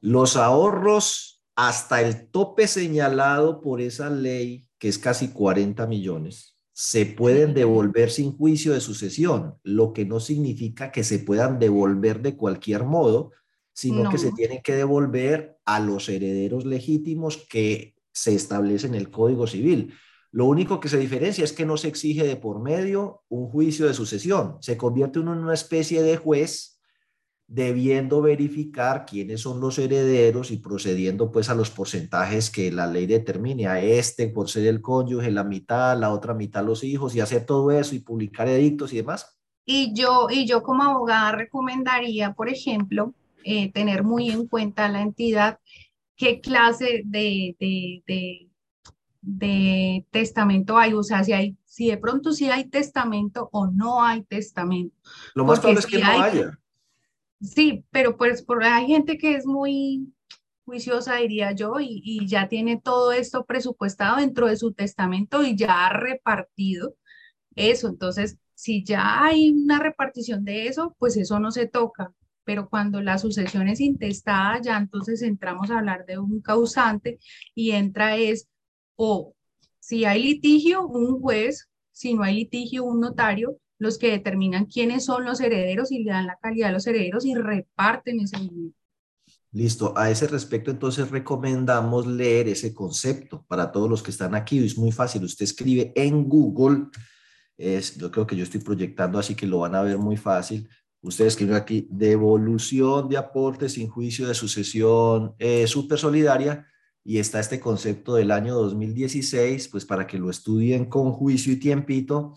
los 0.00 0.36
ahorros 0.36 1.42
hasta 1.54 2.00
el 2.00 2.30
tope 2.30 2.66
señalado 2.66 3.60
por 3.60 3.82
esa 3.82 4.08
ley, 4.08 4.66
que 4.78 4.88
es 4.88 4.98
casi 4.98 5.28
40 5.28 5.86
millones, 5.86 6.57
se 6.80 7.06
pueden 7.06 7.54
devolver 7.54 8.08
sin 8.08 8.36
juicio 8.36 8.72
de 8.72 8.80
sucesión, 8.80 9.56
lo 9.64 9.92
que 9.92 10.04
no 10.04 10.20
significa 10.20 10.92
que 10.92 11.02
se 11.02 11.18
puedan 11.18 11.58
devolver 11.58 12.22
de 12.22 12.36
cualquier 12.36 12.84
modo, 12.84 13.32
sino 13.72 14.08
que 14.08 14.16
se 14.16 14.30
tienen 14.30 14.62
que 14.62 14.76
devolver 14.76 15.58
a 15.64 15.80
los 15.80 16.08
herederos 16.08 16.64
legítimos 16.64 17.36
que 17.50 17.96
se 18.12 18.32
establece 18.32 18.86
en 18.86 18.94
el 18.94 19.10
Código 19.10 19.48
Civil. 19.48 19.92
Lo 20.30 20.46
único 20.46 20.78
que 20.78 20.88
se 20.88 20.98
diferencia 20.98 21.42
es 21.42 21.52
que 21.52 21.66
no 21.66 21.76
se 21.76 21.88
exige 21.88 22.24
de 22.24 22.36
por 22.36 22.62
medio 22.62 23.24
un 23.28 23.48
juicio 23.48 23.88
de 23.88 23.94
sucesión. 23.94 24.58
Se 24.60 24.76
convierte 24.76 25.18
uno 25.18 25.32
en 25.32 25.40
una 25.40 25.54
especie 25.54 26.00
de 26.00 26.16
juez 26.16 26.77
debiendo 27.48 28.20
verificar 28.20 29.06
quiénes 29.06 29.40
son 29.40 29.58
los 29.58 29.78
herederos 29.78 30.50
y 30.50 30.58
procediendo 30.58 31.32
pues 31.32 31.48
a 31.48 31.54
los 31.54 31.70
porcentajes 31.70 32.50
que 32.50 32.70
la 32.70 32.86
ley 32.86 33.06
determine. 33.06 33.66
A 33.66 33.80
este 33.80 34.28
por 34.28 34.48
ser 34.48 34.66
el 34.66 34.80
cónyuge, 34.80 35.30
la 35.30 35.44
mitad, 35.44 35.98
la 35.98 36.12
otra 36.12 36.34
mitad 36.34 36.64
los 36.64 36.84
hijos 36.84 37.16
y 37.16 37.20
hacer 37.20 37.46
todo 37.46 37.70
eso 37.70 37.94
y 37.94 38.00
publicar 38.00 38.48
edictos 38.48 38.92
y 38.92 38.98
demás. 38.98 39.38
Y 39.64 39.92
yo, 39.94 40.28
y 40.30 40.46
yo 40.46 40.62
como 40.62 40.84
abogada 40.84 41.32
recomendaría, 41.32 42.34
por 42.34 42.48
ejemplo, 42.48 43.14
eh, 43.44 43.72
tener 43.72 44.04
muy 44.04 44.30
en 44.30 44.46
cuenta 44.46 44.88
la 44.88 45.02
entidad, 45.02 45.58
qué 46.16 46.40
clase 46.40 47.02
de, 47.04 47.56
de, 47.58 48.02
de 48.06 48.48
de 49.20 50.06
testamento 50.10 50.78
hay, 50.78 50.94
o 50.94 51.02
sea, 51.02 51.22
si 51.24 51.32
hay, 51.32 51.56
si 51.64 51.90
de 51.90 51.98
pronto 51.98 52.32
si 52.32 52.48
hay 52.50 52.68
testamento 52.68 53.48
o 53.52 53.66
no 53.66 54.02
hay 54.02 54.22
testamento. 54.22 54.94
Lo 55.34 55.44
más 55.44 55.60
probable 55.60 55.80
es 55.80 55.86
que 55.86 55.98
no 55.98 56.22
haya. 56.22 56.58
Sí, 57.40 57.84
pero 57.90 58.16
pues 58.16 58.42
por, 58.42 58.64
hay 58.64 58.86
gente 58.86 59.16
que 59.18 59.34
es 59.36 59.46
muy 59.46 60.12
juiciosa, 60.64 61.16
diría 61.16 61.52
yo, 61.52 61.80
y, 61.80 62.02
y, 62.04 62.26
ya 62.28 62.48
tiene 62.48 62.80
todo 62.80 63.12
esto 63.12 63.44
presupuestado 63.46 64.18
dentro 64.18 64.48
de 64.48 64.56
su 64.56 64.72
testamento 64.72 65.42
y 65.44 65.56
ya 65.56 65.86
ha 65.86 65.92
repartido 65.92 66.96
eso. 67.56 67.88
Entonces, 67.88 68.38
si 68.54 68.84
ya 68.84 69.24
hay 69.24 69.50
una 69.50 69.78
repartición 69.78 70.44
de 70.44 70.66
eso, 70.66 70.96
pues 70.98 71.16
eso 71.16 71.38
no 71.40 71.50
se 71.52 71.66
toca. 71.68 72.12
Pero 72.44 72.68
cuando 72.68 73.00
la 73.02 73.18
sucesión 73.18 73.68
es 73.68 73.80
intestada, 73.80 74.60
ya 74.60 74.76
entonces 74.78 75.22
entramos 75.22 75.70
a 75.70 75.78
hablar 75.78 76.06
de 76.06 76.18
un 76.18 76.40
causante 76.42 77.18
y 77.54 77.72
entra 77.72 78.16
es 78.16 78.48
o 78.96 79.34
si 79.78 80.04
hay 80.04 80.22
litigio, 80.22 80.86
un 80.86 81.20
juez, 81.20 81.68
si 81.92 82.14
no 82.14 82.22
hay 82.24 82.34
litigio, 82.36 82.84
un 82.84 83.00
notario, 83.00 83.58
los 83.78 83.98
que 83.98 84.10
determinan 84.10 84.66
quiénes 84.66 85.04
son 85.04 85.24
los 85.24 85.40
herederos 85.40 85.92
y 85.92 86.02
le 86.02 86.10
dan 86.10 86.26
la 86.26 86.38
calidad 86.40 86.70
a 86.70 86.72
los 86.72 86.86
herederos 86.86 87.24
y 87.24 87.34
reparten 87.34 88.20
ese 88.20 88.38
dinero. 88.38 88.74
Listo. 89.52 89.96
A 89.96 90.10
ese 90.10 90.26
respecto, 90.26 90.70
entonces 90.70 91.10
recomendamos 91.10 92.06
leer 92.06 92.48
ese 92.48 92.74
concepto 92.74 93.44
para 93.48 93.72
todos 93.72 93.88
los 93.88 94.02
que 94.02 94.10
están 94.10 94.34
aquí. 94.34 94.64
Es 94.64 94.76
muy 94.76 94.92
fácil. 94.92 95.24
Usted 95.24 95.44
escribe 95.44 95.92
en 95.94 96.28
Google. 96.28 96.86
Es, 97.56 97.96
yo 97.96 98.10
creo 98.10 98.26
que 98.26 98.36
yo 98.36 98.44
estoy 98.44 98.60
proyectando, 98.60 99.18
así 99.18 99.34
que 99.34 99.46
lo 99.46 99.60
van 99.60 99.74
a 99.74 99.82
ver 99.82 99.96
muy 99.96 100.16
fácil. 100.16 100.68
Usted 101.00 101.26
escribe 101.26 101.56
aquí 101.56 101.86
devolución 101.90 103.08
de 103.08 103.16
aportes 103.16 103.72
sin 103.72 103.88
juicio 103.88 104.28
de 104.28 104.34
sucesión 104.34 105.34
eh, 105.38 105.66
super 105.66 105.98
solidaria 105.98 106.66
y 107.04 107.18
está 107.18 107.40
este 107.40 107.58
concepto 107.58 108.16
del 108.16 108.32
año 108.32 108.54
2016, 108.54 109.68
pues 109.68 109.84
para 109.86 110.06
que 110.06 110.18
lo 110.18 110.28
estudien 110.28 110.86
con 110.86 111.12
juicio 111.12 111.52
y 111.52 111.56
tiempito, 111.56 112.34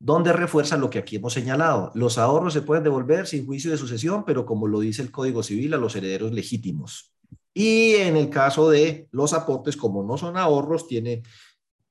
donde 0.00 0.32
refuerza 0.32 0.78
lo 0.78 0.88
que 0.88 0.98
aquí 0.98 1.16
hemos 1.16 1.34
señalado. 1.34 1.92
Los 1.94 2.16
ahorros 2.16 2.54
se 2.54 2.62
pueden 2.62 2.82
devolver 2.82 3.26
sin 3.26 3.44
juicio 3.44 3.70
de 3.70 3.76
sucesión, 3.76 4.24
pero 4.24 4.46
como 4.46 4.66
lo 4.66 4.80
dice 4.80 5.02
el 5.02 5.10
Código 5.10 5.42
Civil, 5.42 5.74
a 5.74 5.76
los 5.76 5.94
herederos 5.94 6.32
legítimos. 6.32 7.12
Y 7.52 7.92
en 7.96 8.16
el 8.16 8.30
caso 8.30 8.70
de 8.70 9.08
los 9.12 9.34
aportes, 9.34 9.76
como 9.76 10.02
no 10.02 10.16
son 10.16 10.38
ahorros, 10.38 10.88
tiene 10.88 11.22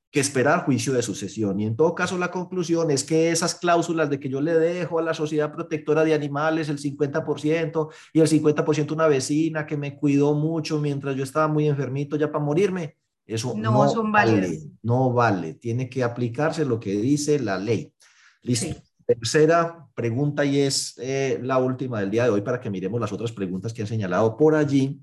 que 0.09 0.19
esperar 0.19 0.65
juicio 0.65 0.93
de 0.93 1.03
sucesión. 1.03 1.59
Y 1.59 1.67
en 1.67 1.75
todo 1.75 1.93
caso, 1.93 2.17
la 2.17 2.31
conclusión 2.31 2.89
es 2.89 3.03
que 3.03 3.29
esas 3.29 3.53
cláusulas 3.53 4.09
de 4.09 4.19
que 4.19 4.27
yo 4.27 4.41
le 4.41 4.57
dejo 4.57 4.97
a 4.97 5.03
la 5.03 5.13
sociedad 5.13 5.51
protectora 5.51 6.03
de 6.03 6.15
animales 6.15 6.67
el 6.69 6.79
50% 6.79 7.89
y 8.13 8.19
el 8.21 8.27
50% 8.27 8.91
una 8.91 9.07
vecina 9.07 9.67
que 9.67 9.77
me 9.77 9.95
cuidó 9.95 10.33
mucho 10.33 10.79
mientras 10.79 11.15
yo 11.15 11.23
estaba 11.23 11.47
muy 11.47 11.67
enfermito 11.67 12.15
ya 12.15 12.31
para 12.31 12.43
morirme, 12.43 12.97
eso 13.29 13.53
no, 13.55 13.87
son 13.87 14.11
vale, 14.11 14.59
no 14.81 15.13
vale. 15.13 15.53
Tiene 15.53 15.87
que 15.87 16.03
aplicarse 16.03 16.65
lo 16.65 16.79
que 16.79 16.93
dice 16.93 17.37
la 17.39 17.59
ley. 17.59 17.93
Listo. 18.41 18.81
Tercera 19.05 19.87
pregunta 19.95 20.45
y 20.45 20.59
es 20.59 20.93
eh, 20.99 21.39
la 21.41 21.57
última 21.57 21.99
del 21.99 22.11
día 22.11 22.25
de 22.25 22.29
hoy 22.29 22.41
para 22.41 22.61
que 22.61 22.69
miremos 22.69 23.01
las 23.01 23.11
otras 23.11 23.31
preguntas 23.31 23.73
que 23.73 23.81
han 23.81 23.87
señalado 23.87 24.37
por 24.37 24.53
allí. 24.53 25.01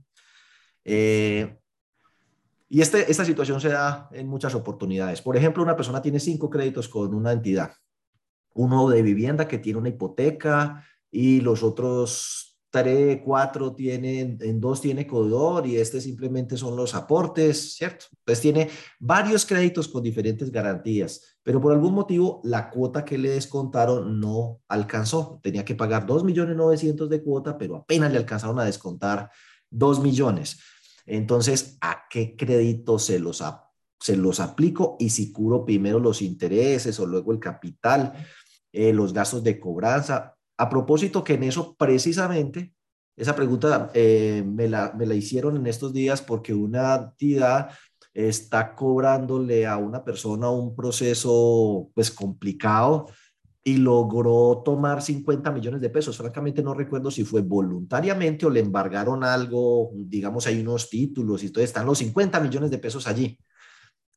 Eh, 0.85 1.59
y 2.69 2.81
este, 2.81 3.11
esta 3.11 3.25
situación 3.25 3.61
se 3.61 3.71
da 3.71 4.09
en 4.13 4.29
muchas 4.29 4.55
oportunidades. 4.55 5.23
Por 5.23 5.37
ejemplo, 5.37 5.63
una 5.63 5.77
persona 5.77 6.03
tiene 6.03 6.21
cinco 6.21 6.49
créditos 6.51 6.89
con 6.89 7.15
una 7.15 7.33
entidad. 7.33 7.73
Uno 8.55 8.89
de 8.89 9.03
vivienda 9.03 9.49
que 9.49 9.59
tiene 9.59 9.81
una 9.81 9.89
hipoteca 9.89 10.85
y 11.11 11.41
los 11.41 11.63
otros 11.63 12.59
tres, 12.71 13.21
cuatro 13.25 13.75
tienen, 13.75 14.39
en 14.41 14.61
dos 14.61 14.81
tiene 14.81 15.07
codor 15.07 15.67
y 15.67 15.77
este 15.77 16.01
simplemente 16.01 16.57
son 16.57 16.77
los 16.77 16.95
aportes, 16.95 17.75
¿cierto? 17.75 18.07
Entonces 18.19 18.43
tiene 18.43 18.71
varios 18.99 19.47
créditos 19.47 19.89
con 19.89 20.03
diferentes 20.03 20.51
garantías, 20.51 21.36
pero 21.47 21.61
por 21.61 21.73
algún 21.73 21.95
motivo 21.95 22.41
la 22.43 22.71
cuota 22.71 23.05
que 23.05 23.17
le 23.17 23.31
descontaron 23.31 24.19
no 24.19 24.63
alcanzó. 24.67 25.39
Tenía 25.45 25.65
que 25.65 25.77
pagar 25.77 26.05
2.900.000 26.05 27.07
de 27.07 27.23
cuota, 27.23 27.57
pero 27.57 27.77
apenas 27.77 28.11
le 28.11 28.19
alcanzaron 28.19 28.59
a 28.59 28.65
descontar 28.65 29.31
2 29.71 30.01
millones. 30.01 30.59
Entonces, 31.07 31.79
¿a 31.81 32.03
qué 32.11 32.35
crédito 32.35 32.99
se 32.99 33.21
los, 33.21 33.45
se 34.01 34.17
los 34.17 34.41
aplico? 34.41 34.97
Y 34.99 35.11
si 35.11 35.31
curo 35.31 35.65
primero 35.65 36.01
los 36.01 36.21
intereses 36.21 36.99
o 36.99 37.07
luego 37.07 37.31
el 37.31 37.39
capital, 37.39 38.13
eh, 38.73 38.93
los 38.93 39.13
gastos 39.13 39.45
de 39.45 39.61
cobranza. 39.61 40.35
A 40.57 40.69
propósito 40.69 41.23
que 41.23 41.35
en 41.35 41.45
eso 41.45 41.77
precisamente, 41.79 42.75
esa 43.15 43.37
pregunta 43.37 43.93
eh, 43.95 44.43
me, 44.45 44.69
la, 44.69 44.95
me 44.99 45.07
la 45.07 45.15
hicieron 45.15 45.57
en 45.57 45.69
estos 45.69 45.93
días 45.93 46.23
porque 46.23 46.53
una 46.53 46.97
entidad 46.97 47.71
está 48.17 48.75
cobrándole 48.75 49.67
a 49.67 49.77
una 49.77 50.03
persona 50.03 50.49
un 50.49 50.75
proceso 50.75 51.91
pues 51.95 52.11
complicado 52.11 53.09
y 53.63 53.77
logró 53.77 54.63
tomar 54.65 55.03
50 55.03 55.53
millones 55.53 55.83
de 55.83 55.91
pesos. 55.91 56.17
Francamente 56.17 56.63
no 56.63 56.73
recuerdo 56.73 57.11
si 57.11 57.25
fue 57.25 57.43
voluntariamente 57.43 58.47
o 58.47 58.51
le 58.51 58.61
embargaron 58.61 59.23
algo, 59.23 59.91
digamos, 59.95 60.47
hay 60.47 60.61
unos 60.61 60.89
títulos 60.89 61.45
y 61.45 61.51
todo, 61.51 61.63
están 61.63 61.85
los 61.85 61.99
50 61.99 62.41
millones 62.41 62.71
de 62.71 62.79
pesos 62.79 63.07
allí. 63.07 63.39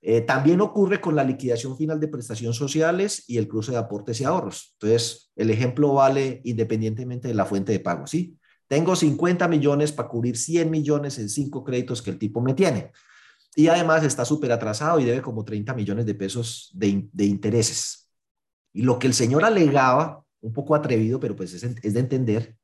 Eh, 0.02 0.22
también 0.22 0.62
ocurre 0.62 1.02
con 1.02 1.14
la 1.14 1.26
liquidación 1.26 1.76
final 1.76 2.00
de 2.00 2.08
prestaciones 2.08 2.56
sociales 2.56 3.26
y 3.28 3.38
el 3.38 3.50
cruce 3.50 3.74
de 3.74 3.80
aportes 3.80 4.22
y 4.22 4.24
ahorros. 4.24 4.78
Entonces, 4.80 5.30
el 5.36 5.50
ejemplo 5.50 5.92
vale 5.92 6.40
independientemente 6.46 7.28
de 7.28 7.34
la 7.34 7.46
fuente 7.46 7.74
de 7.74 7.82
pago, 7.82 8.08
¿sí? 8.08 8.38
Tengo 8.66 8.96
50 8.96 9.46
millones 9.50 9.92
para 9.92 10.08
cubrir 10.08 10.38
100 10.38 10.72
millones 10.72 11.20
en 11.20 11.28
cinco 11.28 11.66
créditos 11.66 12.02
que 12.02 12.12
el 12.12 12.18
tipo 12.18 12.40
me 12.40 12.54
tiene. 12.54 12.94
Y 13.56 13.68
además 13.68 14.04
está 14.04 14.26
súper 14.26 14.52
atrasado 14.52 15.00
y 15.00 15.06
debe 15.06 15.22
como 15.22 15.44
30 15.44 15.74
millones 15.74 16.06
de 16.06 16.16
pesos 16.16 16.72
de, 16.74 17.26
intereses. 17.26 18.10
Y 18.74 18.84
lo 18.84 19.00
que 19.00 19.08
el 19.08 19.14
señor 19.14 19.44
alegaba, 19.44 20.24
un 20.42 20.54
poco 20.54 20.76
atrevido, 20.76 21.20
pero 21.20 21.36
pues 21.36 21.54
es, 21.54 21.94
de 21.94 22.00
entender, 22.00 22.56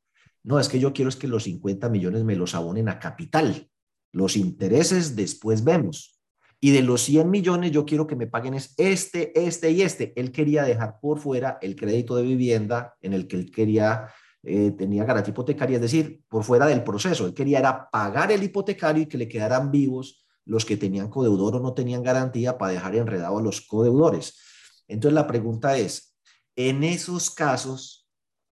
no, 0.43 0.59
es 0.59 0.69
que 0.69 0.79
yo 0.79 0.93
quiero 0.93 1.09
es 1.09 1.15
que 1.15 1.27
los 1.27 1.43
50 1.43 1.89
millones 1.89 2.23
me 2.23 2.35
los 2.35 2.53
abonen 2.53 2.87
a 2.87 2.99
capital. 2.99 3.69
Los 4.11 4.37
intereses 4.37 5.15
después 5.15 5.63
vemos. 5.63 6.21
Y 6.61 6.71
de 6.71 6.83
los 6.83 7.01
100 7.01 7.29
millones 7.29 7.71
yo 7.71 7.85
quiero 7.85 8.07
que 8.07 8.15
me 8.15 8.27
paguen 8.27 8.53
este, 8.53 9.37
este 9.39 9.71
y 9.71 9.81
este. 9.81 10.13
Él 10.15 10.31
quería 10.31 10.63
dejar 10.63 10.99
por 11.01 11.19
fuera 11.19 11.57
el 11.61 11.75
crédito 11.75 12.15
de 12.15 12.23
vivienda 12.23 12.95
en 13.01 13.13
el 13.13 13.27
que 13.27 13.35
él 13.37 13.51
quería, 13.51 14.07
eh, 14.43 14.71
tenía 14.71 15.03
garantía 15.03 15.31
hipotecaria, 15.31 15.75
es 15.75 15.81
decir, 15.81 16.21
por 16.29 16.43
fuera 16.43 16.67
del 16.67 16.83
proceso. 16.83 17.25
Él 17.25 17.33
quería 17.33 17.59
era 17.59 17.89
pagar 17.89 18.31
el 18.31 18.43
hipotecario 18.43 19.03
y 19.03 19.07
que 19.07 19.17
le 19.17 19.27
quedaran 19.27 19.71
vivos 19.71 20.24
los 20.45 20.65
que 20.65 20.77
tenían 20.77 21.09
codeudor 21.09 21.55
o 21.55 21.59
no 21.59 21.73
tenían 21.73 22.03
garantía 22.03 22.57
para 22.57 22.73
dejar 22.73 22.95
enredado 22.95 23.37
a 23.37 23.41
los 23.41 23.61
codeudores. 23.61 24.39
Entonces 24.87 25.15
la 25.15 25.27
pregunta 25.27 25.77
es, 25.77 26.15
en 26.55 26.83
esos 26.83 27.31
casos, 27.31 28.07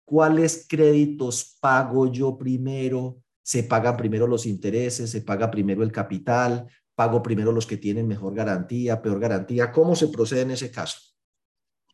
¿cuáles 0.05 0.65
créditos 0.67 1.57
pago 1.59 2.11
yo 2.11 2.37
primero? 2.37 3.17
¿Se 3.43 3.63
pagan 3.63 3.97
primero 3.97 4.27
los 4.27 4.45
intereses? 4.45 5.11
¿Se 5.11 5.21
paga 5.21 5.51
primero 5.51 5.83
el 5.83 5.91
capital? 5.91 6.67
pago 7.01 7.23
primero 7.23 7.51
los 7.51 7.65
que 7.65 7.77
tienen 7.77 8.07
mejor 8.07 8.35
garantía, 8.35 9.01
peor 9.01 9.19
garantía. 9.19 9.71
¿Cómo 9.71 9.95
se 9.95 10.09
procede 10.09 10.41
en 10.41 10.51
ese 10.51 10.69
caso? 10.69 10.99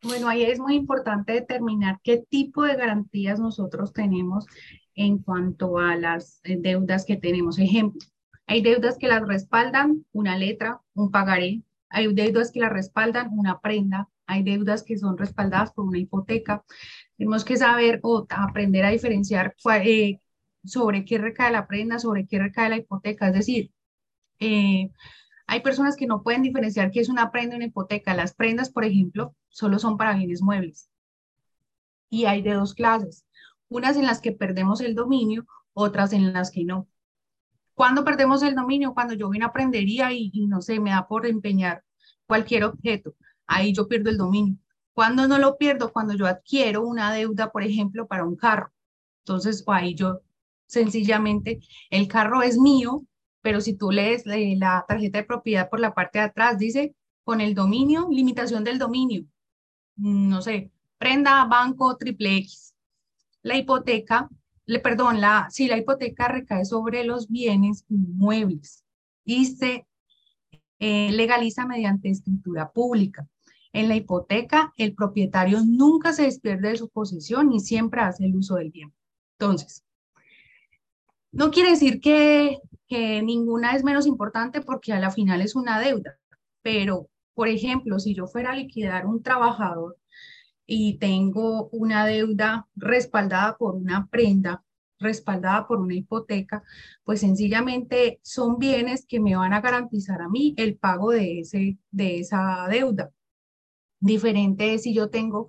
Bueno, 0.03 0.27
ahí 0.27 0.43
es 0.43 0.59
muy 0.59 0.75
importante 0.75 1.31
determinar 1.31 1.99
qué 2.03 2.25
tipo 2.29 2.63
de 2.63 2.75
garantías 2.75 3.39
nosotros 3.39 3.93
tenemos 3.93 4.45
en 4.95 5.19
cuanto 5.19 5.77
a 5.77 5.95
las 5.95 6.41
eh, 6.43 6.57
deudas 6.59 7.05
que 7.05 7.15
tenemos. 7.15 7.57
Ejemplo, 7.57 8.05
hay 8.47 8.61
deudas 8.61 8.97
que 8.97 9.07
las 9.07 9.27
respaldan 9.27 10.05
una 10.13 10.37
letra, 10.37 10.81
un 10.93 11.11
pagaré, 11.11 11.63
hay 11.89 12.13
deudas 12.13 12.51
que 12.51 12.61
las 12.61 12.71
respaldan 12.71 13.29
una 13.37 13.59
prenda, 13.59 14.09
hay 14.25 14.43
deudas 14.43 14.83
que 14.83 14.97
son 14.97 15.17
respaldadas 15.17 15.71
por 15.71 15.85
una 15.85 15.99
hipoteca. 15.99 16.63
Tenemos 17.17 17.45
que 17.45 17.57
saber 17.57 17.99
o 18.03 18.25
aprender 18.29 18.85
a 18.85 18.89
diferenciar 18.89 19.55
eh, 19.83 20.19
sobre 20.63 21.05
qué 21.05 21.17
recae 21.17 21.51
la 21.51 21.67
prenda, 21.67 21.99
sobre 21.99 22.25
qué 22.25 22.39
recae 22.39 22.69
la 22.69 22.77
hipoteca. 22.77 23.27
Es 23.27 23.33
decir, 23.33 23.71
eh, 24.39 24.91
hay 25.45 25.61
personas 25.61 25.95
que 25.95 26.07
no 26.07 26.23
pueden 26.23 26.41
diferenciar 26.41 26.91
qué 26.91 27.01
es 27.01 27.09
una 27.09 27.31
prenda 27.31 27.55
y 27.55 27.57
una 27.57 27.65
hipoteca. 27.65 28.13
Las 28.13 28.33
prendas, 28.33 28.69
por 28.69 28.85
ejemplo, 28.85 29.35
solo 29.49 29.79
son 29.79 29.97
para 29.97 30.15
bienes 30.15 30.41
muebles. 30.41 30.89
Y 32.09 32.25
hay 32.25 32.41
de 32.41 32.53
dos 32.53 32.73
clases, 32.73 33.25
unas 33.69 33.97
en 33.97 34.05
las 34.05 34.21
que 34.21 34.31
perdemos 34.31 34.79
el 34.79 34.95
dominio, 34.95 35.45
otras 35.73 36.13
en 36.13 36.31
las 36.33 36.51
que 36.51 36.63
no. 36.63 36.87
¿Cuándo 37.77 38.03
perdemos 38.03 38.41
el 38.41 38.55
dominio? 38.55 38.95
Cuando 38.95 39.13
yo 39.13 39.27
voy 39.27 39.37
a 39.37 39.41
una 39.41 39.53
prendería 39.53 40.11
y, 40.11 40.31
no 40.47 40.63
sé, 40.63 40.79
me 40.79 40.89
da 40.89 41.07
por 41.07 41.27
empeñar 41.27 41.83
cualquier 42.25 42.63
objeto. 42.63 43.13
Ahí 43.45 43.71
yo 43.71 43.87
pierdo 43.87 44.09
el 44.09 44.17
dominio. 44.17 44.57
¿Cuándo 44.93 45.27
no 45.27 45.37
lo 45.37 45.59
pierdo? 45.59 45.93
Cuando 45.93 46.15
yo 46.15 46.25
adquiero 46.25 46.81
una 46.81 47.13
deuda, 47.13 47.51
por 47.51 47.61
ejemplo, 47.61 48.07
para 48.07 48.25
un 48.25 48.35
carro. 48.35 48.71
Entonces, 49.19 49.63
ahí 49.67 49.93
yo 49.93 50.21
sencillamente, 50.65 51.59
el 51.91 52.07
carro 52.07 52.41
es 52.41 52.57
mío, 52.57 53.05
pero 53.41 53.61
si 53.61 53.75
tú 53.75 53.91
lees 53.91 54.23
la 54.25 54.83
tarjeta 54.87 55.19
de 55.19 55.25
propiedad 55.25 55.69
por 55.69 55.79
la 55.79 55.93
parte 55.93 56.17
de 56.17 56.25
atrás, 56.25 56.57
dice 56.57 56.95
con 57.23 57.41
el 57.41 57.53
dominio, 57.53 58.07
limitación 58.09 58.63
del 58.63 58.79
dominio. 58.79 59.23
No 59.97 60.41
sé, 60.41 60.71
prenda, 60.97 61.45
banco, 61.45 61.95
triple 61.95 62.37
X. 62.37 62.73
La 63.43 63.55
hipoteca, 63.55 64.29
le, 64.67 64.79
perdón, 64.79 65.21
la, 65.21 65.47
si 65.49 65.67
la 65.67 65.77
hipoteca 65.77 66.27
recae 66.27 66.65
sobre 66.65 67.03
los 67.05 67.29
bienes 67.29 67.85
inmuebles 67.89 68.83
y 69.23 69.45
se 69.45 69.87
eh, 70.79 71.11
legaliza 71.13 71.65
mediante 71.65 72.09
escritura 72.09 72.71
pública. 72.71 73.27
En 73.71 73.87
la 73.87 73.95
hipoteca, 73.95 74.73
el 74.77 74.93
propietario 74.93 75.61
nunca 75.65 76.13
se 76.13 76.23
despierde 76.23 76.69
de 76.69 76.77
su 76.77 76.89
posesión 76.89 77.51
y 77.53 77.61
siempre 77.61 78.01
hace 78.01 78.25
el 78.25 78.35
uso 78.35 78.55
del 78.55 78.71
bien. 78.71 78.93
Entonces, 79.39 79.83
no 81.31 81.49
quiere 81.49 81.71
decir 81.71 82.01
que, 82.01 82.59
que 82.87 83.21
ninguna 83.21 83.73
es 83.75 83.83
menos 83.83 84.05
importante 84.05 84.61
porque 84.61 84.91
a 84.91 84.99
la 84.99 85.11
final 85.11 85.41
es 85.41 85.55
una 85.55 85.79
deuda, 85.79 86.17
pero, 86.61 87.09
por 87.33 87.47
ejemplo, 87.47 87.99
si 87.99 88.13
yo 88.13 88.27
fuera 88.27 88.51
a 88.51 88.55
liquidar 88.55 89.05
un 89.05 89.23
trabajador 89.23 89.97
y 90.67 90.97
tengo 90.99 91.69
una 91.69 92.05
deuda 92.05 92.67
respaldada 92.75 93.57
por 93.57 93.75
una 93.75 94.07
prenda, 94.07 94.63
respaldada 94.99 95.65
por 95.65 95.79
una 95.79 95.95
hipoteca, 95.95 96.63
pues 97.05 97.21
sencillamente 97.21 98.19
son 98.21 98.59
bienes 98.59 99.05
que 99.07 99.21
me 99.21 99.35
van 99.35 99.53
a 99.53 99.61
garantizar 99.61 100.21
a 100.21 100.29
mí 100.29 100.53
el 100.57 100.75
pago 100.77 101.11
de, 101.11 101.39
ese, 101.39 101.77
de 101.91 102.19
esa 102.19 102.67
deuda. 102.69 103.11
Diferente 103.99 104.73
es 104.73 104.83
si 104.83 104.93
yo 104.93 105.09
tengo 105.09 105.47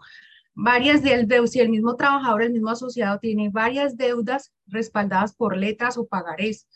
varias 0.54 1.02
deudas, 1.02 1.50
si 1.50 1.60
el 1.60 1.68
mismo 1.68 1.96
trabajador, 1.96 2.42
el 2.42 2.52
mismo 2.52 2.70
asociado 2.70 3.18
tiene 3.18 3.50
varias 3.50 3.96
deudas 3.96 4.52
respaldadas 4.66 5.34
por 5.34 5.56
letras 5.56 5.98
o 5.98 6.06
pagarés, 6.06 6.68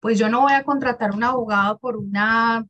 pues 0.00 0.18
yo 0.18 0.28
no 0.28 0.42
voy 0.42 0.52
a 0.52 0.64
contratar 0.64 1.12
un 1.12 1.24
abogado 1.24 1.78
por 1.78 1.96
una, 1.96 2.66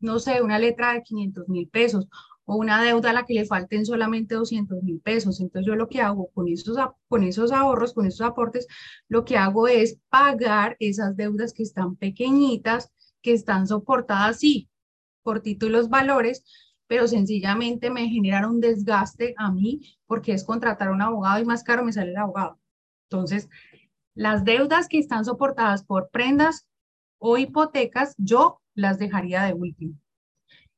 no 0.00 0.18
sé, 0.18 0.42
una 0.42 0.58
letra 0.58 0.94
de 0.94 1.02
500 1.02 1.48
mil 1.48 1.68
pesos 1.68 2.08
o 2.50 2.56
una 2.56 2.82
deuda 2.82 3.10
a 3.10 3.12
la 3.12 3.26
que 3.26 3.34
le 3.34 3.44
falten 3.44 3.86
solamente 3.86 4.34
200 4.34 4.82
mil 4.82 5.00
pesos. 5.00 5.40
Entonces 5.40 5.64
yo 5.68 5.76
lo 5.76 5.88
que 5.88 6.00
hago 6.00 6.30
con 6.34 6.48
esos, 6.48 6.76
con 7.06 7.22
esos 7.22 7.52
ahorros, 7.52 7.94
con 7.94 8.06
esos 8.06 8.22
aportes, 8.22 8.66
lo 9.08 9.24
que 9.24 9.36
hago 9.36 9.68
es 9.68 10.00
pagar 10.08 10.76
esas 10.80 11.16
deudas 11.16 11.52
que 11.52 11.62
están 11.62 11.94
pequeñitas, 11.94 12.90
que 13.22 13.34
están 13.34 13.68
soportadas, 13.68 14.40
sí, 14.40 14.68
por 15.22 15.42
títulos 15.42 15.90
valores, 15.90 16.42
pero 16.88 17.06
sencillamente 17.06 17.88
me 17.88 18.08
generan 18.08 18.50
un 18.50 18.60
desgaste 18.60 19.32
a 19.38 19.52
mí 19.52 19.96
porque 20.08 20.32
es 20.32 20.42
contratar 20.42 20.88
a 20.88 20.92
un 20.92 21.02
abogado 21.02 21.40
y 21.40 21.44
más 21.44 21.62
caro 21.62 21.84
me 21.84 21.92
sale 21.92 22.10
el 22.10 22.16
abogado. 22.16 22.58
Entonces, 23.08 23.48
las 24.16 24.42
deudas 24.44 24.88
que 24.88 24.98
están 24.98 25.24
soportadas 25.24 25.84
por 25.84 26.10
prendas 26.10 26.66
o 27.18 27.38
hipotecas, 27.38 28.16
yo 28.18 28.60
las 28.74 28.98
dejaría 28.98 29.44
de 29.44 29.52
último. 29.52 29.99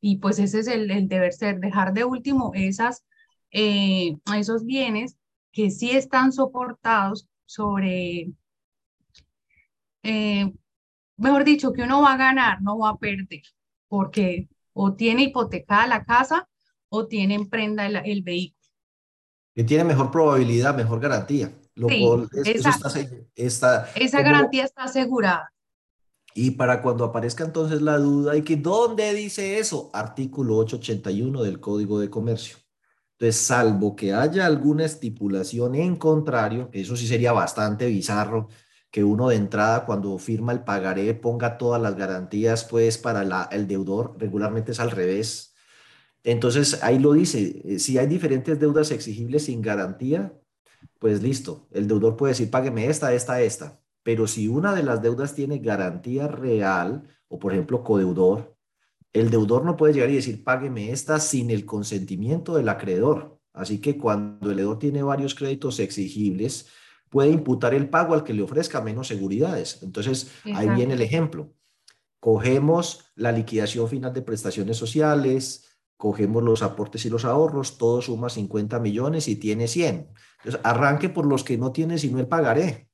Y 0.05 0.17
pues 0.17 0.41
ese 0.41 0.59
es 0.59 0.67
el, 0.67 1.09
deber 1.09 1.33
ser, 1.33 1.61
dejar 1.61 1.95
de 1.95 2.05
último 2.05 2.51
esas, 2.55 3.05
eh, 3.53 4.17
esos 4.37 4.65
bienes 4.65 5.17
que 5.53 5.71
sí 5.71 5.93
están 5.93 6.33
soportados 6.33 7.29
sobre, 7.47 8.33
eh, 10.03 10.53
mejor 11.17 11.45
dicho, 11.45 11.73
que 11.73 11.83
uno 11.83 12.03
va 12.03 12.15
a 12.15 12.17
ganar, 12.17 12.61
no 12.63 12.79
va 12.79 12.91
a 12.91 12.97
perder, 12.97 13.43
porque 13.87 14.49
o 14.73 14.95
tiene 14.95 15.23
hipotecada 15.23 15.87
la 15.87 16.05
casa 16.05 16.49
o 16.89 17.07
tiene 17.07 17.37
en 17.37 17.49
prenda 17.49 17.87
el, 17.87 18.23
vehículo. 18.23 18.61
Que 19.55 19.63
tiene 19.63 19.85
mejor 19.85 20.11
probabilidad, 20.11 20.75
mejor 20.75 20.99
garantía. 20.99 21.53
Lo 21.77 21.89
sí, 21.89 22.05
esa, 23.37 23.89
esa 23.95 24.23
garantía 24.23 24.65
está 24.65 24.83
asegurada. 24.83 25.53
Y 26.35 26.53
para 26.53 26.83
cuando 26.83 27.05
aparezca 27.05 27.45
entonces 27.45 27.83
la 27.83 27.99
duda, 27.99 28.37
¿y 28.37 28.43
que 28.43 28.57
dónde 28.57 29.13
dice 29.15 29.59
eso? 29.59 29.91
Artículo 29.93 30.57
881 30.59 31.43
del 31.43 31.61
Código 31.61 32.01
de 32.01 32.11
Comercio. 32.11 32.57
Entonces, 33.19 33.41
salvo 33.41 33.95
que 33.95 34.15
haya 34.15 34.47
alguna 34.47 34.85
estipulación 34.85 35.75
en 35.75 35.97
contrario, 35.97 36.71
eso 36.73 36.97
sí 36.97 37.07
sería 37.07 37.33
bastante 37.33 37.87
bizarro, 37.87 38.49
que 38.91 39.05
uno 39.05 39.29
de 39.29 39.37
entrada 39.37 39.87
cuando 39.87 40.19
firma 40.19 40.53
el 40.53 40.65
pagaré 40.65 41.15
ponga 41.15 41.57
todas 41.59 41.81
las 41.81 41.97
garantías 41.97 42.65
pues 42.65 42.99
para 42.99 43.49
el 43.53 43.67
deudor, 43.69 44.17
regularmente 44.19 44.73
es 44.73 44.81
al 44.81 44.91
revés. 44.91 45.55
Entonces 46.25 46.83
ahí 46.83 46.99
lo 46.99 47.13
dice, 47.13 47.63
eh, 47.65 47.79
si 47.79 47.99
hay 47.99 48.07
diferentes 48.07 48.59
deudas 48.61 48.91
exigibles 48.91 49.45
sin 49.47 49.63
garantía, 49.63 50.35
pues 50.99 51.23
listo, 51.23 51.69
el 51.73 51.89
deudor 51.89 52.17
puede 52.17 52.33
decir 52.33 52.51
págueme 52.51 52.87
esta, 52.89 53.15
esta, 53.15 53.41
esta, 53.43 53.82
pero 54.03 54.27
si 54.27 54.49
una 54.49 54.75
de 54.75 54.83
las 54.83 55.03
deudas 55.03 55.35
tiene 55.35 55.59
garantía 55.59 56.29
real 56.29 57.09
o 57.29 57.39
por 57.39 57.53
ejemplo 57.53 57.83
codeudor, 57.83 58.57
el 59.13 59.31
deudor 59.31 59.65
no 59.65 59.77
puede 59.77 59.95
llegar 59.95 60.11
y 60.11 60.17
decir 60.17 60.43
págueme 60.43 60.91
esta 60.91 61.21
sin 61.21 61.51
el 61.51 61.65
consentimiento 61.67 62.55
del 62.55 62.69
acreedor. 62.69 63.39
Así 63.53 63.79
que 63.79 63.99
cuando 63.99 64.51
el 64.51 64.57
deudor 64.57 64.79
tiene 64.79 65.03
varios 65.03 65.35
créditos 65.35 65.79
exigibles, 65.79 66.69
puede 67.11 67.31
imputar 67.31 67.75
el 67.75 67.91
pago 67.91 68.15
al 68.15 68.25
que 68.25 68.33
le 68.33 68.43
ofrezca 68.43 68.81
menos 68.81 69.09
seguridades. 69.09 69.83
Entonces, 69.83 70.33
ahí 70.55 70.69
viene 70.71 70.95
el 70.95 71.03
ejemplo. 71.03 71.53
Cogemos 72.19 73.13
la 73.17 73.33
liquidación 73.33 73.89
final 73.89 74.15
de 74.15 74.23
prestaciones 74.23 74.79
sociales, 74.79 75.69
cogemos 75.99 76.43
los 76.43 76.63
aportes 76.63 77.05
y 77.05 77.11
los 77.11 77.27
ahorros, 77.27 77.77
todo 77.77 78.01
suma 78.01 78.31
50 78.31 78.79
millones 78.81 79.29
y 79.29 79.37
tiene 79.37 79.69
100. 79.69 80.09
Entonces, 80.39 80.61
arranque 80.65 81.11
por 81.11 81.27
los 81.27 81.45
que 81.45 81.59
no 81.59 81.71
tiene 81.71 81.99
sino 81.99 82.19
el 82.19 82.29
pagaré. 82.29 82.89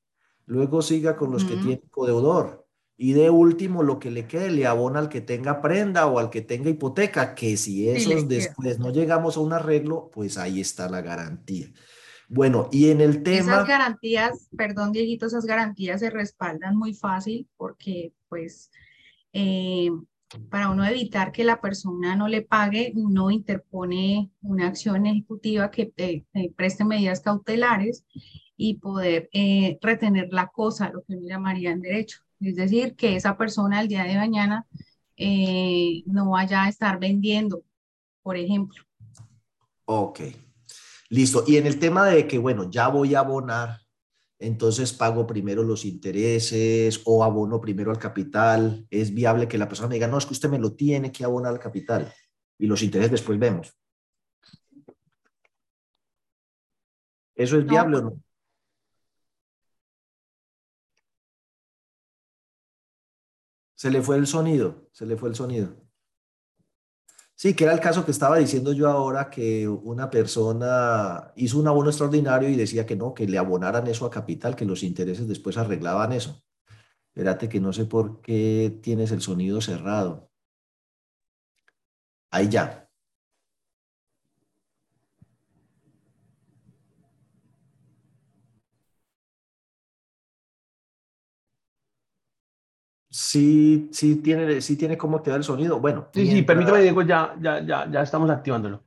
Luego 0.49 0.81
siga 0.81 1.15
con 1.15 1.31
los 1.31 1.45
que 1.45 1.57
tiene 1.57 1.83
codeudor. 1.91 2.65
Y 2.97 3.13
de 3.13 3.29
último, 3.29 3.83
lo 3.83 3.99
que 3.99 4.09
le 4.09 4.25
quede 4.25 4.49
le 4.49 4.65
abona 4.65 4.97
al 4.97 5.07
que 5.07 5.21
tenga 5.21 5.61
prenda 5.61 6.07
o 6.07 6.17
al 6.17 6.31
que 6.31 6.41
tenga 6.41 6.71
hipoteca, 6.71 7.35
que 7.35 7.55
si 7.55 7.87
esos 7.87 8.27
después 8.27 8.79
no 8.79 8.89
llegamos 8.89 9.37
a 9.37 9.41
un 9.41 9.53
arreglo, 9.53 10.09
pues 10.11 10.39
ahí 10.39 10.59
está 10.59 10.89
la 10.89 11.01
garantía. 11.01 11.71
Bueno, 12.27 12.67
y 12.71 12.89
en 12.89 12.99
el 12.99 13.21
tema... 13.21 13.53
Esas 13.53 13.67
garantías, 13.67 14.49
perdón 14.57 14.91
Dieguito, 14.91 15.27
esas 15.27 15.45
garantías 15.45 15.99
se 15.99 16.09
respaldan 16.09 16.75
muy 16.75 16.95
fácil 16.95 17.47
porque 17.55 18.13
pues 18.27 18.71
eh, 19.33 19.91
para 20.49 20.71
uno 20.71 20.83
evitar 20.83 21.31
que 21.31 21.43
la 21.43 21.61
persona 21.61 22.15
no 22.15 22.27
le 22.27 22.41
pague, 22.41 22.91
uno 22.95 23.29
interpone 23.29 24.31
una 24.41 24.65
acción 24.65 25.05
ejecutiva 25.05 25.69
que 25.69 25.93
preste 26.55 26.85
medidas 26.85 27.21
cautelares 27.21 28.03
y 28.61 28.73
poder 28.73 29.29
eh, 29.31 29.79
retener 29.81 30.27
la 30.31 30.47
cosa, 30.47 30.89
lo 30.89 31.01
que 31.03 31.15
uno 31.15 31.25
llamaría 31.25 31.71
en 31.71 31.79
derecho. 31.79 32.19
Es 32.41 32.57
decir, 32.57 32.93
que 32.95 33.15
esa 33.15 33.37
persona 33.37 33.79
el 33.79 33.87
día 33.87 34.03
de 34.03 34.17
mañana 34.17 34.67
eh, 35.15 36.03
no 36.05 36.31
vaya 36.31 36.65
a 36.65 36.69
estar 36.69 36.99
vendiendo, 36.99 37.63
por 38.21 38.35
ejemplo. 38.35 38.83
Ok. 39.85 40.19
Listo. 41.07 41.45
Y 41.47 41.55
en 41.55 41.67
el 41.67 41.79
tema 41.79 42.05
de 42.07 42.27
que, 42.27 42.37
bueno, 42.37 42.69
ya 42.69 42.89
voy 42.89 43.15
a 43.15 43.19
abonar, 43.19 43.79
entonces 44.39 44.91
pago 44.91 45.25
primero 45.25 45.63
los 45.63 45.85
intereses 45.85 47.01
o 47.05 47.23
abono 47.23 47.61
primero 47.61 47.91
al 47.91 47.97
capital. 47.97 48.85
Es 48.89 49.13
viable 49.13 49.47
que 49.47 49.57
la 49.57 49.69
persona 49.69 49.87
me 49.87 49.95
diga, 49.95 50.07
no, 50.07 50.17
es 50.17 50.25
que 50.25 50.33
usted 50.33 50.49
me 50.49 50.59
lo 50.59 50.73
tiene 50.73 51.13
que 51.13 51.23
abonar 51.23 51.53
al 51.53 51.59
capital 51.59 52.13
y 52.57 52.67
los 52.67 52.83
intereses 52.83 53.11
después 53.11 53.39
vemos. 53.39 53.73
¿Eso 57.35 57.57
es 57.57 57.65
viable 57.65 57.97
o 57.99 58.01
no? 58.01 58.21
Se 63.79 63.89
le 63.89 64.01
fue 64.01 64.17
el 64.17 64.27
sonido, 64.27 64.89
se 64.91 65.05
le 65.05 65.15
fue 65.15 65.29
el 65.29 65.35
sonido. 65.35 65.73
Sí, 67.33 67.53
que 67.55 67.63
era 67.63 67.71
el 67.71 67.79
caso 67.79 68.03
que 68.03 68.11
estaba 68.11 68.37
diciendo 68.37 68.73
yo 68.73 68.89
ahora, 68.89 69.29
que 69.29 69.69
una 69.69 70.09
persona 70.09 71.31
hizo 71.37 71.57
un 71.59 71.67
abono 71.69 71.89
extraordinario 71.89 72.49
y 72.49 72.57
decía 72.57 72.85
que 72.85 72.97
no, 72.97 73.13
que 73.13 73.25
le 73.25 73.37
abonaran 73.37 73.87
eso 73.87 74.05
a 74.05 74.09
capital, 74.09 74.57
que 74.57 74.65
los 74.65 74.83
intereses 74.83 75.29
después 75.29 75.57
arreglaban 75.57 76.11
eso. 76.11 76.43
Espérate 77.07 77.47
que 77.47 77.61
no 77.61 77.71
sé 77.71 77.85
por 77.85 78.19
qué 78.19 78.79
tienes 78.83 79.13
el 79.13 79.21
sonido 79.21 79.61
cerrado. 79.61 80.29
Ahí 82.31 82.49
ya. 82.49 82.88
Sí, 93.29 93.89
sí 93.91 94.15
tiene, 94.15 94.59
sí 94.59 94.75
tiene 94.75 94.97
cómo 94.97 95.21
quedar 95.21 95.37
el 95.37 95.43
sonido. 95.43 95.79
Bueno. 95.79 96.07
Sí, 96.15 96.25
sí, 96.25 96.41
permítame, 96.41 96.81
Diego, 96.81 97.03
ya, 97.03 97.35
ya, 97.39 97.63
ya, 97.63 97.87
ya 97.87 98.01
estamos 98.01 98.27
activándolo. 98.31 98.83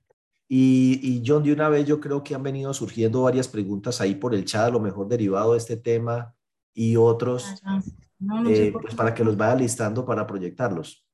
Y, 0.49 0.99
y, 1.01 1.23
John, 1.25 1.45
de 1.45 1.53
una 1.53 1.69
vez 1.69 1.87
yo 1.87 2.01
creo 2.01 2.25
que 2.25 2.35
han 2.35 2.43
venido 2.43 2.75
surgiendo 2.75 3.23
varias 3.23 3.47
preguntas 3.47 4.01
ahí 4.01 4.17
por 4.17 4.35
el 4.35 4.45
chat, 4.45 4.67
a 4.67 4.71
lo 4.71 4.81
mejor 4.81 5.07
derivado 5.07 5.53
de 5.53 5.59
este 5.59 5.77
tema 5.77 6.35
y 6.75 6.97
otros, 6.97 7.63
eh, 8.49 8.73
pues 8.73 8.97
para 8.97 9.15
que 9.15 9.23
los 9.23 9.37
vaya 9.37 9.55
listando 9.55 10.05
para 10.05 10.27
proyectarlos. 10.27 11.07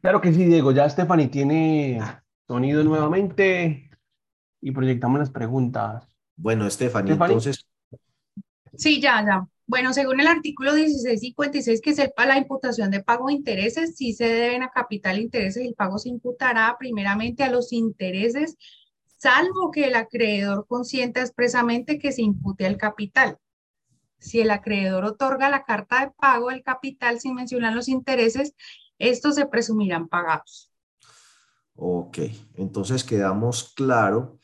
Claro 0.00 0.22
que 0.22 0.32
sí, 0.32 0.46
Diego. 0.46 0.72
Ya 0.72 0.88
Stephanie 0.88 1.28
tiene 1.28 2.00
sonido 2.46 2.82
nuevamente 2.82 3.90
y 4.62 4.70
proyectamos 4.70 5.18
las 5.18 5.28
preguntas. 5.28 6.08
Bueno, 6.34 6.70
Stephanie, 6.70 7.12
entonces 7.12 7.69
Sí, 8.76 9.00
ya, 9.00 9.24
ya. 9.24 9.46
Bueno, 9.66 9.92
según 9.92 10.20
el 10.20 10.26
artículo 10.26 10.72
1656, 10.74 11.80
que 11.80 11.90
es 11.90 11.98
el, 12.00 12.12
la 12.16 12.38
imputación 12.38 12.90
de 12.90 13.04
pago 13.04 13.28
de 13.28 13.34
intereses, 13.34 13.96
sí 13.96 14.12
se 14.12 14.24
deben 14.26 14.64
a 14.64 14.70
capital 14.70 15.20
intereses 15.20 15.64
el 15.64 15.74
pago 15.74 15.96
se 15.98 16.08
imputará 16.08 16.74
primeramente 16.76 17.44
a 17.44 17.50
los 17.50 17.72
intereses, 17.72 18.56
salvo 19.16 19.70
que 19.70 19.84
el 19.84 19.94
acreedor 19.94 20.66
consienta 20.66 21.20
expresamente 21.20 22.00
que 22.00 22.10
se 22.10 22.22
impute 22.22 22.66
al 22.66 22.78
capital. 22.78 23.38
Si 24.18 24.40
el 24.40 24.50
acreedor 24.50 25.04
otorga 25.04 25.50
la 25.50 25.62
carta 25.62 26.00
de 26.00 26.12
pago 26.18 26.48
del 26.48 26.64
capital 26.64 27.20
sin 27.20 27.34
mencionar 27.34 27.72
los 27.72 27.88
intereses, 27.88 28.54
estos 28.98 29.36
se 29.36 29.46
presumirán 29.46 30.08
pagados. 30.08 30.72
Ok, 31.76 32.18
entonces 32.56 33.04
quedamos 33.04 33.72
claro 33.74 34.39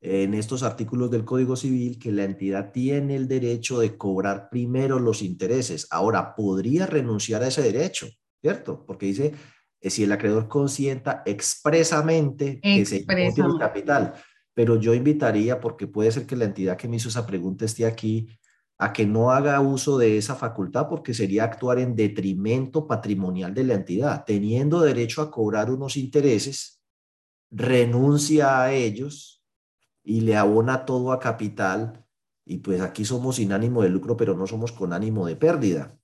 en 0.00 0.32
estos 0.34 0.62
artículos 0.62 1.10
del 1.10 1.24
Código 1.24 1.56
Civil 1.56 1.98
que 1.98 2.10
la 2.10 2.24
entidad 2.24 2.72
tiene 2.72 3.16
el 3.16 3.28
derecho 3.28 3.78
de 3.78 3.98
cobrar 3.98 4.48
primero 4.48 4.98
los 4.98 5.20
intereses. 5.20 5.86
Ahora, 5.90 6.34
podría 6.34 6.86
renunciar 6.86 7.42
a 7.42 7.48
ese 7.48 7.62
derecho, 7.62 8.08
¿cierto? 8.40 8.84
Porque 8.86 9.06
dice, 9.06 9.34
eh, 9.80 9.90
si 9.90 10.04
el 10.04 10.12
acreedor 10.12 10.48
consienta 10.48 11.22
expresamente 11.26 12.60
que 12.62 12.86
se 12.86 12.98
impute 12.98 13.42
el 13.42 13.58
capital. 13.58 14.14
Pero 14.54 14.80
yo 14.80 14.94
invitaría, 14.94 15.60
porque 15.60 15.86
puede 15.86 16.10
ser 16.10 16.26
que 16.26 16.36
la 16.36 16.46
entidad 16.46 16.76
que 16.76 16.88
me 16.88 16.96
hizo 16.96 17.10
esa 17.10 17.26
pregunta 17.26 17.66
esté 17.66 17.84
aquí, 17.84 18.28
a 18.78 18.94
que 18.94 19.04
no 19.04 19.30
haga 19.30 19.60
uso 19.60 19.98
de 19.98 20.16
esa 20.16 20.34
facultad 20.34 20.88
porque 20.88 21.12
sería 21.12 21.44
actuar 21.44 21.78
en 21.78 21.94
detrimento 21.94 22.86
patrimonial 22.86 23.52
de 23.52 23.64
la 23.64 23.74
entidad. 23.74 24.24
Teniendo 24.24 24.80
derecho 24.80 25.20
a 25.20 25.30
cobrar 25.30 25.70
unos 25.70 25.98
intereses, 25.98 26.82
renuncia 27.50 28.62
a 28.62 28.72
ellos 28.72 29.39
y 30.02 30.22
le 30.22 30.36
abona 30.36 30.84
todo 30.84 31.12
a 31.12 31.20
capital 31.20 32.06
y 32.44 32.58
pues 32.58 32.80
aquí 32.80 33.04
somos 33.04 33.36
sin 33.36 33.52
ánimo 33.52 33.82
de 33.82 33.90
lucro, 33.90 34.16
pero 34.16 34.34
no 34.34 34.46
somos 34.46 34.72
con 34.72 34.92
ánimo 34.92 35.26
de 35.26 35.36
pérdida. 35.36 35.96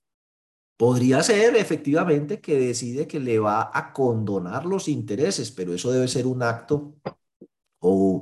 Podría 0.77 1.23
ser 1.23 1.55
efectivamente 1.55 2.39
que 2.39 2.57
decide 2.57 3.07
que 3.07 3.19
le 3.19 3.39
va 3.39 3.71
a 3.73 3.91
condonar 3.93 4.65
los 4.65 4.87
intereses, 4.87 5.51
pero 5.51 5.73
eso 5.73 5.91
debe 5.91 6.07
ser 6.07 6.27
un 6.27 6.43
acto 6.43 6.95
o 7.79 8.21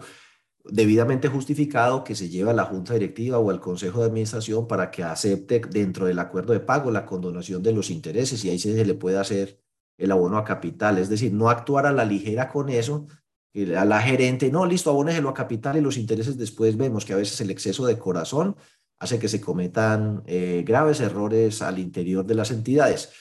debidamente 0.64 1.28
justificado 1.28 2.04
que 2.04 2.16
se 2.16 2.30
lleva 2.30 2.52
a 2.52 2.56
la 2.56 2.66
junta 2.66 2.94
directiva 2.94 3.38
o 3.40 3.50
al 3.52 3.60
consejo 3.60 4.00
de 4.00 4.08
administración 4.08 4.68
para 4.68 4.90
que 4.90 5.04
acepte 5.04 5.62
dentro 5.70 6.06
del 6.08 6.20
acuerdo 6.20 6.54
de 6.54 6.62
pago 6.62 6.92
la 6.92 7.06
condonación 7.06 7.62
de 7.62 7.74
los 7.74 7.92
intereses 7.92 8.44
y 8.44 8.50
ahí 8.50 8.58
se 8.58 8.86
le 8.86 8.94
puede 8.96 9.20
hacer 9.20 9.62
el 9.98 10.12
abono 10.12 10.38
a 10.38 10.44
capital. 10.44 10.98
Es 10.98 11.10
decir, 11.10 11.34
no 11.34 11.50
actuar 11.50 11.86
a 11.86 11.92
la 11.92 12.06
ligera 12.06 12.50
con 12.50 12.70
eso, 12.70 13.08
a 13.78 13.86
la 13.86 14.02
gerente, 14.02 14.52
no, 14.52 14.66
listo, 14.66 14.90
abóneselo 14.90 15.30
a 15.30 15.34
capital 15.34 15.78
y 15.78 15.82
los 15.82 15.98
intereses 15.98 16.38
después 16.38 16.76
vemos 16.76 17.06
que 17.06 17.14
a 17.14 17.18
veces 17.18 17.40
el 17.40 17.52
exceso 17.52 17.86
de 17.86 17.98
corazón 17.98 18.58
hace 19.00 19.18
que 19.20 19.30
se 19.30 19.40
cometan 19.40 20.24
eh, 20.26 20.64
graves 20.66 21.00
errores 21.00 21.62
al 21.62 21.80
interior 21.80 22.26
de 22.26 22.36
las 22.36 22.52
entidades. 22.52 23.12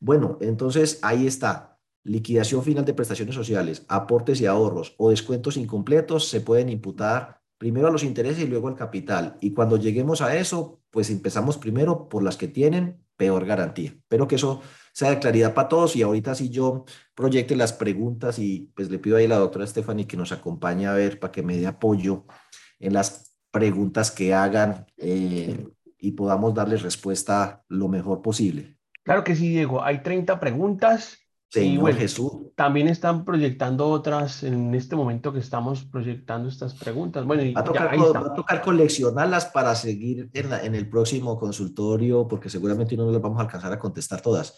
Bueno, 0.00 0.38
entonces 0.40 0.98
ahí 1.02 1.26
está. 1.26 1.78
Liquidación 2.02 2.62
final 2.62 2.84
de 2.84 2.94
prestaciones 2.94 3.34
sociales, 3.34 3.84
aportes 3.88 4.40
y 4.40 4.46
ahorros 4.46 4.94
o 4.98 5.10
descuentos 5.10 5.56
incompletos 5.56 6.28
se 6.28 6.40
pueden 6.40 6.68
imputar 6.68 7.40
primero 7.58 7.88
a 7.88 7.90
los 7.90 8.04
intereses 8.04 8.42
y 8.42 8.46
luego 8.46 8.68
al 8.68 8.76
capital. 8.76 9.36
Y 9.40 9.52
cuando 9.52 9.76
lleguemos 9.76 10.20
a 10.20 10.36
eso, 10.36 10.80
pues 10.90 11.10
empezamos 11.10 11.56
primero 11.56 12.08
por 12.08 12.22
las 12.22 12.36
que 12.36 12.48
tienen 12.48 13.03
peor 13.16 13.44
garantía. 13.44 13.94
Pero 14.08 14.28
que 14.28 14.36
eso 14.36 14.62
sea 14.92 15.10
de 15.10 15.18
claridad 15.18 15.54
para 15.54 15.68
todos 15.68 15.96
y 15.96 16.02
ahorita 16.02 16.34
si 16.34 16.50
yo 16.50 16.84
proyecte 17.14 17.56
las 17.56 17.72
preguntas 17.72 18.38
y 18.38 18.70
pues 18.74 18.90
le 18.90 18.98
pido 18.98 19.16
ahí 19.16 19.24
a 19.24 19.28
la 19.28 19.38
doctora 19.38 19.66
Stephanie 19.66 20.06
que 20.06 20.16
nos 20.16 20.30
acompañe 20.30 20.86
a 20.86 20.92
ver 20.92 21.18
para 21.18 21.32
que 21.32 21.42
me 21.42 21.56
dé 21.56 21.66
apoyo 21.66 22.26
en 22.78 22.92
las 22.92 23.36
preguntas 23.50 24.10
que 24.10 24.34
hagan 24.34 24.86
eh, 24.96 25.66
y 25.98 26.12
podamos 26.12 26.54
darles 26.54 26.82
respuesta 26.82 27.64
lo 27.68 27.88
mejor 27.88 28.22
posible. 28.22 28.76
Claro 29.02 29.24
que 29.24 29.36
sí, 29.36 29.50
Diego. 29.50 29.82
Hay 29.82 30.02
30 30.02 30.40
preguntas. 30.40 31.18
Señor 31.54 31.94
Jesús. 31.94 32.32
También 32.54 32.88
están 32.88 33.24
proyectando 33.24 33.88
otras 33.88 34.42
en 34.42 34.74
este 34.74 34.96
momento 34.96 35.32
que 35.32 35.38
estamos 35.38 35.84
proyectando 35.84 36.48
estas 36.48 36.74
preguntas. 36.74 37.24
Bueno, 37.24 37.42
va, 37.54 37.60
a 37.60 37.64
tocar, 37.64 37.98
va 37.98 38.20
a 38.20 38.34
tocar 38.34 38.62
coleccionarlas 38.62 39.46
para 39.46 39.74
seguir 39.74 40.28
en, 40.32 40.52
en, 40.52 40.74
el 40.74 40.88
próximo 40.88 41.38
consultorio, 41.38 42.26
porque 42.28 42.48
seguramente 42.48 42.96
no 42.96 43.10
las 43.10 43.20
vamos 43.20 43.38
a 43.38 43.42
alcanzar 43.42 43.72
a 43.72 43.78
contestar 43.78 44.20
todas. 44.20 44.54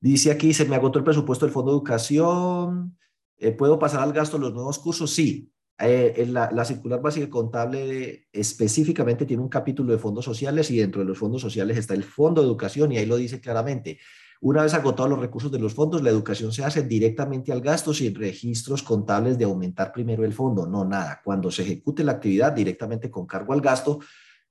Dice 0.00 0.30
aquí, 0.30 0.54
se 0.54 0.64
me 0.64 0.76
agotó 0.76 0.98
el 0.98 1.04
presupuesto 1.04 1.44
del 1.44 1.52
Fondo 1.52 1.72
de 1.72 1.78
Educación. 1.78 2.96
Eh, 3.36 3.52
¿Puedo 3.52 3.78
pasar 3.78 4.02
al 4.02 4.12
gasto 4.12 4.36
de 4.36 4.44
los 4.44 4.54
nuevos 4.54 4.78
cursos? 4.78 5.10
Sí. 5.10 5.50
Eh, 5.80 6.26
la, 6.28 6.50
la, 6.50 6.64
circular 6.64 7.00
básica 7.00 7.30
contable 7.30 8.26
específicamente 8.32 9.24
tiene 9.24 9.44
un 9.44 9.48
capítulo 9.48 9.92
de 9.92 9.98
fondos 9.98 10.24
sociales 10.24 10.72
y 10.72 10.78
dentro 10.78 11.02
de 11.02 11.06
los 11.06 11.16
fondos 11.16 11.40
sociales 11.40 11.76
está 11.76 11.94
el 11.94 12.02
Fondo 12.02 12.42
de 12.42 12.48
Educación 12.48 12.90
y 12.90 12.98
ahí 12.98 13.06
lo 13.06 13.16
dice 13.16 13.40
claramente. 13.40 13.98
Una 14.40 14.62
vez 14.62 14.72
agotados 14.74 15.10
los 15.10 15.18
recursos 15.18 15.50
de 15.50 15.58
los 15.58 15.74
fondos, 15.74 16.02
la 16.02 16.10
educación 16.10 16.52
se 16.52 16.64
hace 16.64 16.82
directamente 16.82 17.50
al 17.50 17.60
gasto 17.60 17.92
sin 17.92 18.14
registros 18.14 18.82
contables 18.84 19.36
de 19.36 19.44
aumentar 19.44 19.90
primero 19.92 20.24
el 20.24 20.32
fondo. 20.32 20.66
No, 20.66 20.84
nada. 20.84 21.20
Cuando 21.24 21.50
se 21.50 21.62
ejecute 21.62 22.04
la 22.04 22.12
actividad 22.12 22.52
directamente 22.52 23.10
con 23.10 23.26
cargo 23.26 23.52
al 23.52 23.60
gasto, 23.60 23.98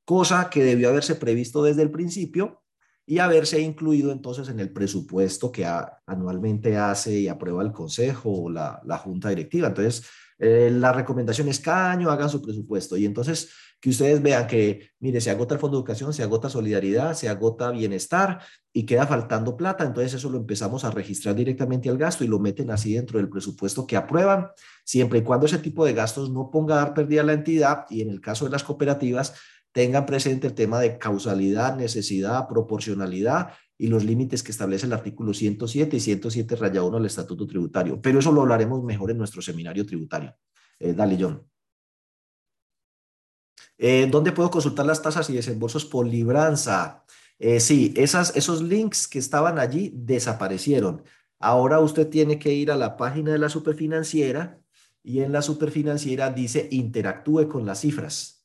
cosa 0.03 0.49
que 0.49 0.63
debió 0.63 0.89
haberse 0.89 1.15
previsto 1.15 1.63
desde 1.63 1.83
el 1.83 1.91
principio 1.91 2.63
y 3.05 3.19
haberse 3.19 3.61
incluido 3.61 4.11
entonces 4.11 4.49
en 4.49 4.59
el 4.59 4.73
presupuesto 4.73 5.49
que 5.49 5.65
anualmente 6.05 6.75
hace 6.75 7.21
y 7.21 7.27
aprueba 7.29 7.63
el 7.63 7.71
Consejo 7.71 8.43
o 8.43 8.49
la, 8.49 9.01
Junta 9.01 9.29
Directiva. 9.29 9.69
Entonces, 9.69 10.05
eh, 10.39 10.69
la 10.71 10.93
recomendación 10.93 11.47
es 11.47 11.59
cada 11.59 11.91
año 11.91 12.11
hagan 12.11 12.29
su 12.29 12.41
presupuesto. 12.41 12.97
Y 12.97 13.05
entonces 13.05 13.49
que 13.79 13.89
ustedes 13.91 14.21
vean 14.21 14.47
que, 14.47 14.89
mire, 14.99 15.21
se 15.21 15.29
agota 15.29 15.53
el 15.53 15.59
Fondo 15.59 15.77
de 15.77 15.81
Educación, 15.81 16.13
se 16.13 16.23
agota 16.23 16.49
Solidaridad, 16.49 17.13
se 17.13 17.29
agota 17.29 17.69
Bienestar 17.69 18.39
y 18.73 18.85
queda 18.85 19.05
faltando 19.05 19.55
plata, 19.55 19.83
entonces 19.83 20.15
eso 20.15 20.29
lo 20.29 20.37
empezamos 20.37 20.83
a 20.83 20.91
registrar 20.91 21.35
directamente 21.35 21.89
al 21.89 21.97
gasto 21.97 22.23
y 22.23 22.27
lo 22.27 22.39
meten 22.39 22.71
así 22.71 22.95
dentro 22.95 23.19
del 23.19 23.29
presupuesto 23.29 23.85
que 23.85 23.95
aprueban, 23.95 24.47
siempre 24.83 25.19
y 25.19 25.21
cuando 25.21 25.45
ese 25.45 25.59
tipo 25.59 25.85
de 25.85 25.93
gastos 25.93 26.31
no 26.31 26.49
ponga 26.49 26.75
a 26.75 26.77
dar 26.77 26.93
pérdida 26.93 27.21
a 27.21 27.25
la 27.25 27.33
entidad 27.33 27.85
y 27.89 28.01
en 28.01 28.09
el 28.09 28.19
caso 28.19 28.45
de 28.45 28.51
las 28.51 28.63
cooperativas, 28.63 29.35
tengan 29.71 30.07
presente 30.07 30.47
el 30.47 30.55
tema 30.55 30.79
de 30.79 30.97
causalidad, 30.97 31.75
necesidad, 31.75 32.47
proporcionalidad 32.47 33.49
y 33.77 33.87
los 33.87 34.03
límites 34.03 34.43
que 34.43 34.51
establece 34.51 34.85
el 34.85 34.93
artículo 34.93 35.33
107 35.33 35.97
y 35.97 35.99
107 35.99 36.55
raya 36.55 36.83
1 36.83 36.97
del 36.97 37.05
Estatuto 37.05 37.45
Tributario. 37.45 38.01
Pero 38.01 38.19
eso 38.19 38.31
lo 38.31 38.41
hablaremos 38.41 38.83
mejor 38.83 39.11
en 39.11 39.17
nuestro 39.17 39.41
seminario 39.41 39.85
tributario. 39.85 40.35
Eh, 40.79 40.93
dale, 40.93 41.17
John. 41.19 41.43
Eh, 43.77 44.07
¿Dónde 44.09 44.31
puedo 44.31 44.49
consultar 44.49 44.85
las 44.85 45.01
tasas 45.01 45.29
y 45.29 45.33
desembolsos 45.33 45.85
por 45.85 46.07
libranza? 46.07 47.05
Eh, 47.37 47.59
sí, 47.59 47.93
esas, 47.95 48.35
esos 48.35 48.63
links 48.63 49.07
que 49.07 49.19
estaban 49.19 49.59
allí 49.59 49.91
desaparecieron. 49.93 51.03
Ahora 51.39 51.79
usted 51.79 52.09
tiene 52.09 52.39
que 52.39 52.53
ir 52.53 52.71
a 52.71 52.75
la 52.75 52.97
página 52.97 53.31
de 53.31 53.37
la 53.37 53.49
superfinanciera 53.49 54.59
y 55.03 55.21
en 55.21 55.31
la 55.31 55.43
superfinanciera 55.43 56.31
dice 56.31 56.67
interactúe 56.71 57.47
con 57.47 57.65
las 57.65 57.81
cifras. 57.81 58.36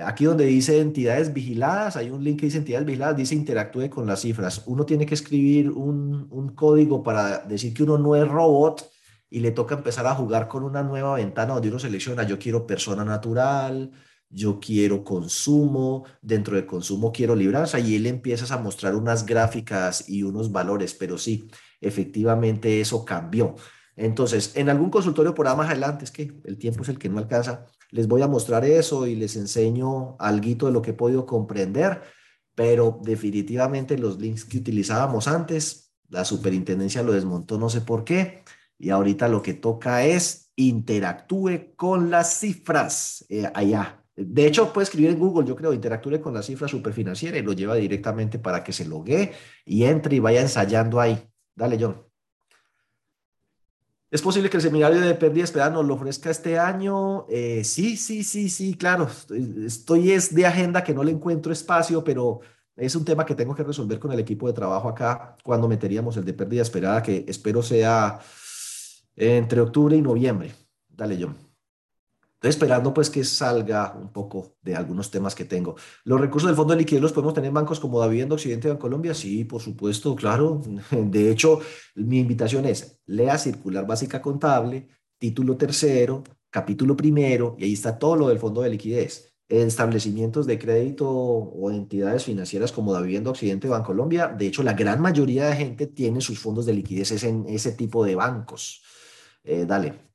Aquí 0.00 0.24
donde 0.24 0.46
dice 0.46 0.80
entidades 0.80 1.34
vigiladas, 1.34 1.96
hay 1.96 2.08
un 2.08 2.24
link 2.24 2.40
que 2.40 2.46
dice 2.46 2.58
entidades 2.58 2.86
vigiladas, 2.86 3.16
dice 3.16 3.34
interactúe 3.34 3.90
con 3.90 4.06
las 4.06 4.22
cifras. 4.22 4.62
Uno 4.66 4.86
tiene 4.86 5.04
que 5.04 5.14
escribir 5.14 5.70
un, 5.70 6.54
código 6.54 7.02
para 7.02 7.40
decir 7.40 7.74
que 7.74 7.82
uno 7.82 7.98
no 7.98 8.16
es 8.16 8.26
robot 8.26 8.90
y 9.28 9.40
le 9.40 9.50
toca 9.50 9.74
empezar 9.74 10.06
a 10.06 10.14
jugar 10.14 10.48
con 10.48 10.62
una 10.64 10.82
nueva 10.82 11.16
ventana 11.16 11.54
donde 11.54 11.68
uno 11.68 11.78
selecciona, 11.78 12.22
yo 12.22 12.38
quiero 12.38 12.66
persona 12.66 13.04
natural, 13.04 13.90
yo 14.30 14.58
quiero 14.60 15.04
consumo, 15.04 16.04
dentro 16.22 16.56
de 16.56 16.64
consumo 16.64 17.12
quiero 17.12 17.36
libranza 17.36 17.78
y 17.78 17.96
él 17.96 18.06
empiezas 18.06 18.50
a 18.50 18.58
mostrar 18.58 18.94
unas 18.94 19.26
gráficas 19.26 20.08
y 20.08 20.22
unos 20.22 20.52
valores, 20.52 20.94
pero 20.94 21.18
sí, 21.18 21.50
efectivamente 21.80 22.80
eso 22.80 23.04
cambió. 23.04 23.56
Entonces, 23.94 24.52
en 24.56 24.70
algún 24.70 24.90
consultorio 24.90 25.34
por 25.34 25.48
ahí 25.48 25.56
más 25.56 25.68
adelante, 25.68 26.04
es 26.04 26.10
que 26.10 26.32
el 26.44 26.56
tiempo 26.58 26.82
es 26.82 26.88
el 26.88 26.98
que 26.98 27.10
no 27.10 27.18
alcanza, 27.18 27.66
les 27.92 28.08
voy 28.08 28.22
a 28.22 28.26
mostrar 28.26 28.64
eso 28.64 29.06
y 29.06 29.14
les 29.14 29.36
enseño 29.36 30.16
algo 30.18 30.66
de 30.66 30.72
lo 30.72 30.82
que 30.82 30.90
he 30.90 30.94
podido 30.94 31.24
comprender, 31.24 32.02
pero 32.56 32.98
definitivamente 33.02 33.96
los 33.96 34.18
links 34.20 34.44
que 34.44 34.58
utilizábamos 34.58 35.28
antes, 35.28 35.94
la 36.08 36.24
superintendencia 36.24 37.04
lo 37.04 37.12
desmontó, 37.12 37.56
no 37.56 37.70
sé 37.70 37.82
por 37.82 38.02
qué, 38.02 38.42
y 38.76 38.90
ahorita 38.90 39.28
lo 39.28 39.40
que 39.42 39.54
toca 39.54 40.04
es 40.04 40.50
interactúe 40.56 41.76
con 41.76 42.10
las 42.10 42.40
cifras 42.40 43.24
eh, 43.28 43.48
allá 43.54 44.02
de 44.14 44.46
hecho, 44.46 44.72
puede 44.72 44.84
escribir 44.84 45.10
en 45.10 45.18
Google, 45.18 45.46
yo 45.46 45.56
creo, 45.56 45.72
interactúe 45.72 46.20
con 46.20 46.34
la 46.34 46.42
cifra 46.42 46.68
superfinanciera 46.68 47.38
y 47.38 47.42
lo 47.42 47.54
lleva 47.54 47.74
directamente 47.76 48.38
para 48.38 48.62
que 48.62 48.72
se 48.72 48.84
logue 48.84 49.32
y 49.64 49.84
entre 49.84 50.16
y 50.16 50.18
vaya 50.18 50.42
ensayando 50.42 51.00
ahí. 51.00 51.18
Dale, 51.54 51.78
John. 51.80 52.11
¿Es 54.12 54.20
posible 54.20 54.50
que 54.50 54.58
el 54.58 54.62
seminario 54.62 55.00
de 55.00 55.14
pérdida 55.14 55.44
esperada 55.44 55.70
nos 55.72 55.86
lo 55.86 55.94
ofrezca 55.94 56.28
este 56.28 56.58
año? 56.58 57.24
Eh, 57.30 57.64
sí, 57.64 57.96
sí, 57.96 58.22
sí, 58.22 58.50
sí, 58.50 58.74
claro. 58.74 59.08
Estoy, 59.64 60.10
es 60.10 60.34
de 60.34 60.44
agenda 60.44 60.84
que 60.84 60.92
no 60.92 61.02
le 61.02 61.12
encuentro 61.12 61.50
espacio, 61.50 62.04
pero 62.04 62.40
es 62.76 62.94
un 62.94 63.06
tema 63.06 63.24
que 63.24 63.34
tengo 63.34 63.54
que 63.54 63.62
resolver 63.62 63.98
con 63.98 64.12
el 64.12 64.20
equipo 64.20 64.46
de 64.46 64.52
trabajo 64.52 64.90
acá 64.90 65.34
cuando 65.42 65.66
meteríamos 65.66 66.14
el 66.18 66.26
de 66.26 66.34
pérdida 66.34 66.60
esperada, 66.60 67.02
que 67.02 67.24
espero 67.26 67.62
sea 67.62 68.20
entre 69.16 69.62
octubre 69.62 69.96
y 69.96 70.02
noviembre. 70.02 70.52
Dale, 70.90 71.16
John. 71.18 71.51
Esperando 72.42 72.92
pues 72.92 73.08
que 73.08 73.22
salga 73.22 73.94
un 73.94 74.12
poco 74.12 74.56
de 74.62 74.74
algunos 74.74 75.10
temas 75.10 75.34
que 75.34 75.44
tengo. 75.44 75.76
¿Los 76.04 76.20
recursos 76.20 76.48
del 76.48 76.56
fondo 76.56 76.72
de 76.72 76.80
liquidez 76.80 77.00
los 77.00 77.12
podemos 77.12 77.34
tener 77.34 77.48
en 77.48 77.54
bancos 77.54 77.78
como 77.78 78.00
David 78.00 78.32
Occidente 78.32 78.68
en 78.68 78.78
Colombia? 78.78 79.14
Sí, 79.14 79.44
por 79.44 79.62
supuesto, 79.62 80.16
claro. 80.16 80.60
De 80.90 81.30
hecho, 81.30 81.60
mi 81.94 82.18
invitación 82.18 82.66
es, 82.66 83.00
lea 83.06 83.38
Circular 83.38 83.86
Básica 83.86 84.20
Contable, 84.20 84.88
título 85.18 85.56
tercero, 85.56 86.24
capítulo 86.50 86.96
primero, 86.96 87.54
y 87.58 87.64
ahí 87.64 87.72
está 87.74 87.96
todo 87.96 88.16
lo 88.16 88.28
del 88.28 88.40
fondo 88.40 88.62
de 88.62 88.70
liquidez. 88.70 89.34
En 89.48 89.68
establecimientos 89.68 90.46
de 90.46 90.58
crédito 90.58 91.08
o 91.08 91.70
entidades 91.70 92.24
financieras 92.24 92.72
como 92.72 92.92
David 92.92 93.28
Occidente 93.28 93.68
o 93.68 93.82
Colombia, 93.84 94.28
de 94.28 94.46
hecho, 94.46 94.62
la 94.62 94.72
gran 94.72 95.00
mayoría 95.00 95.46
de 95.46 95.56
gente 95.56 95.86
tiene 95.86 96.20
sus 96.20 96.38
fondos 96.40 96.66
de 96.66 96.72
liquidez 96.72 97.22
en 97.22 97.44
ese 97.46 97.72
tipo 97.72 98.04
de 98.04 98.14
bancos. 98.16 98.82
Eh, 99.44 99.64
dale. 99.66 100.11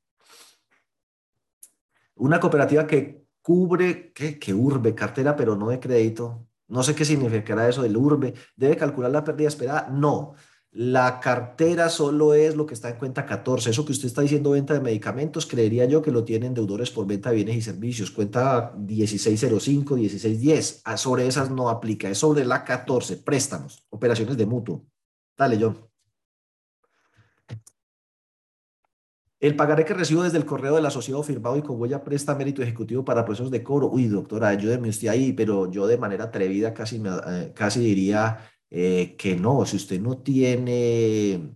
Una 2.18 2.40
cooperativa 2.40 2.86
que 2.86 3.26
cubre, 3.42 4.12
¿qué? 4.12 4.38
Que 4.38 4.52
urbe, 4.54 4.94
cartera, 4.94 5.34
pero 5.36 5.56
no 5.56 5.68
de 5.68 5.80
crédito. 5.80 6.46
No 6.68 6.82
sé 6.82 6.94
qué 6.94 7.04
significará 7.04 7.68
eso 7.68 7.82
del 7.82 7.96
urbe. 7.96 8.34
¿Debe 8.56 8.76
calcular 8.76 9.10
la 9.10 9.24
pérdida 9.24 9.48
esperada? 9.48 9.88
No. 9.90 10.34
La 10.70 11.18
cartera 11.18 11.88
solo 11.88 12.34
es 12.34 12.54
lo 12.54 12.66
que 12.66 12.74
está 12.74 12.90
en 12.90 12.96
cuenta 12.96 13.24
14. 13.24 13.70
Eso 13.70 13.86
que 13.86 13.92
usted 13.92 14.06
está 14.06 14.20
diciendo, 14.20 14.50
venta 14.50 14.74
de 14.74 14.80
medicamentos, 14.80 15.46
creería 15.46 15.86
yo 15.86 16.02
que 16.02 16.12
lo 16.12 16.24
tienen 16.24 16.52
deudores 16.52 16.90
por 16.90 17.06
venta 17.06 17.30
de 17.30 17.36
bienes 17.36 17.56
y 17.56 17.62
servicios. 17.62 18.10
Cuenta 18.10 18.74
1605, 18.76 19.96
1610. 19.96 20.82
Ah, 20.84 20.98
sobre 20.98 21.26
esas 21.26 21.50
no 21.50 21.70
aplica. 21.70 22.10
Es 22.10 22.18
sobre 22.18 22.44
la 22.44 22.64
14, 22.64 23.16
préstamos, 23.16 23.82
operaciones 23.88 24.36
de 24.36 24.46
mutuo. 24.46 24.84
Dale, 25.36 25.58
John. 25.58 25.87
El 29.40 29.54
pagaré 29.54 29.84
que 29.84 29.94
recibo 29.94 30.24
desde 30.24 30.38
el 30.38 30.44
correo 30.44 30.74
del 30.74 30.86
asociado 30.86 31.22
firmado 31.22 31.56
y 31.56 31.62
con 31.62 31.80
huella 31.80 32.02
presta 32.02 32.34
mérito 32.34 32.60
ejecutivo 32.60 33.04
para 33.04 33.24
procesos 33.24 33.52
de 33.52 33.62
cobro. 33.62 33.88
Uy, 33.88 34.06
doctora, 34.06 34.48
ayúdeme 34.48 34.88
usted 34.88 35.08
ahí, 35.08 35.32
pero 35.32 35.70
yo 35.70 35.86
de 35.86 35.96
manera 35.96 36.24
atrevida 36.24 36.74
casi, 36.74 36.98
me, 36.98 37.10
eh, 37.10 37.52
casi 37.54 37.78
diría 37.80 38.38
eh, 38.68 39.14
que 39.16 39.36
no. 39.36 39.64
Si 39.64 39.76
usted 39.76 40.00
no 40.00 40.18
tiene 40.18 41.54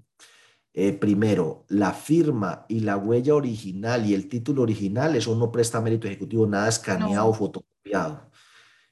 eh, 0.72 0.92
primero 0.92 1.64
la 1.68 1.92
firma 1.92 2.66
y 2.68 2.80
la 2.80 2.96
huella 2.96 3.34
original 3.34 4.08
y 4.08 4.14
el 4.14 4.28
título 4.28 4.62
original, 4.62 5.16
eso 5.16 5.34
no 5.34 5.50
presta 5.50 5.80
mérito 5.80 6.06
ejecutivo, 6.06 6.46
nada 6.46 6.68
escaneado 6.68 7.28
o 7.28 7.34
fotocopiado. 7.34 8.30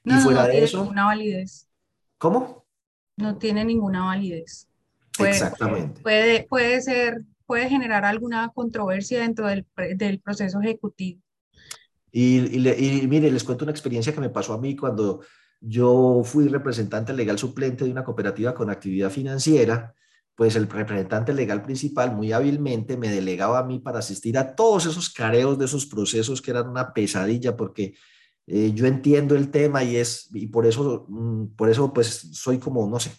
No, 0.03 0.17
y 0.17 0.21
fuera 0.21 0.41
no, 0.41 0.47
de 0.49 0.63
eso. 0.65 0.79
Ninguna 0.81 1.05
validez. 1.05 1.69
¿Cómo? 2.17 2.65
No 3.15 3.37
tiene 3.37 3.63
ninguna 3.63 4.03
validez. 4.03 4.67
Exactamente. 5.17 6.01
Puede, 6.01 6.43
puede 6.43 6.81
ser 6.81 7.21
puede 7.51 7.67
generar 7.67 8.05
alguna 8.05 8.49
controversia 8.55 9.19
dentro 9.19 9.45
del, 9.45 9.67
del 9.97 10.21
proceso 10.21 10.61
ejecutivo. 10.61 11.19
Y, 12.09 12.39
mire, 13.09 13.29
les 13.29 13.43
cuento 13.43 13.65
una 13.65 13.73
experiencia 13.73 14.13
que 14.13 14.21
me 14.21 14.29
pasó 14.29 14.53
a 14.53 14.57
mí 14.57 14.77
cuando 14.77 15.19
yo 15.59 16.21
fui 16.23 16.47
representante 16.47 17.11
legal 17.11 17.37
suplente 17.37 17.83
de 17.83 17.91
una 17.91 18.05
cooperativa 18.05 18.53
con 18.53 18.69
actividad 18.69 19.09
financiera, 19.09 19.93
pues 20.33 20.55
el 20.55 20.69
representante 20.69 21.33
legal 21.33 21.61
principal 21.61 22.15
muy 22.15 22.31
hábilmente 22.31 22.95
me 22.95 23.09
delegaba 23.09 23.59
a 23.59 23.65
mí 23.65 23.79
para 23.79 23.99
asistir 23.99 24.37
a 24.37 24.55
todos 24.55 24.85
esos 24.85 25.09
careos 25.09 25.59
de 25.59 25.65
esos 25.65 25.85
procesos 25.85 26.41
que 26.41 26.51
eran 26.51 26.69
una 26.69 26.93
pesadilla 26.93 27.57
porque 27.57 27.95
eh, 28.47 28.71
yo 28.73 28.85
entiendo 28.85 29.35
el 29.35 29.51
tema 29.51 29.83
y 29.83 29.97
es 29.97 30.29
y 30.33 30.47
por 30.47 30.65
eso 30.65 31.05
mm, 31.09 31.47
por 31.57 31.69
eso 31.69 31.91
pues 31.91 32.29
soy 32.31 32.59
como 32.59 32.89
no 32.89 32.97
sé 32.97 33.11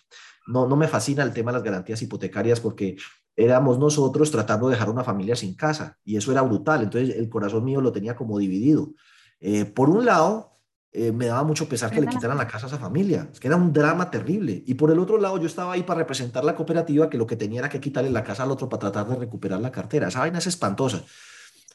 no 0.47 0.66
no 0.66 0.74
me 0.74 0.89
fascina 0.89 1.22
el 1.22 1.35
tema 1.35 1.53
de 1.53 1.59
las 1.59 1.64
garantías 1.64 2.01
hipotecarias 2.01 2.61
porque 2.61 2.97
éramos 3.37 3.78
nosotros 3.78 4.30
tratando 4.30 4.68
de 4.68 4.74
dejar 4.74 4.91
una 4.91 5.05
familia 5.05 5.37
sin 5.37 5.55
casa 5.55 5.99
y 6.05 6.16
eso 6.16 6.33
era 6.33 6.43
brutal. 6.43 6.83
Entonces 6.83 7.16
el 7.16 7.28
corazón 7.28 7.64
mío 7.64 7.80
lo 7.80 7.93
tenía 7.93 8.14
como 8.14 8.39
dividido. 8.39 8.93
Eh, 9.41 9.64
por 9.64 9.89
un 9.91 10.05
lado, 10.05 10.53
eh, 10.93 11.11
me 11.11 11.26
daba 11.26 11.43
mucho 11.43 11.68
pesar 11.68 11.91
que 11.91 12.03
le 12.03 12.07
quitaran 12.07 12.37
la 12.37 12.47
casa 12.47 12.66
a 12.66 12.68
esa 12.68 12.78
familia, 12.78 13.28
es 13.33 13.41
que 13.41 13.49
era 13.49 13.57
un 13.57 13.72
drama 13.72 14.11
terrible. 14.11 14.62
Y 14.66 14.74
por 14.74 14.91
el 14.91 14.99
otro 14.99 15.18
lado, 15.18 15.39
yo 15.39 15.47
estaba 15.47 15.72
ahí 15.72 15.83
para 15.83 16.01
representar 16.01 16.45
la 16.45 16.55
cooperativa 16.55 17.09
que 17.09 17.16
lo 17.16 17.26
que 17.26 17.37
tenía 17.37 17.61
era 17.61 17.68
que 17.70 17.80
quitarle 17.80 18.11
la 18.11 18.22
casa 18.22 18.43
al 18.43 18.51
otro 18.51 18.68
para 18.68 18.80
tratar 18.80 19.09
de 19.09 19.16
recuperar 19.16 19.61
la 19.61 19.72
cartera. 19.72 20.09
Esa 20.09 20.20
vaina 20.20 20.39
es 20.39 20.47
espantosa. 20.47 21.03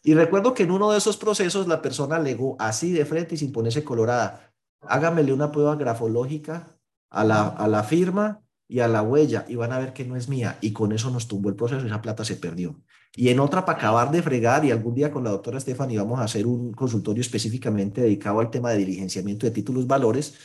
Y 0.04 0.14
recuerdo 0.14 0.54
que 0.54 0.64
en 0.64 0.72
uno 0.72 0.92
de 0.92 1.00
esos 1.00 1.18
procesos 1.18 1.68
la 1.68 1.82
persona 1.82 2.18
alegó 2.18 2.56
así 2.60 2.92
de 2.92 3.06
frente 3.06 3.36
y 3.36 3.38
sin 3.38 3.52
ponerse 3.52 3.84
colorada, 3.84 4.54
hágamele 4.82 5.34
una 5.34 5.52
prueba 5.52 5.76
grafológica 5.76 6.78
a 7.10 7.24
la, 7.24 7.48
a 7.48 7.68
la 7.68 7.84
firma 7.84 8.42
y 8.68 8.80
a 8.80 8.88
la 8.88 9.02
huella 9.02 9.46
y 9.48 9.56
van 9.56 9.72
a 9.72 9.80
ver 9.80 9.94
que 9.94 10.06
no 10.06 10.16
es 10.16 10.28
mía. 10.30 10.58
Y 10.62 10.74
con 10.74 10.92
eso 10.92 11.10
nos 11.10 11.28
tumbó 11.28 11.50
el 11.50 11.56
proceso 11.56 11.84
y 11.84 11.88
esa 11.88 12.02
plata 12.02 12.26
se 12.26 12.36
perdió. 12.36 12.82
Y 13.16 13.30
en 13.30 13.40
otra, 13.40 13.66
para 13.66 13.78
acabar 13.78 14.12
de 14.12 14.22
fregar, 14.22 14.66
y 14.66 14.72
algún 14.72 14.94
día 14.94 15.12
con 15.12 15.24
la 15.24 15.32
doctora 15.32 15.60
Stephanie 15.60 15.98
vamos 15.98 16.20
a 16.20 16.24
hacer 16.24 16.46
un 16.46 16.74
consultorio 16.74 17.22
específicamente 17.22 18.02
dedicado 18.02 18.40
al 18.40 18.52
tema 18.52 18.72
de 18.72 18.78
diligenciamiento 18.78 19.46
de 19.46 19.52
títulos 19.52 19.88
valores, 19.88 20.36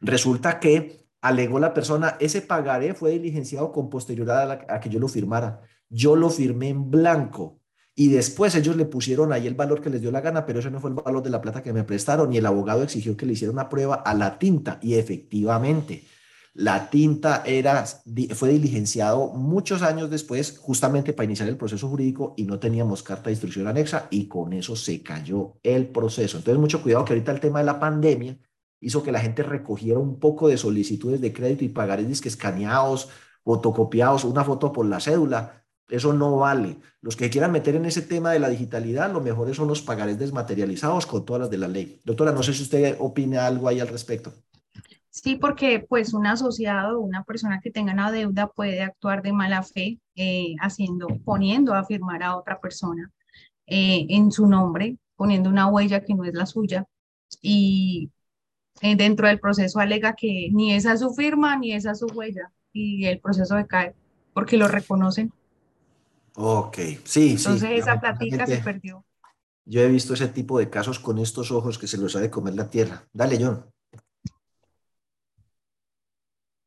resulta 0.00 0.58
que 0.58 1.06
alegó 1.20 1.58
la 1.58 1.74
persona, 1.74 2.16
ese 2.20 2.42
pagaré 2.42 2.94
fue 2.94 3.10
diligenciado 3.12 3.72
con 3.72 3.90
posterioridad 3.90 4.50
a, 4.50 4.74
a 4.74 4.80
que 4.80 4.88
yo 4.88 4.98
lo 4.98 5.08
firmara. 5.08 5.60
Yo 5.90 6.16
lo 6.16 6.30
firmé 6.30 6.68
en 6.68 6.90
blanco. 6.90 7.60
Y 7.94 8.08
después 8.08 8.54
ellos 8.54 8.76
le 8.76 8.84
pusieron 8.84 9.32
ahí 9.32 9.46
el 9.46 9.54
valor 9.54 9.80
que 9.80 9.90
les 9.90 10.00
dio 10.00 10.12
la 10.12 10.20
gana, 10.20 10.46
pero 10.46 10.60
ese 10.60 10.70
no 10.70 10.80
fue 10.80 10.90
el 10.90 10.94
valor 10.94 11.22
de 11.22 11.30
la 11.30 11.40
plata 11.40 11.62
que 11.62 11.72
me 11.72 11.82
prestaron. 11.82 12.32
Y 12.32 12.36
el 12.38 12.46
abogado 12.46 12.84
exigió 12.84 13.16
que 13.16 13.26
le 13.26 13.32
hiciera 13.32 13.52
una 13.52 13.68
prueba 13.68 13.96
a 13.96 14.14
la 14.14 14.38
tinta. 14.38 14.78
Y 14.80 14.94
efectivamente, 14.94 16.04
la 16.54 16.90
tinta 16.90 17.42
era, 17.46 17.84
fue 18.34 18.48
diligenciado 18.48 19.28
muchos 19.28 19.82
años 19.82 20.10
después, 20.10 20.58
justamente 20.58 21.12
para 21.12 21.26
iniciar 21.26 21.48
el 21.48 21.56
proceso 21.56 21.88
jurídico 21.88 22.34
y 22.36 22.44
no 22.44 22.58
teníamos 22.58 23.02
carta 23.02 23.24
de 23.24 23.32
instrucción 23.32 23.66
anexa 23.68 24.08
y 24.10 24.26
con 24.26 24.52
eso 24.52 24.74
se 24.74 25.02
cayó 25.02 25.58
el 25.62 25.88
proceso. 25.88 26.38
Entonces, 26.38 26.60
mucho 26.60 26.82
cuidado 26.82 27.04
que 27.04 27.12
ahorita 27.12 27.32
el 27.32 27.40
tema 27.40 27.60
de 27.60 27.66
la 27.66 27.78
pandemia 27.78 28.38
hizo 28.80 29.02
que 29.02 29.12
la 29.12 29.20
gente 29.20 29.42
recogiera 29.42 29.98
un 29.98 30.18
poco 30.18 30.48
de 30.48 30.56
solicitudes 30.56 31.20
de 31.20 31.32
crédito 31.32 31.64
y 31.64 31.68
pagares 31.68 32.08
disque 32.08 32.28
escaneados, 32.28 33.08
fotocopiados, 33.44 34.24
una 34.24 34.44
foto 34.44 34.72
por 34.72 34.86
la 34.86 35.00
cédula. 35.00 35.64
Eso 35.88 36.12
no 36.12 36.36
vale. 36.36 36.78
Los 37.00 37.16
que 37.16 37.30
quieran 37.30 37.52
meter 37.52 37.74
en 37.76 37.86
ese 37.86 38.02
tema 38.02 38.32
de 38.32 38.38
la 38.38 38.50
digitalidad, 38.50 39.10
lo 39.10 39.20
mejor 39.20 39.54
son 39.54 39.68
los 39.68 39.80
pagares 39.80 40.18
desmaterializados 40.18 41.06
con 41.06 41.24
todas 41.24 41.40
las 41.40 41.50
de 41.50 41.58
la 41.58 41.68
ley. 41.68 42.00
Doctora, 42.04 42.32
no 42.32 42.42
sé 42.42 42.52
si 42.52 42.62
usted 42.62 42.96
opina 42.98 43.46
algo 43.46 43.68
ahí 43.68 43.80
al 43.80 43.88
respecto. 43.88 44.32
Sí, 45.22 45.34
porque 45.34 45.80
pues 45.80 46.14
un 46.14 46.28
asociado, 46.28 47.00
una 47.00 47.24
persona 47.24 47.60
que 47.60 47.72
tenga 47.72 47.92
una 47.92 48.12
deuda 48.12 48.46
puede 48.46 48.82
actuar 48.82 49.20
de 49.22 49.32
mala 49.32 49.64
fe 49.64 49.98
eh, 50.14 50.54
haciendo, 50.60 51.08
poniendo 51.24 51.74
a 51.74 51.84
firmar 51.84 52.22
a 52.22 52.36
otra 52.36 52.60
persona 52.60 53.10
eh, 53.66 54.06
en 54.10 54.30
su 54.30 54.46
nombre, 54.46 54.96
poniendo 55.16 55.50
una 55.50 55.66
huella 55.66 56.04
que 56.04 56.14
no 56.14 56.24
es 56.24 56.34
la 56.34 56.46
suya 56.46 56.86
y 57.42 58.12
eh, 58.80 58.94
dentro 58.94 59.26
del 59.26 59.40
proceso 59.40 59.80
alega 59.80 60.14
que 60.14 60.50
ni 60.52 60.72
esa 60.72 60.92
es 60.92 61.00
su 61.00 61.12
firma 61.12 61.56
ni 61.56 61.72
esa 61.72 61.90
es 61.90 61.98
su 61.98 62.06
huella 62.06 62.52
y 62.72 63.06
el 63.06 63.18
proceso 63.18 63.56
decae 63.56 63.94
porque 64.32 64.56
lo 64.56 64.68
reconocen. 64.68 65.32
Ok, 66.36 66.78
sí, 67.02 67.30
Entonces 67.30 67.70
esa 67.72 67.98
platica 67.98 68.46
se 68.46 68.58
perdió. 68.58 69.04
Yo 69.64 69.80
he 69.80 69.88
visto 69.88 70.14
ese 70.14 70.28
tipo 70.28 70.60
de 70.60 70.70
casos 70.70 71.00
con 71.00 71.18
estos 71.18 71.50
ojos 71.50 71.76
que 71.76 71.88
se 71.88 71.98
los 71.98 72.14
ha 72.14 72.20
de 72.20 72.30
comer 72.30 72.54
la 72.54 72.70
tierra. 72.70 73.08
Dale, 73.12 73.36
John. 73.44 73.66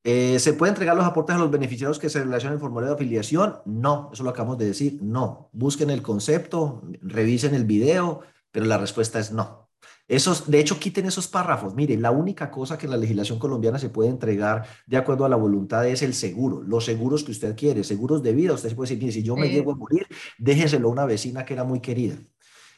Eh, 0.04 0.40
¿Se 0.40 0.54
puede 0.54 0.72
entregar 0.72 0.96
los 0.96 1.06
aportes 1.06 1.36
a 1.36 1.40
los 1.40 1.52
beneficiarios 1.52 2.00
que 2.00 2.10
se 2.10 2.24
relacionan 2.24 2.56
el 2.56 2.60
formulario 2.60 2.90
de 2.90 2.96
afiliación? 2.96 3.58
No, 3.66 4.10
eso 4.12 4.24
lo 4.24 4.32
acabamos 4.32 4.58
de 4.58 4.66
decir, 4.66 5.00
no. 5.02 5.50
Busquen 5.54 5.90
el 5.92 6.02
concepto, 6.02 6.82
revisen 7.02 7.54
el 7.54 7.66
video, 7.66 8.22
pero 8.52 8.66
la 8.66 8.78
respuesta 8.78 9.20
es 9.20 9.32
no. 9.32 9.70
Esos, 10.08 10.50
de 10.52 10.60
hecho, 10.60 10.78
quiten 10.78 11.06
esos 11.06 11.28
párrafos. 11.28 11.74
Mire, 11.74 11.96
la 11.98 12.12
única 12.12 12.52
cosa 12.52 12.78
que 12.78 12.86
en 12.86 12.92
la 12.92 12.98
legislación 12.98 13.40
colombiana 13.40 13.80
se 13.80 13.90
puede 13.90 14.10
entregar 14.10 14.66
de 14.86 14.98
acuerdo 14.98 15.24
a 15.24 15.30
la 15.30 15.38
voluntad 15.38 15.88
es 15.88 16.02
el 16.02 16.14
seguro, 16.14 16.62
los 16.64 16.84
seguros 16.84 17.24
que 17.24 17.32
usted 17.32 17.56
quiere, 17.56 17.84
seguros 17.84 18.22
de 18.22 18.34
vida. 18.34 18.54
Usted 18.54 18.70
se 18.70 18.76
puede 18.76 18.90
decir, 18.90 19.02
mire, 19.02 19.14
si 19.14 19.24
yo 19.24 19.38
me 19.38 19.50
llego 19.50 19.72
a 19.72 19.76
morir, 19.76 20.08
déjeselo 20.38 20.90
a 20.90 20.92
una 20.92 21.06
vecina 21.06 21.46
que 21.46 21.54
era 21.54 21.64
muy 21.64 21.80
querida. 21.80 22.18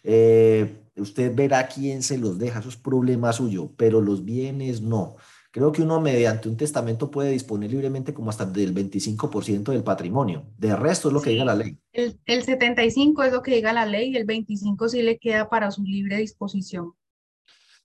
Eh, 0.03 0.83
usted 0.97 1.33
verá 1.33 1.67
quién 1.67 2.03
se 2.03 2.17
los 2.17 2.37
deja, 2.37 2.59
eso 2.59 2.69
es 2.69 2.75
problema 2.75 3.33
suyo, 3.33 3.71
pero 3.77 4.01
los 4.01 4.25
bienes 4.25 4.81
no. 4.81 5.15
Creo 5.53 5.71
que 5.71 5.83
uno 5.83 6.01
mediante 6.01 6.49
un 6.49 6.57
testamento 6.57 7.11
puede 7.11 7.29
disponer 7.29 7.69
libremente 7.69 8.11
como 8.11 8.31
hasta 8.31 8.43
del 8.43 8.73
25% 8.73 9.71
del 9.71 9.83
patrimonio. 9.83 10.47
De 10.57 10.75
resto 10.75 11.09
es 11.09 11.13
lo 11.13 11.21
que 11.21 11.29
diga 11.29 11.45
la 11.45 11.53
ley. 11.53 11.77
El, 11.91 12.19
el 12.25 12.41
75 12.41 13.21
es 13.21 13.31
lo 13.31 13.43
que 13.43 13.53
diga 13.53 13.71
la 13.71 13.85
ley 13.85 14.09
y 14.09 14.17
el 14.17 14.25
25 14.25 14.89
sí 14.89 15.03
le 15.03 15.19
queda 15.19 15.47
para 15.49 15.69
su 15.69 15.83
libre 15.83 16.17
disposición. 16.17 16.95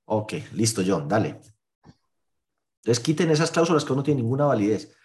Ok, 0.07 0.33
listo, 0.55 0.81
John, 0.87 1.09
dale. 1.09 1.41
Entonces 2.79 3.01
quiten 3.05 3.31
esas 3.31 3.51
cláusulas 3.51 3.85
que 3.85 3.95
no 3.95 4.03
tienen 4.03 4.25
ninguna 4.25 4.47
validez. 4.47 4.97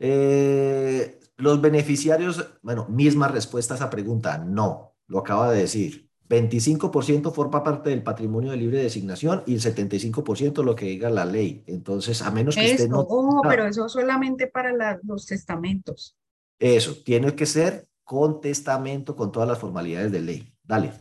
Eh, 0.00 1.20
los 1.36 1.60
beneficiarios, 1.60 2.44
bueno, 2.60 2.88
misma 2.88 3.28
respuesta 3.28 3.74
a 3.74 3.76
esa 3.76 3.88
pregunta, 3.88 4.36
no, 4.36 4.96
lo 5.06 5.20
acaba 5.20 5.52
de 5.52 5.60
decir. 5.60 6.09
25% 6.30 7.32
forma 7.32 7.64
parte 7.64 7.90
del 7.90 8.04
patrimonio 8.04 8.52
de 8.52 8.56
libre 8.56 8.80
designación 8.80 9.42
y 9.46 9.54
el 9.54 9.60
75% 9.60 10.62
lo 10.62 10.76
que 10.76 10.86
diga 10.86 11.10
la 11.10 11.24
ley. 11.24 11.64
Entonces, 11.66 12.22
a 12.22 12.30
menos 12.30 12.54
que 12.54 12.70
usted 12.70 12.88
no... 12.88 13.00
Ojo, 13.00 13.42
pero 13.42 13.66
eso 13.66 13.88
solamente 13.88 14.46
para 14.46 15.00
los 15.02 15.26
testamentos. 15.26 16.16
Eso, 16.56 17.02
tiene 17.04 17.34
que 17.34 17.46
ser 17.46 17.88
con 18.04 18.40
testamento, 18.40 19.16
con 19.16 19.32
todas 19.32 19.48
las 19.48 19.58
formalidades 19.58 20.12
de 20.12 20.20
ley. 20.20 20.54
Dale. 20.62 20.92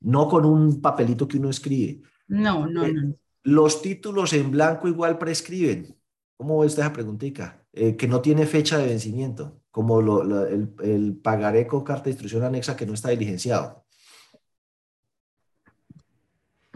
No 0.00 0.28
con 0.28 0.44
un 0.44 0.80
papelito 0.80 1.28
que 1.28 1.38
uno 1.38 1.50
escribe. 1.50 2.02
No, 2.26 2.66
no, 2.66 2.84
eh, 2.84 2.92
no. 2.92 3.14
Los 3.44 3.80
títulos 3.80 4.32
en 4.32 4.50
blanco 4.50 4.88
igual 4.88 5.18
prescriben. 5.18 5.96
¿Cómo 6.36 6.58
ves 6.58 6.72
esa 6.72 6.92
preguntita? 6.92 7.64
Eh, 7.72 7.94
que 7.94 8.08
no 8.08 8.20
tiene 8.20 8.44
fecha 8.44 8.76
de 8.76 8.88
vencimiento, 8.88 9.60
como 9.70 10.00
el, 10.00 10.72
el, 10.82 11.16
pagaré 11.16 11.68
con 11.68 11.84
carta 11.84 12.04
de 12.04 12.10
instrucción 12.10 12.42
anexa 12.42 12.76
que 12.76 12.86
no 12.86 12.94
está 12.94 13.10
diligenciado. 13.10 13.85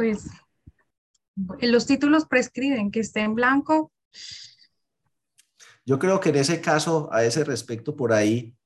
Pues 0.00 0.30
los 1.60 1.84
títulos 1.84 2.24
prescriben 2.24 2.90
que 2.90 3.00
esté 3.00 3.20
en 3.20 3.34
blanco. 3.34 3.92
Yo 5.84 5.98
creo 5.98 6.20
que 6.20 6.30
en 6.30 6.36
ese 6.36 6.62
caso, 6.62 7.12
a 7.12 7.22
ese 7.22 7.44
respecto, 7.44 7.94
por 7.94 8.14
ahí, 8.14 8.56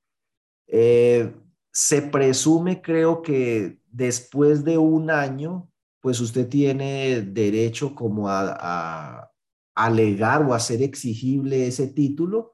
eh, 0.69 1.35
se 1.73 2.03
presume, 2.03 2.81
creo 2.81 3.21
que 3.21 3.81
después 3.87 4.63
de 4.63 4.79
un 4.79 5.11
año, 5.11 5.69
pues 6.01 6.21
usted 6.21 6.49
tiene 6.49 7.23
derecho 7.23 7.97
como 7.97 8.29
a, 8.29 9.29
alegar 9.75 10.43
o 10.43 10.53
a 10.53 10.59
hacer 10.59 10.83
exigible 10.83 11.67
ese 11.67 11.89
título 11.89 12.53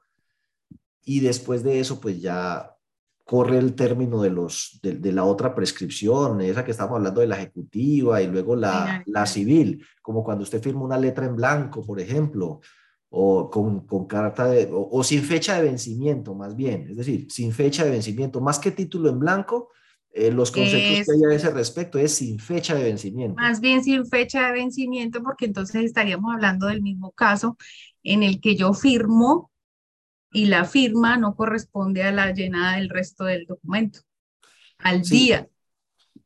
y 1.04 1.20
después 1.20 1.62
de 1.62 1.80
eso 1.80 2.00
pues 2.00 2.22
ya 2.22 2.78
corre 3.30 3.58
el 3.58 3.76
término 3.76 4.20
de, 4.22 4.30
los, 4.30 4.80
de, 4.82 5.12
la 5.12 5.22
otra 5.22 5.54
prescripción, 5.54 6.40
esa 6.40 6.64
que 6.64 6.72
estamos 6.72 6.96
hablando 6.96 7.20
de 7.20 7.28
la 7.28 7.36
ejecutiva 7.36 8.20
y 8.20 8.26
luego 8.26 8.56
la, 8.56 9.04
la 9.06 9.24
civil, 9.24 9.86
como 10.02 10.24
cuando 10.24 10.42
usted 10.42 10.60
firma 10.60 10.82
una 10.82 10.98
letra 10.98 11.26
en 11.26 11.36
blanco, 11.36 11.80
por 11.80 12.00
ejemplo, 12.00 12.60
o 13.08 13.48
con, 13.48 13.86
con 13.86 14.08
carta 14.08 14.48
de, 14.48 14.68
o, 14.72 15.04
sin 15.04 15.22
fecha 15.22 15.54
de 15.54 15.62
vencimiento, 15.62 16.34
más 16.34 16.56
bien, 16.56 16.88
es 16.90 16.96
decir, 16.96 17.30
sin 17.30 17.52
fecha 17.52 17.84
de 17.84 17.92
vencimiento, 17.92 18.40
más 18.40 18.58
que 18.58 18.72
título 18.72 19.08
en 19.08 19.20
blanco, 19.20 19.68
eh, 20.12 20.32
los 20.32 20.50
conceptos 20.50 21.06
que 21.06 21.12
hay 21.12 21.32
a 21.32 21.36
ese 21.36 21.50
respecto 21.50 22.00
es 22.00 22.12
sin 22.12 22.40
fecha 22.40 22.74
de 22.74 22.82
vencimiento. 22.82 23.40
Más 23.40 23.60
bien 23.60 23.84
sin 23.84 24.06
fecha 24.06 24.48
de 24.48 24.54
vencimiento, 24.54 25.22
porque 25.22 25.44
entonces 25.44 25.84
estaríamos 25.84 26.34
hablando 26.34 26.66
del 26.66 26.82
mismo 26.82 27.12
caso 27.12 27.56
en 28.02 28.24
el 28.24 28.40
que 28.40 28.56
yo 28.56 28.74
firmo 28.74 29.49
y 30.32 30.46
la 30.46 30.64
firma 30.64 31.16
no 31.16 31.34
corresponde 31.34 32.02
a 32.02 32.12
la 32.12 32.32
llenada 32.32 32.76
del 32.76 32.88
resto 32.88 33.24
del 33.24 33.46
documento, 33.46 34.00
al 34.78 35.02
día. 35.02 35.48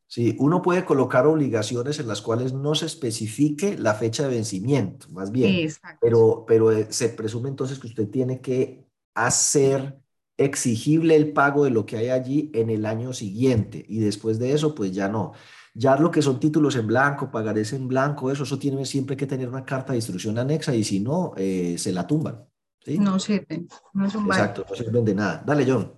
Sí, 0.07 0.37
uno 0.39 0.63
puede 0.63 0.85
colocar 0.85 1.27
obligaciones 1.27 1.99
en 1.99 2.07
las 2.07 2.21
cuales 2.21 2.53
no 2.53 2.75
se 2.75 2.87
especifique 2.87 3.77
la 3.77 3.95
fecha 3.95 4.23
de 4.23 4.35
vencimiento, 4.35 5.09
más 5.11 5.33
bien, 5.33 5.69
pero, 6.01 6.45
pero 6.47 6.71
eh, 6.71 6.87
se 6.91 7.09
presume 7.09 7.49
entonces 7.49 7.81
que 7.81 7.89
usted 7.89 8.09
tiene 8.09 8.41
que 8.41 8.87
hacer 9.15 9.99
exigible 10.37 11.17
el 11.17 11.33
pago 11.33 11.65
de 11.65 11.71
lo 11.71 11.87
que 11.87 11.97
hay 11.97 12.11
allí 12.11 12.51
en 12.55 12.71
el 12.71 12.87
año 12.87 13.13
siguiente 13.13 13.85
y 13.89 14.01
después 14.01 14.39
de 14.39 14.53
eso 14.53 14.75
pues 14.75 14.93
ya 14.93 15.09
no. 15.09 15.33
Ya 15.75 15.97
lo 15.97 16.13
que 16.13 16.23
son 16.23 16.39
títulos 16.39 16.77
en 16.77 16.87
blanco, 16.87 17.33
pagarés 17.33 17.73
en 17.73 17.89
blanco, 17.89 18.31
eso, 18.31 18.45
eso 18.45 18.59
tiene 18.59 18.85
siempre 18.87 19.17
que 19.17 19.27
tener 19.27 19.49
una 19.49 19.65
carta 19.65 19.93
de 19.93 19.99
instrucción 19.99 20.39
anexa 20.39 20.75
y 20.75 20.85
si 20.85 21.01
no, 21.01 21.33
eh, 21.37 21.77
se 21.79 21.91
la 21.93 22.07
tumban. 22.07 22.45
¿Sí? 22.85 22.99
No 22.99 23.19
sirven, 23.19 23.69
no 23.93 24.11
son 24.11 24.27
Exacto, 24.27 24.65
no 24.69 24.75
sirven 24.77 25.05
de 25.05 25.15
nada. 25.15 25.43
Dale, 25.45 25.65
John. 25.71 25.93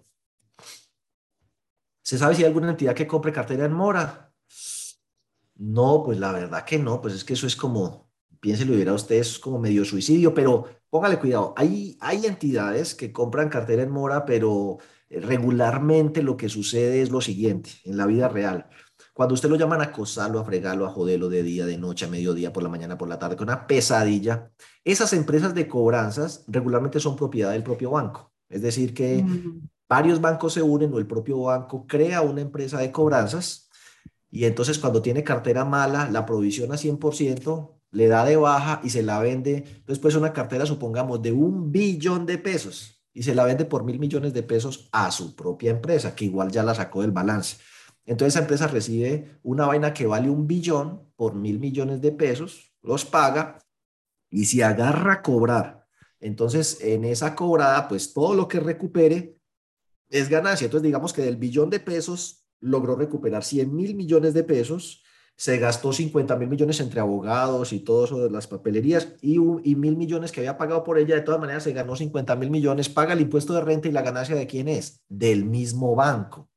¿Se 2.02 2.18
sabe 2.18 2.36
si 2.36 2.42
hay 2.42 2.48
alguna 2.48 2.70
entidad 2.70 2.94
que 2.94 3.06
compre 3.06 3.32
cartera 3.32 3.64
en 3.64 3.72
mora? 3.72 4.32
No, 5.56 6.02
pues 6.04 6.18
la 6.18 6.32
verdad 6.32 6.64
que 6.64 6.78
no, 6.78 7.00
pues 7.00 7.14
es 7.14 7.24
que 7.24 7.32
eso 7.32 7.46
es 7.46 7.56
como, 7.56 8.10
piénselo 8.40 8.76
verá 8.76 8.92
usted, 8.92 9.16
es 9.16 9.38
como 9.38 9.58
medio 9.58 9.84
suicidio, 9.84 10.34
pero 10.34 10.66
póngale 10.90 11.18
cuidado, 11.18 11.54
hay, 11.56 11.96
hay 12.00 12.26
entidades 12.26 12.94
que 12.94 13.10
compran 13.10 13.48
cartera 13.48 13.82
en 13.82 13.90
mora, 13.90 14.24
pero 14.24 14.78
eh, 15.08 15.20
regularmente 15.20 16.22
lo 16.22 16.36
que 16.36 16.48
sucede 16.48 17.02
es 17.02 17.10
lo 17.10 17.20
siguiente, 17.20 17.70
en 17.84 17.96
la 17.96 18.06
vida 18.06 18.28
real. 18.28 18.68
Cuando 19.16 19.32
usted 19.32 19.48
lo 19.48 19.56
llaman 19.56 19.80
a 19.80 19.84
acosarlo, 19.84 20.38
a 20.38 20.44
fregarlo, 20.44 20.84
a 20.84 20.90
joderlo 20.90 21.30
de 21.30 21.42
día, 21.42 21.64
de 21.64 21.78
noche, 21.78 22.04
a 22.04 22.08
mediodía, 22.08 22.52
por 22.52 22.62
la 22.62 22.68
mañana, 22.68 22.98
por 22.98 23.08
la 23.08 23.18
tarde, 23.18 23.34
con 23.34 23.48
una 23.48 23.66
pesadilla, 23.66 24.50
esas 24.84 25.14
empresas 25.14 25.54
de 25.54 25.66
cobranzas 25.66 26.44
regularmente 26.48 27.00
son 27.00 27.16
propiedad 27.16 27.52
del 27.52 27.62
propio 27.62 27.92
banco. 27.92 28.30
Es 28.50 28.60
decir, 28.60 28.92
que 28.92 29.24
varios 29.88 30.20
bancos 30.20 30.52
se 30.52 30.60
unen 30.60 30.92
o 30.92 30.98
el 30.98 31.06
propio 31.06 31.40
banco 31.40 31.86
crea 31.86 32.20
una 32.20 32.42
empresa 32.42 32.78
de 32.78 32.92
cobranzas 32.92 33.70
y 34.30 34.44
entonces 34.44 34.78
cuando 34.78 35.00
tiene 35.00 35.24
cartera 35.24 35.64
mala, 35.64 36.10
la 36.10 36.26
provisiona 36.26 36.74
100%, 36.74 37.72
le 37.92 38.08
da 38.08 38.22
de 38.22 38.36
baja 38.36 38.82
y 38.84 38.90
se 38.90 39.02
la 39.02 39.18
vende. 39.18 39.64
Entonces, 39.66 39.98
pues 39.98 40.14
una 40.14 40.34
cartera, 40.34 40.66
supongamos, 40.66 41.22
de 41.22 41.32
un 41.32 41.72
billón 41.72 42.26
de 42.26 42.36
pesos 42.36 43.02
y 43.14 43.22
se 43.22 43.34
la 43.34 43.44
vende 43.44 43.64
por 43.64 43.82
mil 43.82 43.98
millones 43.98 44.34
de 44.34 44.42
pesos 44.42 44.90
a 44.92 45.10
su 45.10 45.34
propia 45.34 45.70
empresa, 45.70 46.14
que 46.14 46.26
igual 46.26 46.50
ya 46.50 46.62
la 46.62 46.74
sacó 46.74 47.00
del 47.00 47.12
balance. 47.12 47.56
Entonces, 48.06 48.34
esa 48.34 48.42
empresa 48.42 48.66
recibe 48.68 49.38
una 49.42 49.66
vaina 49.66 49.92
que 49.92 50.06
vale 50.06 50.30
un 50.30 50.46
billón 50.46 51.12
por 51.16 51.34
mil 51.34 51.58
millones 51.58 52.00
de 52.00 52.12
pesos, 52.12 52.72
los 52.82 53.04
paga 53.04 53.58
y 54.30 54.46
si 54.46 54.62
agarra 54.62 55.22
cobrar. 55.22 55.86
Entonces, 56.20 56.80
en 56.80 57.04
esa 57.04 57.34
cobrada, 57.34 57.88
pues 57.88 58.12
todo 58.12 58.34
lo 58.34 58.48
que 58.48 58.60
recupere 58.60 59.38
es 60.08 60.28
ganancia. 60.28 60.66
Entonces, 60.66 60.84
digamos 60.84 61.12
que 61.12 61.22
del 61.22 61.36
billón 61.36 61.68
de 61.68 61.80
pesos 61.80 62.46
logró 62.60 62.96
recuperar 62.96 63.44
100 63.44 63.74
mil 63.74 63.94
millones 63.94 64.34
de 64.34 64.44
pesos 64.44 65.02
se 65.36 65.58
gastó 65.58 65.92
50 65.92 66.34
mil 66.36 66.48
millones 66.48 66.80
entre 66.80 67.00
abogados 67.00 67.72
y 67.72 67.80
todo 67.80 68.06
eso 68.06 68.18
de 68.18 68.30
las 68.30 68.46
papelerías 68.46 69.14
y, 69.20 69.34
y 69.36 69.76
mil 69.76 69.96
millones 69.96 70.32
que 70.32 70.40
había 70.40 70.56
pagado 70.56 70.82
por 70.82 70.98
ella, 70.98 71.14
de 71.14 71.20
todas 71.20 71.40
maneras 71.40 71.62
se 71.62 71.72
ganó 71.72 71.94
50 71.94 72.34
mil 72.36 72.50
millones, 72.50 72.88
paga 72.88 73.12
el 73.12 73.20
impuesto 73.20 73.52
de 73.52 73.60
renta 73.60 73.88
y 73.88 73.92
la 73.92 74.02
ganancia 74.02 74.34
de 74.34 74.46
quién 74.46 74.66
es? 74.68 75.02
Del 75.08 75.44
mismo 75.44 75.94
banco, 75.94 76.48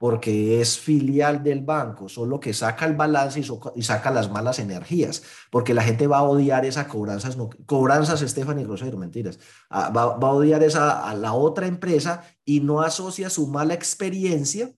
porque 0.00 0.62
es 0.62 0.78
filial 0.78 1.42
del 1.42 1.60
banco, 1.60 2.08
solo 2.08 2.40
que 2.40 2.54
saca 2.54 2.86
el 2.86 2.94
balance 2.94 3.38
y, 3.74 3.82
saca 3.82 4.10
las 4.10 4.30
malas 4.30 4.58
energías, 4.58 5.22
porque 5.50 5.74
la 5.74 5.82
gente 5.82 6.06
va 6.06 6.20
a 6.20 6.22
odiar 6.22 6.64
esa 6.64 6.88
cobranzas, 6.88 7.36
cobranzas 7.66 8.20
Stephanie 8.20 8.64
Rosero, 8.64 8.96
mentiras, 8.96 9.38
va, 9.70 10.16
va 10.16 10.28
a 10.28 10.32
odiar 10.32 10.62
esa, 10.62 11.06
a 11.06 11.14
la 11.14 11.34
otra 11.34 11.66
empresa 11.66 12.24
y 12.46 12.60
no 12.60 12.80
asocia 12.80 13.28
su 13.28 13.46
mala 13.46 13.74
experiencia 13.74 14.72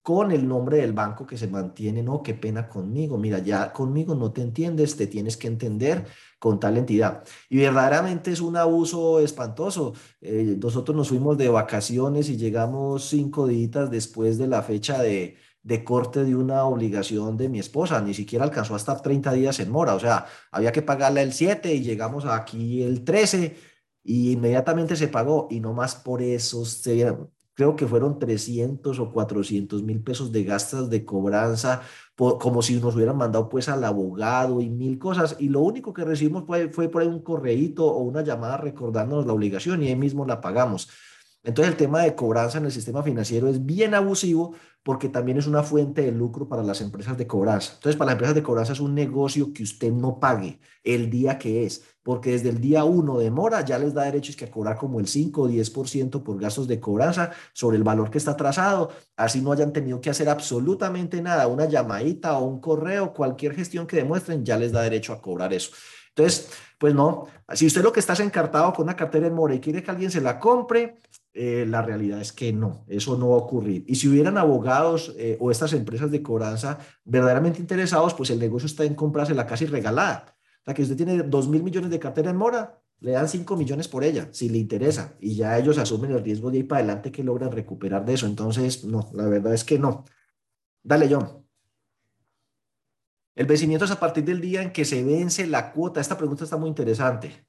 con 0.00 0.32
el 0.32 0.48
nombre 0.48 0.78
del 0.78 0.94
banco 0.94 1.26
que 1.26 1.36
se 1.36 1.48
mantiene, 1.48 2.02
no, 2.02 2.22
qué 2.22 2.32
pena 2.32 2.66
conmigo, 2.66 3.18
mira, 3.18 3.40
ya 3.40 3.70
conmigo 3.70 4.14
no 4.14 4.32
te 4.32 4.40
entiendes, 4.40 4.96
te 4.96 5.06
tienes 5.06 5.36
que 5.36 5.46
entender 5.46 6.06
con 6.44 6.60
tal 6.60 6.76
entidad. 6.76 7.24
Y 7.48 7.56
verdaderamente 7.56 8.30
es 8.30 8.42
un 8.42 8.54
abuso 8.58 9.18
espantoso. 9.18 9.94
Eh, 10.20 10.58
nosotros 10.60 10.94
nos 10.94 11.08
fuimos 11.08 11.38
de 11.38 11.48
vacaciones 11.48 12.28
y 12.28 12.36
llegamos 12.36 13.08
cinco 13.08 13.46
días 13.46 13.90
después 13.90 14.36
de 14.36 14.46
la 14.46 14.60
fecha 14.62 15.00
de, 15.00 15.38
de 15.62 15.84
corte 15.84 16.22
de 16.22 16.36
una 16.36 16.66
obligación 16.66 17.38
de 17.38 17.48
mi 17.48 17.60
esposa, 17.60 18.02
ni 18.02 18.12
siquiera 18.12 18.44
alcanzó 18.44 18.74
a 18.74 18.76
estar 18.76 19.00
30 19.00 19.32
días 19.32 19.58
en 19.58 19.70
mora, 19.70 19.94
o 19.94 20.00
sea, 20.00 20.26
había 20.52 20.70
que 20.70 20.82
pagarle 20.82 21.22
el 21.22 21.32
7 21.32 21.74
y 21.74 21.82
llegamos 21.82 22.26
aquí 22.26 22.82
el 22.82 23.04
13 23.04 23.56
y 24.02 24.32
inmediatamente 24.32 24.96
se 24.96 25.08
pagó 25.08 25.48
y 25.50 25.60
no 25.60 25.72
más 25.72 25.94
por 25.94 26.20
eso 26.20 26.62
creo 27.54 27.76
que 27.76 27.86
fueron 27.86 28.18
300 28.18 28.98
o 28.98 29.12
400 29.12 29.82
mil 29.82 30.02
pesos 30.02 30.32
de 30.32 30.44
gastos 30.44 30.90
de 30.90 31.04
cobranza, 31.04 31.82
como 32.16 32.62
si 32.62 32.78
nos 32.80 32.94
hubieran 32.94 33.16
mandado 33.16 33.48
pues 33.48 33.68
al 33.68 33.84
abogado 33.84 34.60
y 34.60 34.68
mil 34.68 34.98
cosas. 34.98 35.36
Y 35.38 35.48
lo 35.48 35.60
único 35.60 35.92
que 35.94 36.04
recibimos 36.04 36.44
fue, 36.46 36.68
fue 36.68 36.88
por 36.88 37.02
ahí 37.02 37.08
un 37.08 37.22
correíto 37.22 37.86
o 37.86 38.02
una 38.02 38.22
llamada 38.22 38.56
recordándonos 38.56 39.26
la 39.26 39.32
obligación 39.32 39.82
y 39.82 39.88
ahí 39.88 39.96
mismo 39.96 40.26
la 40.26 40.40
pagamos. 40.40 40.88
Entonces 41.44 41.72
el 41.72 41.78
tema 41.78 42.02
de 42.02 42.14
cobranza 42.14 42.58
en 42.58 42.64
el 42.64 42.72
sistema 42.72 43.02
financiero 43.02 43.48
es 43.48 43.64
bien 43.64 43.94
abusivo 43.94 44.54
porque 44.82 45.10
también 45.10 45.38
es 45.38 45.46
una 45.46 45.62
fuente 45.62 46.02
de 46.02 46.10
lucro 46.10 46.48
para 46.48 46.62
las 46.62 46.80
empresas 46.80 47.18
de 47.18 47.26
cobranza. 47.26 47.74
Entonces 47.74 47.96
para 47.96 48.06
las 48.06 48.14
empresas 48.14 48.34
de 48.34 48.42
cobranza 48.42 48.72
es 48.72 48.80
un 48.80 48.94
negocio 48.94 49.52
que 49.52 49.62
usted 49.62 49.92
no 49.92 50.18
pague 50.18 50.58
el 50.82 51.10
día 51.10 51.38
que 51.38 51.64
es, 51.66 51.84
porque 52.04 52.32
desde 52.32 52.50
el 52.50 52.60
día 52.60 52.84
uno 52.84 53.18
de 53.18 53.32
mora 53.32 53.64
ya 53.64 53.78
les 53.78 53.94
da 53.94 54.04
derechos 54.04 54.36
que 54.36 54.44
a 54.44 54.50
cobrar 54.50 54.76
como 54.76 55.00
el 55.00 55.08
5 55.08 55.42
o 55.42 55.48
10% 55.48 56.22
por 56.22 56.38
gastos 56.38 56.68
de 56.68 56.78
cobranza 56.78 57.32
sobre 57.52 57.78
el 57.78 57.82
valor 57.82 58.10
que 58.10 58.18
está 58.18 58.32
atrasado, 58.32 58.90
así 59.16 59.40
no 59.40 59.50
hayan 59.50 59.72
tenido 59.72 60.00
que 60.00 60.10
hacer 60.10 60.28
absolutamente 60.28 61.20
nada, 61.20 61.48
una 61.48 61.64
llamadita 61.64 62.38
o 62.38 62.44
un 62.44 62.60
correo, 62.60 63.12
cualquier 63.12 63.54
gestión 63.54 63.86
que 63.86 63.96
demuestren 63.96 64.44
ya 64.44 64.56
les 64.56 64.70
da 64.70 64.82
derecho 64.82 65.12
a 65.12 65.20
cobrar 65.20 65.52
eso. 65.52 65.72
Entonces, 66.10 66.50
pues 66.78 66.94
no, 66.94 67.26
si 67.54 67.66
usted 67.66 67.82
lo 67.82 67.92
que 67.92 68.00
está 68.00 68.12
es 68.12 68.20
encartado 68.20 68.72
con 68.72 68.84
una 68.84 68.94
cartera 68.94 69.26
en 69.26 69.34
mora 69.34 69.54
y 69.54 69.60
quiere 69.60 69.82
que 69.82 69.90
alguien 69.90 70.10
se 70.10 70.20
la 70.20 70.38
compre, 70.38 70.98
eh, 71.32 71.64
la 71.68 71.82
realidad 71.82 72.20
es 72.20 72.32
que 72.32 72.52
no, 72.52 72.84
eso 72.86 73.16
no 73.16 73.30
va 73.30 73.36
a 73.36 73.38
ocurrir. 73.38 73.84
Y 73.88 73.96
si 73.96 74.08
hubieran 74.08 74.38
abogados 74.38 75.12
eh, 75.18 75.36
o 75.40 75.50
estas 75.50 75.72
empresas 75.72 76.10
de 76.10 76.22
cobranza 76.22 76.78
verdaderamente 77.04 77.58
interesados, 77.58 78.14
pues 78.14 78.30
el 78.30 78.38
negocio 78.38 78.66
está 78.66 78.84
en 78.84 78.94
comprarse 78.94 79.34
la 79.34 79.46
casi 79.46 79.66
regalada. 79.66 80.33
Sea, 80.64 80.74
que 80.74 80.82
usted 80.82 80.96
tiene 80.96 81.22
2 81.22 81.48
mil 81.48 81.62
millones 81.62 81.90
de 81.90 81.98
cartera 81.98 82.30
en 82.30 82.36
mora, 82.36 82.80
le 83.00 83.12
dan 83.12 83.28
5 83.28 83.56
millones 83.56 83.88
por 83.88 84.02
ella, 84.02 84.28
si 84.32 84.48
le 84.48 84.58
interesa. 84.58 85.14
Y 85.20 85.36
ya 85.36 85.58
ellos 85.58 85.78
asumen 85.78 86.12
el 86.12 86.24
riesgo 86.24 86.50
de 86.50 86.58
ir 86.58 86.68
para 86.68 86.80
adelante 86.80 87.12
que 87.12 87.22
logran 87.22 87.52
recuperar 87.52 88.04
de 88.04 88.14
eso. 88.14 88.26
Entonces, 88.26 88.84
no, 88.84 89.10
la 89.12 89.26
verdad 89.28 89.52
es 89.52 89.64
que 89.64 89.78
no. 89.78 90.04
Dale, 90.82 91.08
John. 91.10 91.44
El 93.34 93.46
vencimiento 93.46 93.84
es 93.84 93.90
a 93.90 94.00
partir 94.00 94.24
del 94.24 94.40
día 94.40 94.62
en 94.62 94.72
que 94.72 94.84
se 94.84 95.02
vence 95.04 95.46
la 95.46 95.72
cuota. 95.72 96.00
Esta 96.00 96.16
pregunta 96.16 96.44
está 96.44 96.56
muy 96.56 96.68
interesante. 96.68 97.46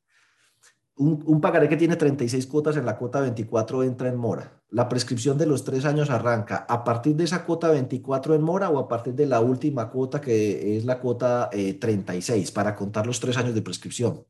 Un, 0.97 1.41
pagaré 1.41 1.67
que 1.67 1.75
tiene 1.75 1.97
36 1.97 2.47
cuotas 2.47 2.77
en 2.77 2.85
la 2.85 2.97
cuota 2.97 3.19
24 3.19 3.83
entra 3.83 4.07
en 4.07 4.15
mora. 4.15 4.61
La 4.69 4.87
prescripción 4.87 5.37
de 5.37 5.45
los 5.45 5.65
tres 5.65 5.83
años 5.85 6.09
arranca 6.09 6.65
a 6.69 6.83
partir 6.85 7.15
de 7.17 7.25
esa 7.25 7.43
cuota 7.45 7.69
24 7.69 8.33
en 8.35 8.41
mora 8.41 8.69
o 8.69 8.79
a 8.79 8.87
partir 8.87 9.13
de 9.13 9.25
la 9.25 9.41
última 9.41 9.89
cuota 9.89 10.21
que 10.21 10.77
es 10.77 10.85
la 10.85 10.99
cuota 10.99 11.49
36 11.51 12.49
eh, 12.49 12.53
para 12.53 12.75
contar 12.75 13.05
los 13.07 13.19
tres 13.19 13.35
años 13.37 13.53
de 13.53 13.61
prescripción. 13.61 14.25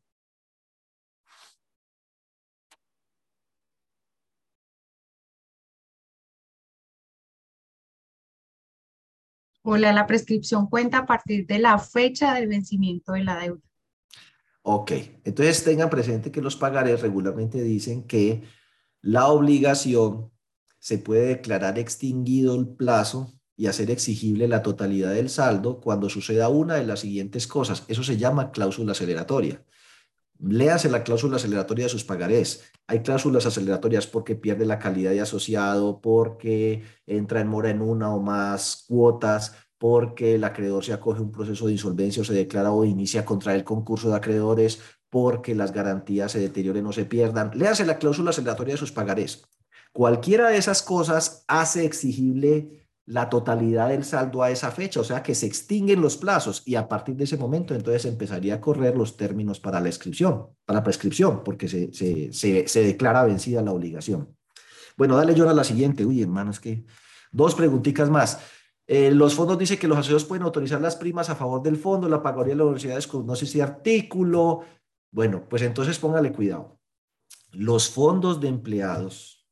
o 9.66 9.78
la, 9.78 10.06
prescripción 10.08 10.68
cuenta 10.68 11.00
a 11.00 11.06
partir 11.06 11.46
de 11.48 11.60
la 11.60 11.78
fecha 11.80 12.36
del 12.36 12.48
vencimiento 12.48 13.14
de 13.14 13.24
la 13.24 13.38
deuda. 13.40 13.62
Ok, 14.68 14.92
entonces 15.24 15.64
tengan 15.64 15.92
presente 15.92 16.32
que 16.32 16.42
los 16.42 16.56
pagarés 16.56 17.02
regularmente 17.04 17.62
dicen 17.62 18.08
que 18.08 18.42
la 19.00 19.28
obligación 19.28 20.32
se 20.80 20.98
puede 20.98 21.28
declarar 21.28 21.78
extinguido 21.78 22.56
el 22.56 22.70
plazo 22.70 23.40
y 23.56 23.68
hacer 23.68 23.92
exigible 23.92 24.48
la 24.48 24.64
totalidad 24.64 25.14
del 25.14 25.30
saldo 25.30 25.80
cuando 25.80 26.10
suceda 26.10 26.50
una 26.50 26.78
de 26.78 26.86
las 26.88 27.02
siguientes 27.02 27.46
cosas. 27.46 27.84
Eso 27.90 28.04
se 28.04 28.18
llama 28.18 28.52
cláusula 28.52 28.94
aceleratoria. 28.94 29.64
Léase 30.40 30.90
la 30.90 31.04
cláusula 31.04 31.36
aceleratoria 31.36 31.86
de 31.86 31.90
sus 31.90 32.04
pagarés. 32.04 32.64
Hay 32.88 33.04
cláusulas 33.04 33.46
aceleratorias 33.46 34.08
porque 34.08 34.36
pierde 34.36 34.66
la 34.66 34.80
calidad 34.80 35.12
de 35.12 35.22
asociado, 35.22 36.02
porque 36.02 36.82
entra 37.06 37.40
en 37.40 37.50
mora 37.50 37.70
en 37.70 37.84
una 37.84 38.12
o 38.16 38.20
más 38.20 38.86
cuotas, 38.88 39.56
porque 39.78 40.36
el 40.36 40.44
acreedor 40.44 40.84
se 40.84 40.94
acoge 40.94 41.22
un 41.22 41.32
proceso 41.32 41.68
de 41.68 41.74
insolvencia 41.74 42.22
o 42.22 42.26
se 42.26 42.34
declara 42.34 42.72
o 42.72 42.86
inicia 42.86 43.26
contra 43.26 43.56
el 43.56 43.64
concurso 43.64 44.10
de 44.10 44.16
acreedores, 44.16 44.82
porque 45.10 45.56
las 45.56 45.72
garantías 45.72 46.32
se 46.32 46.40
deterioren 46.40 46.86
o 46.86 46.92
se 46.92 47.06
pierdan. 47.06 47.52
Léase 47.54 47.86
la 47.86 47.98
cláusula 47.98 48.32
aceleratoria 48.32 48.74
de 48.74 48.80
sus 48.80 48.92
pagarés. 48.92 49.44
Cualquiera 49.94 50.50
de 50.50 50.58
esas 50.58 50.82
cosas 50.82 51.46
hace 51.48 51.86
exigible 51.86 52.86
la 53.06 53.30
totalidad 53.30 53.90
del 53.90 54.04
saldo 54.04 54.42
a 54.42 54.50
esa 54.50 54.72
fecha, 54.72 55.00
o 55.00 55.04
sea 55.04 55.22
que 55.22 55.36
se 55.36 55.46
extinguen 55.46 56.02
los 56.02 56.18
plazos 56.18 56.64
y 56.66 56.76
a 56.76 56.88
partir 56.88 57.16
de 57.16 57.26
ese 57.26 57.38
momento 57.38 57.76
entonces 57.76 58.06
empezaría 58.06 58.56
a 58.56 58.62
correr 58.62 58.98
los 58.98 59.16
términos 59.16 59.60
para 59.60 59.80
la 59.80 59.88
inscripción, 59.88 60.48
para 60.66 60.80
la 60.80 60.84
prescripción, 60.84 61.44
porque 61.44 61.68
se, 61.68 61.94
se, 61.94 62.34
se, 62.68 62.84
declara 62.84 63.24
vencida 63.24 63.62
la 63.62 63.72
obligación. 63.72 64.36
Bueno, 64.98 65.18
dale 65.18 65.36
yo 65.36 65.48
a 65.48 65.54
la 65.54 65.64
siguiente. 65.64 66.06
Uy, 66.06 66.22
hermano, 66.22 66.52
es 66.52 66.60
que 66.60 66.84
dos 67.32 67.54
preguntitas 67.54 68.10
más. 68.10 68.40
Eh, 68.88 69.12
los 69.12 69.34
fondos 69.34 69.58
dicen 69.58 69.80
que 69.80 69.88
los 69.88 69.98
asociados 69.98 70.26
pueden 70.26 70.44
autorizar 70.44 70.80
las 70.80 70.96
primas 70.96 71.30
a 71.30 71.36
favor 71.36 71.64
del 71.64 71.78
fondo, 71.78 72.08
la 72.08 72.22
pagaría 72.22 72.54
de 72.54 72.58
la 72.58 72.66
universidad 72.66 73.00
no 73.24 73.36
sé 73.36 73.46
si 73.46 73.62
artículo. 73.62 74.62
Bueno, 75.12 75.48
pues 75.50 75.62
entonces 75.62 75.98
póngale 75.98 76.32
cuidado. 76.32 76.80
Los 77.52 77.90
fondos 77.90 78.40
de 78.42 78.50
empleados 78.50 79.48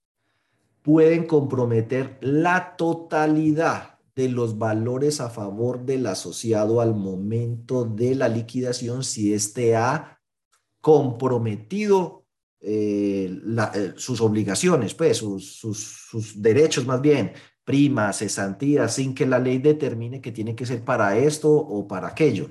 pueden 0.81 1.25
comprometer 1.25 2.19
la 2.21 2.75
totalidad 2.75 3.99
de 4.15 4.29
los 4.29 4.57
valores 4.57 5.21
a 5.21 5.29
favor 5.29 5.85
del 5.85 6.05
asociado 6.05 6.81
al 6.81 6.93
momento 6.93 7.85
de 7.85 8.15
la 8.15 8.27
liquidación 8.27 9.03
si 9.03 9.33
éste 9.33 9.75
ha 9.75 10.21
comprometido 10.81 12.25
eh, 12.59 13.41
eh, 13.73 13.93
sus 13.95 14.21
obligaciones, 14.21 14.93
pues 14.93 15.17
sus, 15.17 16.33
derechos 16.35 16.85
más 16.85 17.01
bien, 17.01 17.33
primas, 17.63 18.19
cesantías, 18.19 18.95
sin 18.95 19.13
que 19.13 19.25
la 19.25 19.39
ley 19.39 19.57
determine 19.59 20.21
que 20.21 20.31
tiene 20.31 20.55
que 20.55 20.65
ser 20.65 20.83
para 20.83 21.17
esto 21.17 21.49
o 21.51 21.87
para 21.87 22.07
aquello. 22.09 22.49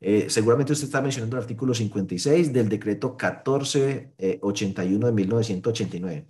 Eh, 0.00 0.26
seguramente 0.30 0.72
usted 0.72 0.86
está 0.86 1.02
mencionando 1.02 1.36
el 1.36 1.42
artículo 1.42 1.74
56 1.74 2.52
del 2.52 2.68
decreto 2.68 3.10
1481 3.10 5.06
de 5.06 5.12
1989. 5.12 6.26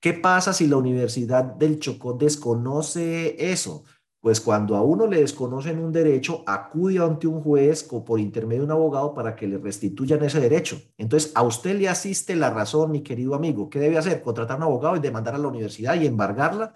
¿Qué 0.00 0.14
pasa 0.14 0.54
si 0.54 0.66
la 0.66 0.78
Universidad 0.78 1.44
del 1.44 1.78
Chocó 1.78 2.14
desconoce 2.14 3.36
eso? 3.52 3.84
Pues 4.20 4.40
cuando 4.40 4.76
a 4.76 4.82
uno 4.82 5.06
le 5.06 5.20
desconocen 5.20 5.78
un 5.78 5.92
derecho, 5.92 6.42
acude 6.46 6.98
ante 6.98 7.26
un 7.26 7.42
juez 7.42 7.86
o 7.90 8.04
por 8.04 8.20
intermedio 8.20 8.62
de 8.62 8.66
un 8.66 8.72
abogado 8.72 9.14
para 9.14 9.36
que 9.36 9.46
le 9.46 9.58
restituyan 9.58 10.22
ese 10.22 10.40
derecho. 10.40 10.80
Entonces, 10.98 11.32
a 11.34 11.42
usted 11.42 11.78
le 11.78 11.88
asiste 11.88 12.36
la 12.36 12.50
razón, 12.50 12.90
mi 12.90 13.02
querido 13.02 13.34
amigo. 13.34 13.68
¿Qué 13.68 13.78
debe 13.78 13.98
hacer? 13.98 14.22
Contratar 14.22 14.56
a 14.56 14.58
un 14.58 14.62
abogado 14.64 14.96
y 14.96 15.00
demandar 15.00 15.34
a 15.34 15.38
la 15.38 15.48
universidad 15.48 16.00
y 16.00 16.06
embargarla 16.06 16.74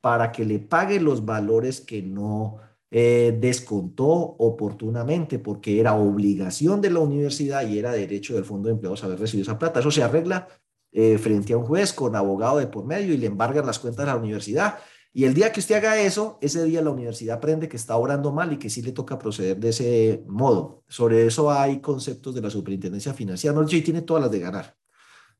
para 0.00 0.32
que 0.32 0.44
le 0.44 0.58
pague 0.58 1.00
los 1.00 1.24
valores 1.24 1.80
que 1.80 2.02
no 2.02 2.58
eh, 2.90 3.36
descontó 3.40 4.06
oportunamente, 4.06 5.38
porque 5.38 5.78
era 5.78 5.94
obligación 5.94 6.80
de 6.80 6.90
la 6.90 7.00
universidad 7.00 7.68
y 7.68 7.78
era 7.78 7.92
derecho 7.92 8.34
del 8.34 8.44
Fondo 8.44 8.68
de 8.68 8.74
Empleados 8.74 9.04
haber 9.04 9.20
recibido 9.20 9.42
esa 9.42 9.58
plata. 9.58 9.80
Eso 9.80 9.90
se 9.90 10.02
arregla 10.02 10.48
eh, 10.92 11.18
frente 11.18 11.52
a 11.52 11.58
un 11.58 11.64
juez 11.64 11.92
con 11.92 12.16
abogado 12.16 12.58
de 12.58 12.66
por 12.66 12.84
medio 12.84 13.14
y 13.14 13.16
le 13.16 13.26
embargan 13.26 13.66
las 13.66 13.78
cuentas 13.78 14.04
a 14.08 14.14
la 14.14 14.16
universidad. 14.16 14.78
Y 15.12 15.24
el 15.24 15.34
día 15.34 15.52
que 15.52 15.60
usted 15.60 15.76
haga 15.76 16.00
eso, 16.00 16.38
ese 16.40 16.64
día 16.64 16.82
la 16.82 16.90
universidad 16.90 17.36
aprende 17.36 17.68
que 17.68 17.76
está 17.76 17.96
obrando 17.96 18.32
mal 18.32 18.52
y 18.52 18.58
que 18.58 18.70
sí 18.70 18.80
le 18.82 18.92
toca 18.92 19.18
proceder 19.18 19.58
de 19.58 19.68
ese 19.70 20.24
modo. 20.26 20.84
Sobre 20.88 21.26
eso 21.26 21.50
hay 21.50 21.80
conceptos 21.80 22.34
de 22.34 22.40
la 22.42 22.50
superintendencia 22.50 23.12
financiera. 23.12 23.54
No, 23.54 23.66
y 23.68 23.82
tiene 23.82 24.02
todas 24.02 24.22
las 24.22 24.32
de 24.32 24.38
ganar. 24.40 24.76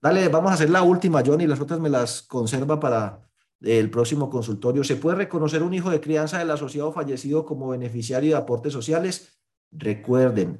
Dale, 0.02 0.28
vamos 0.28 0.50
a 0.50 0.54
hacer 0.54 0.70
la 0.70 0.82
última, 0.82 1.22
Johnny, 1.24 1.46
las 1.46 1.61
otras 1.61 1.78
me 1.78 1.88
las 1.90 2.22
conserva 2.22 2.80
para 2.80 3.30
el 3.61 3.90
próximo 3.90 4.30
consultorio. 4.30 4.84
¿Se 4.84 4.96
puede 4.96 5.16
reconocer 5.16 5.62
un 5.62 5.74
hijo 5.74 5.90
de 5.90 6.00
crianza 6.00 6.38
del 6.38 6.50
asociado 6.50 6.92
fallecido 6.92 7.44
como 7.44 7.68
beneficiario 7.68 8.30
de 8.30 8.36
aportes 8.36 8.72
sociales? 8.72 9.40
Recuerden, 9.70 10.58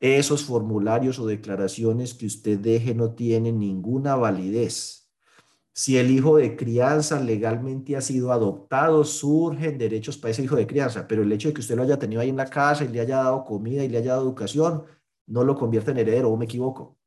esos 0.00 0.44
formularios 0.44 1.18
o 1.18 1.26
declaraciones 1.26 2.14
que 2.14 2.26
usted 2.26 2.58
deje 2.58 2.94
no 2.94 3.14
tienen 3.14 3.58
ninguna 3.58 4.16
validez. 4.16 5.02
Si 5.74 5.96
el 5.96 6.10
hijo 6.10 6.36
de 6.36 6.54
crianza 6.54 7.18
legalmente 7.18 7.96
ha 7.96 8.02
sido 8.02 8.30
adoptado, 8.30 9.04
surgen 9.04 9.78
derechos 9.78 10.18
para 10.18 10.32
ese 10.32 10.42
hijo 10.42 10.56
de 10.56 10.66
crianza, 10.66 11.08
pero 11.08 11.22
el 11.22 11.32
hecho 11.32 11.48
de 11.48 11.54
que 11.54 11.60
usted 11.60 11.76
lo 11.76 11.82
haya 11.82 11.98
tenido 11.98 12.20
ahí 12.20 12.28
en 12.28 12.36
la 12.36 12.46
casa 12.46 12.84
y 12.84 12.88
le 12.88 13.00
haya 13.00 13.18
dado 13.18 13.44
comida 13.44 13.82
y 13.82 13.88
le 13.88 13.98
haya 13.98 14.12
dado 14.12 14.24
educación, 14.24 14.84
no 15.26 15.44
lo 15.44 15.56
convierte 15.56 15.92
en 15.92 15.98
heredero, 15.98 16.30
¿o 16.30 16.36
me 16.36 16.44
equivoco? 16.44 16.98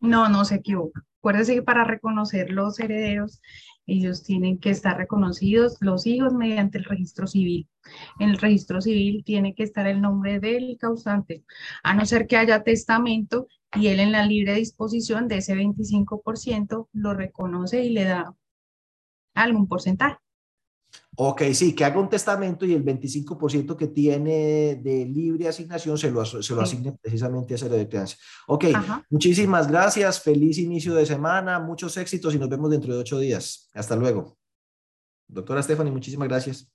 No, 0.00 0.28
no 0.28 0.44
se 0.44 0.54
equivoca. 0.54 1.04
Acuérdese 1.22 1.54
que 1.54 1.62
para 1.62 1.84
reconocer 1.84 2.50
los 2.50 2.80
herederos, 2.80 3.40
ellos 3.86 4.24
tienen 4.24 4.58
que 4.58 4.70
estar 4.70 4.96
reconocidos, 4.96 5.76
los 5.80 6.04
hijos, 6.04 6.34
mediante 6.34 6.78
el 6.78 6.84
registro 6.84 7.28
civil. 7.28 7.68
En 8.18 8.30
el 8.30 8.38
registro 8.38 8.80
civil 8.80 9.22
tiene 9.24 9.54
que 9.54 9.62
estar 9.62 9.86
el 9.86 10.00
nombre 10.00 10.40
del 10.40 10.76
causante, 10.80 11.44
a 11.84 11.94
no 11.94 12.06
ser 12.06 12.26
que 12.26 12.38
haya 12.38 12.64
testamento 12.64 13.46
y 13.76 13.86
él 13.86 14.00
en 14.00 14.10
la 14.10 14.26
libre 14.26 14.54
disposición 14.54 15.28
de 15.28 15.36
ese 15.36 15.54
25% 15.54 16.88
lo 16.92 17.14
reconoce 17.14 17.84
y 17.84 17.90
le 17.90 18.02
da 18.02 18.34
algún 19.34 19.68
porcentaje. 19.68 20.21
Ok, 21.14 21.42
sí, 21.52 21.74
que 21.74 21.84
haga 21.84 22.00
un 22.00 22.08
testamento 22.08 22.64
y 22.64 22.72
el 22.72 22.82
25% 22.82 23.76
que 23.76 23.88
tiene 23.88 24.76
de 24.76 25.04
libre 25.04 25.46
asignación 25.46 25.98
se 25.98 26.10
lo, 26.10 26.24
se 26.24 26.54
lo 26.54 26.62
asigne 26.62 26.96
precisamente 27.00 27.52
a 27.52 27.56
esa 27.56 27.68
de 27.68 27.86
crianza. 27.86 28.16
Ok, 28.46 28.64
muchísimas 29.10 29.68
gracias, 29.68 30.22
feliz 30.22 30.56
inicio 30.56 30.94
de 30.94 31.04
semana, 31.04 31.60
muchos 31.60 31.98
éxitos 31.98 32.34
y 32.34 32.38
nos 32.38 32.48
vemos 32.48 32.70
dentro 32.70 32.94
de 32.94 33.00
ocho 33.00 33.18
días. 33.18 33.68
Hasta 33.74 33.94
luego. 33.94 34.38
Doctora 35.28 35.62
Stephanie, 35.62 35.92
muchísimas 35.92 36.28
gracias. 36.28 36.72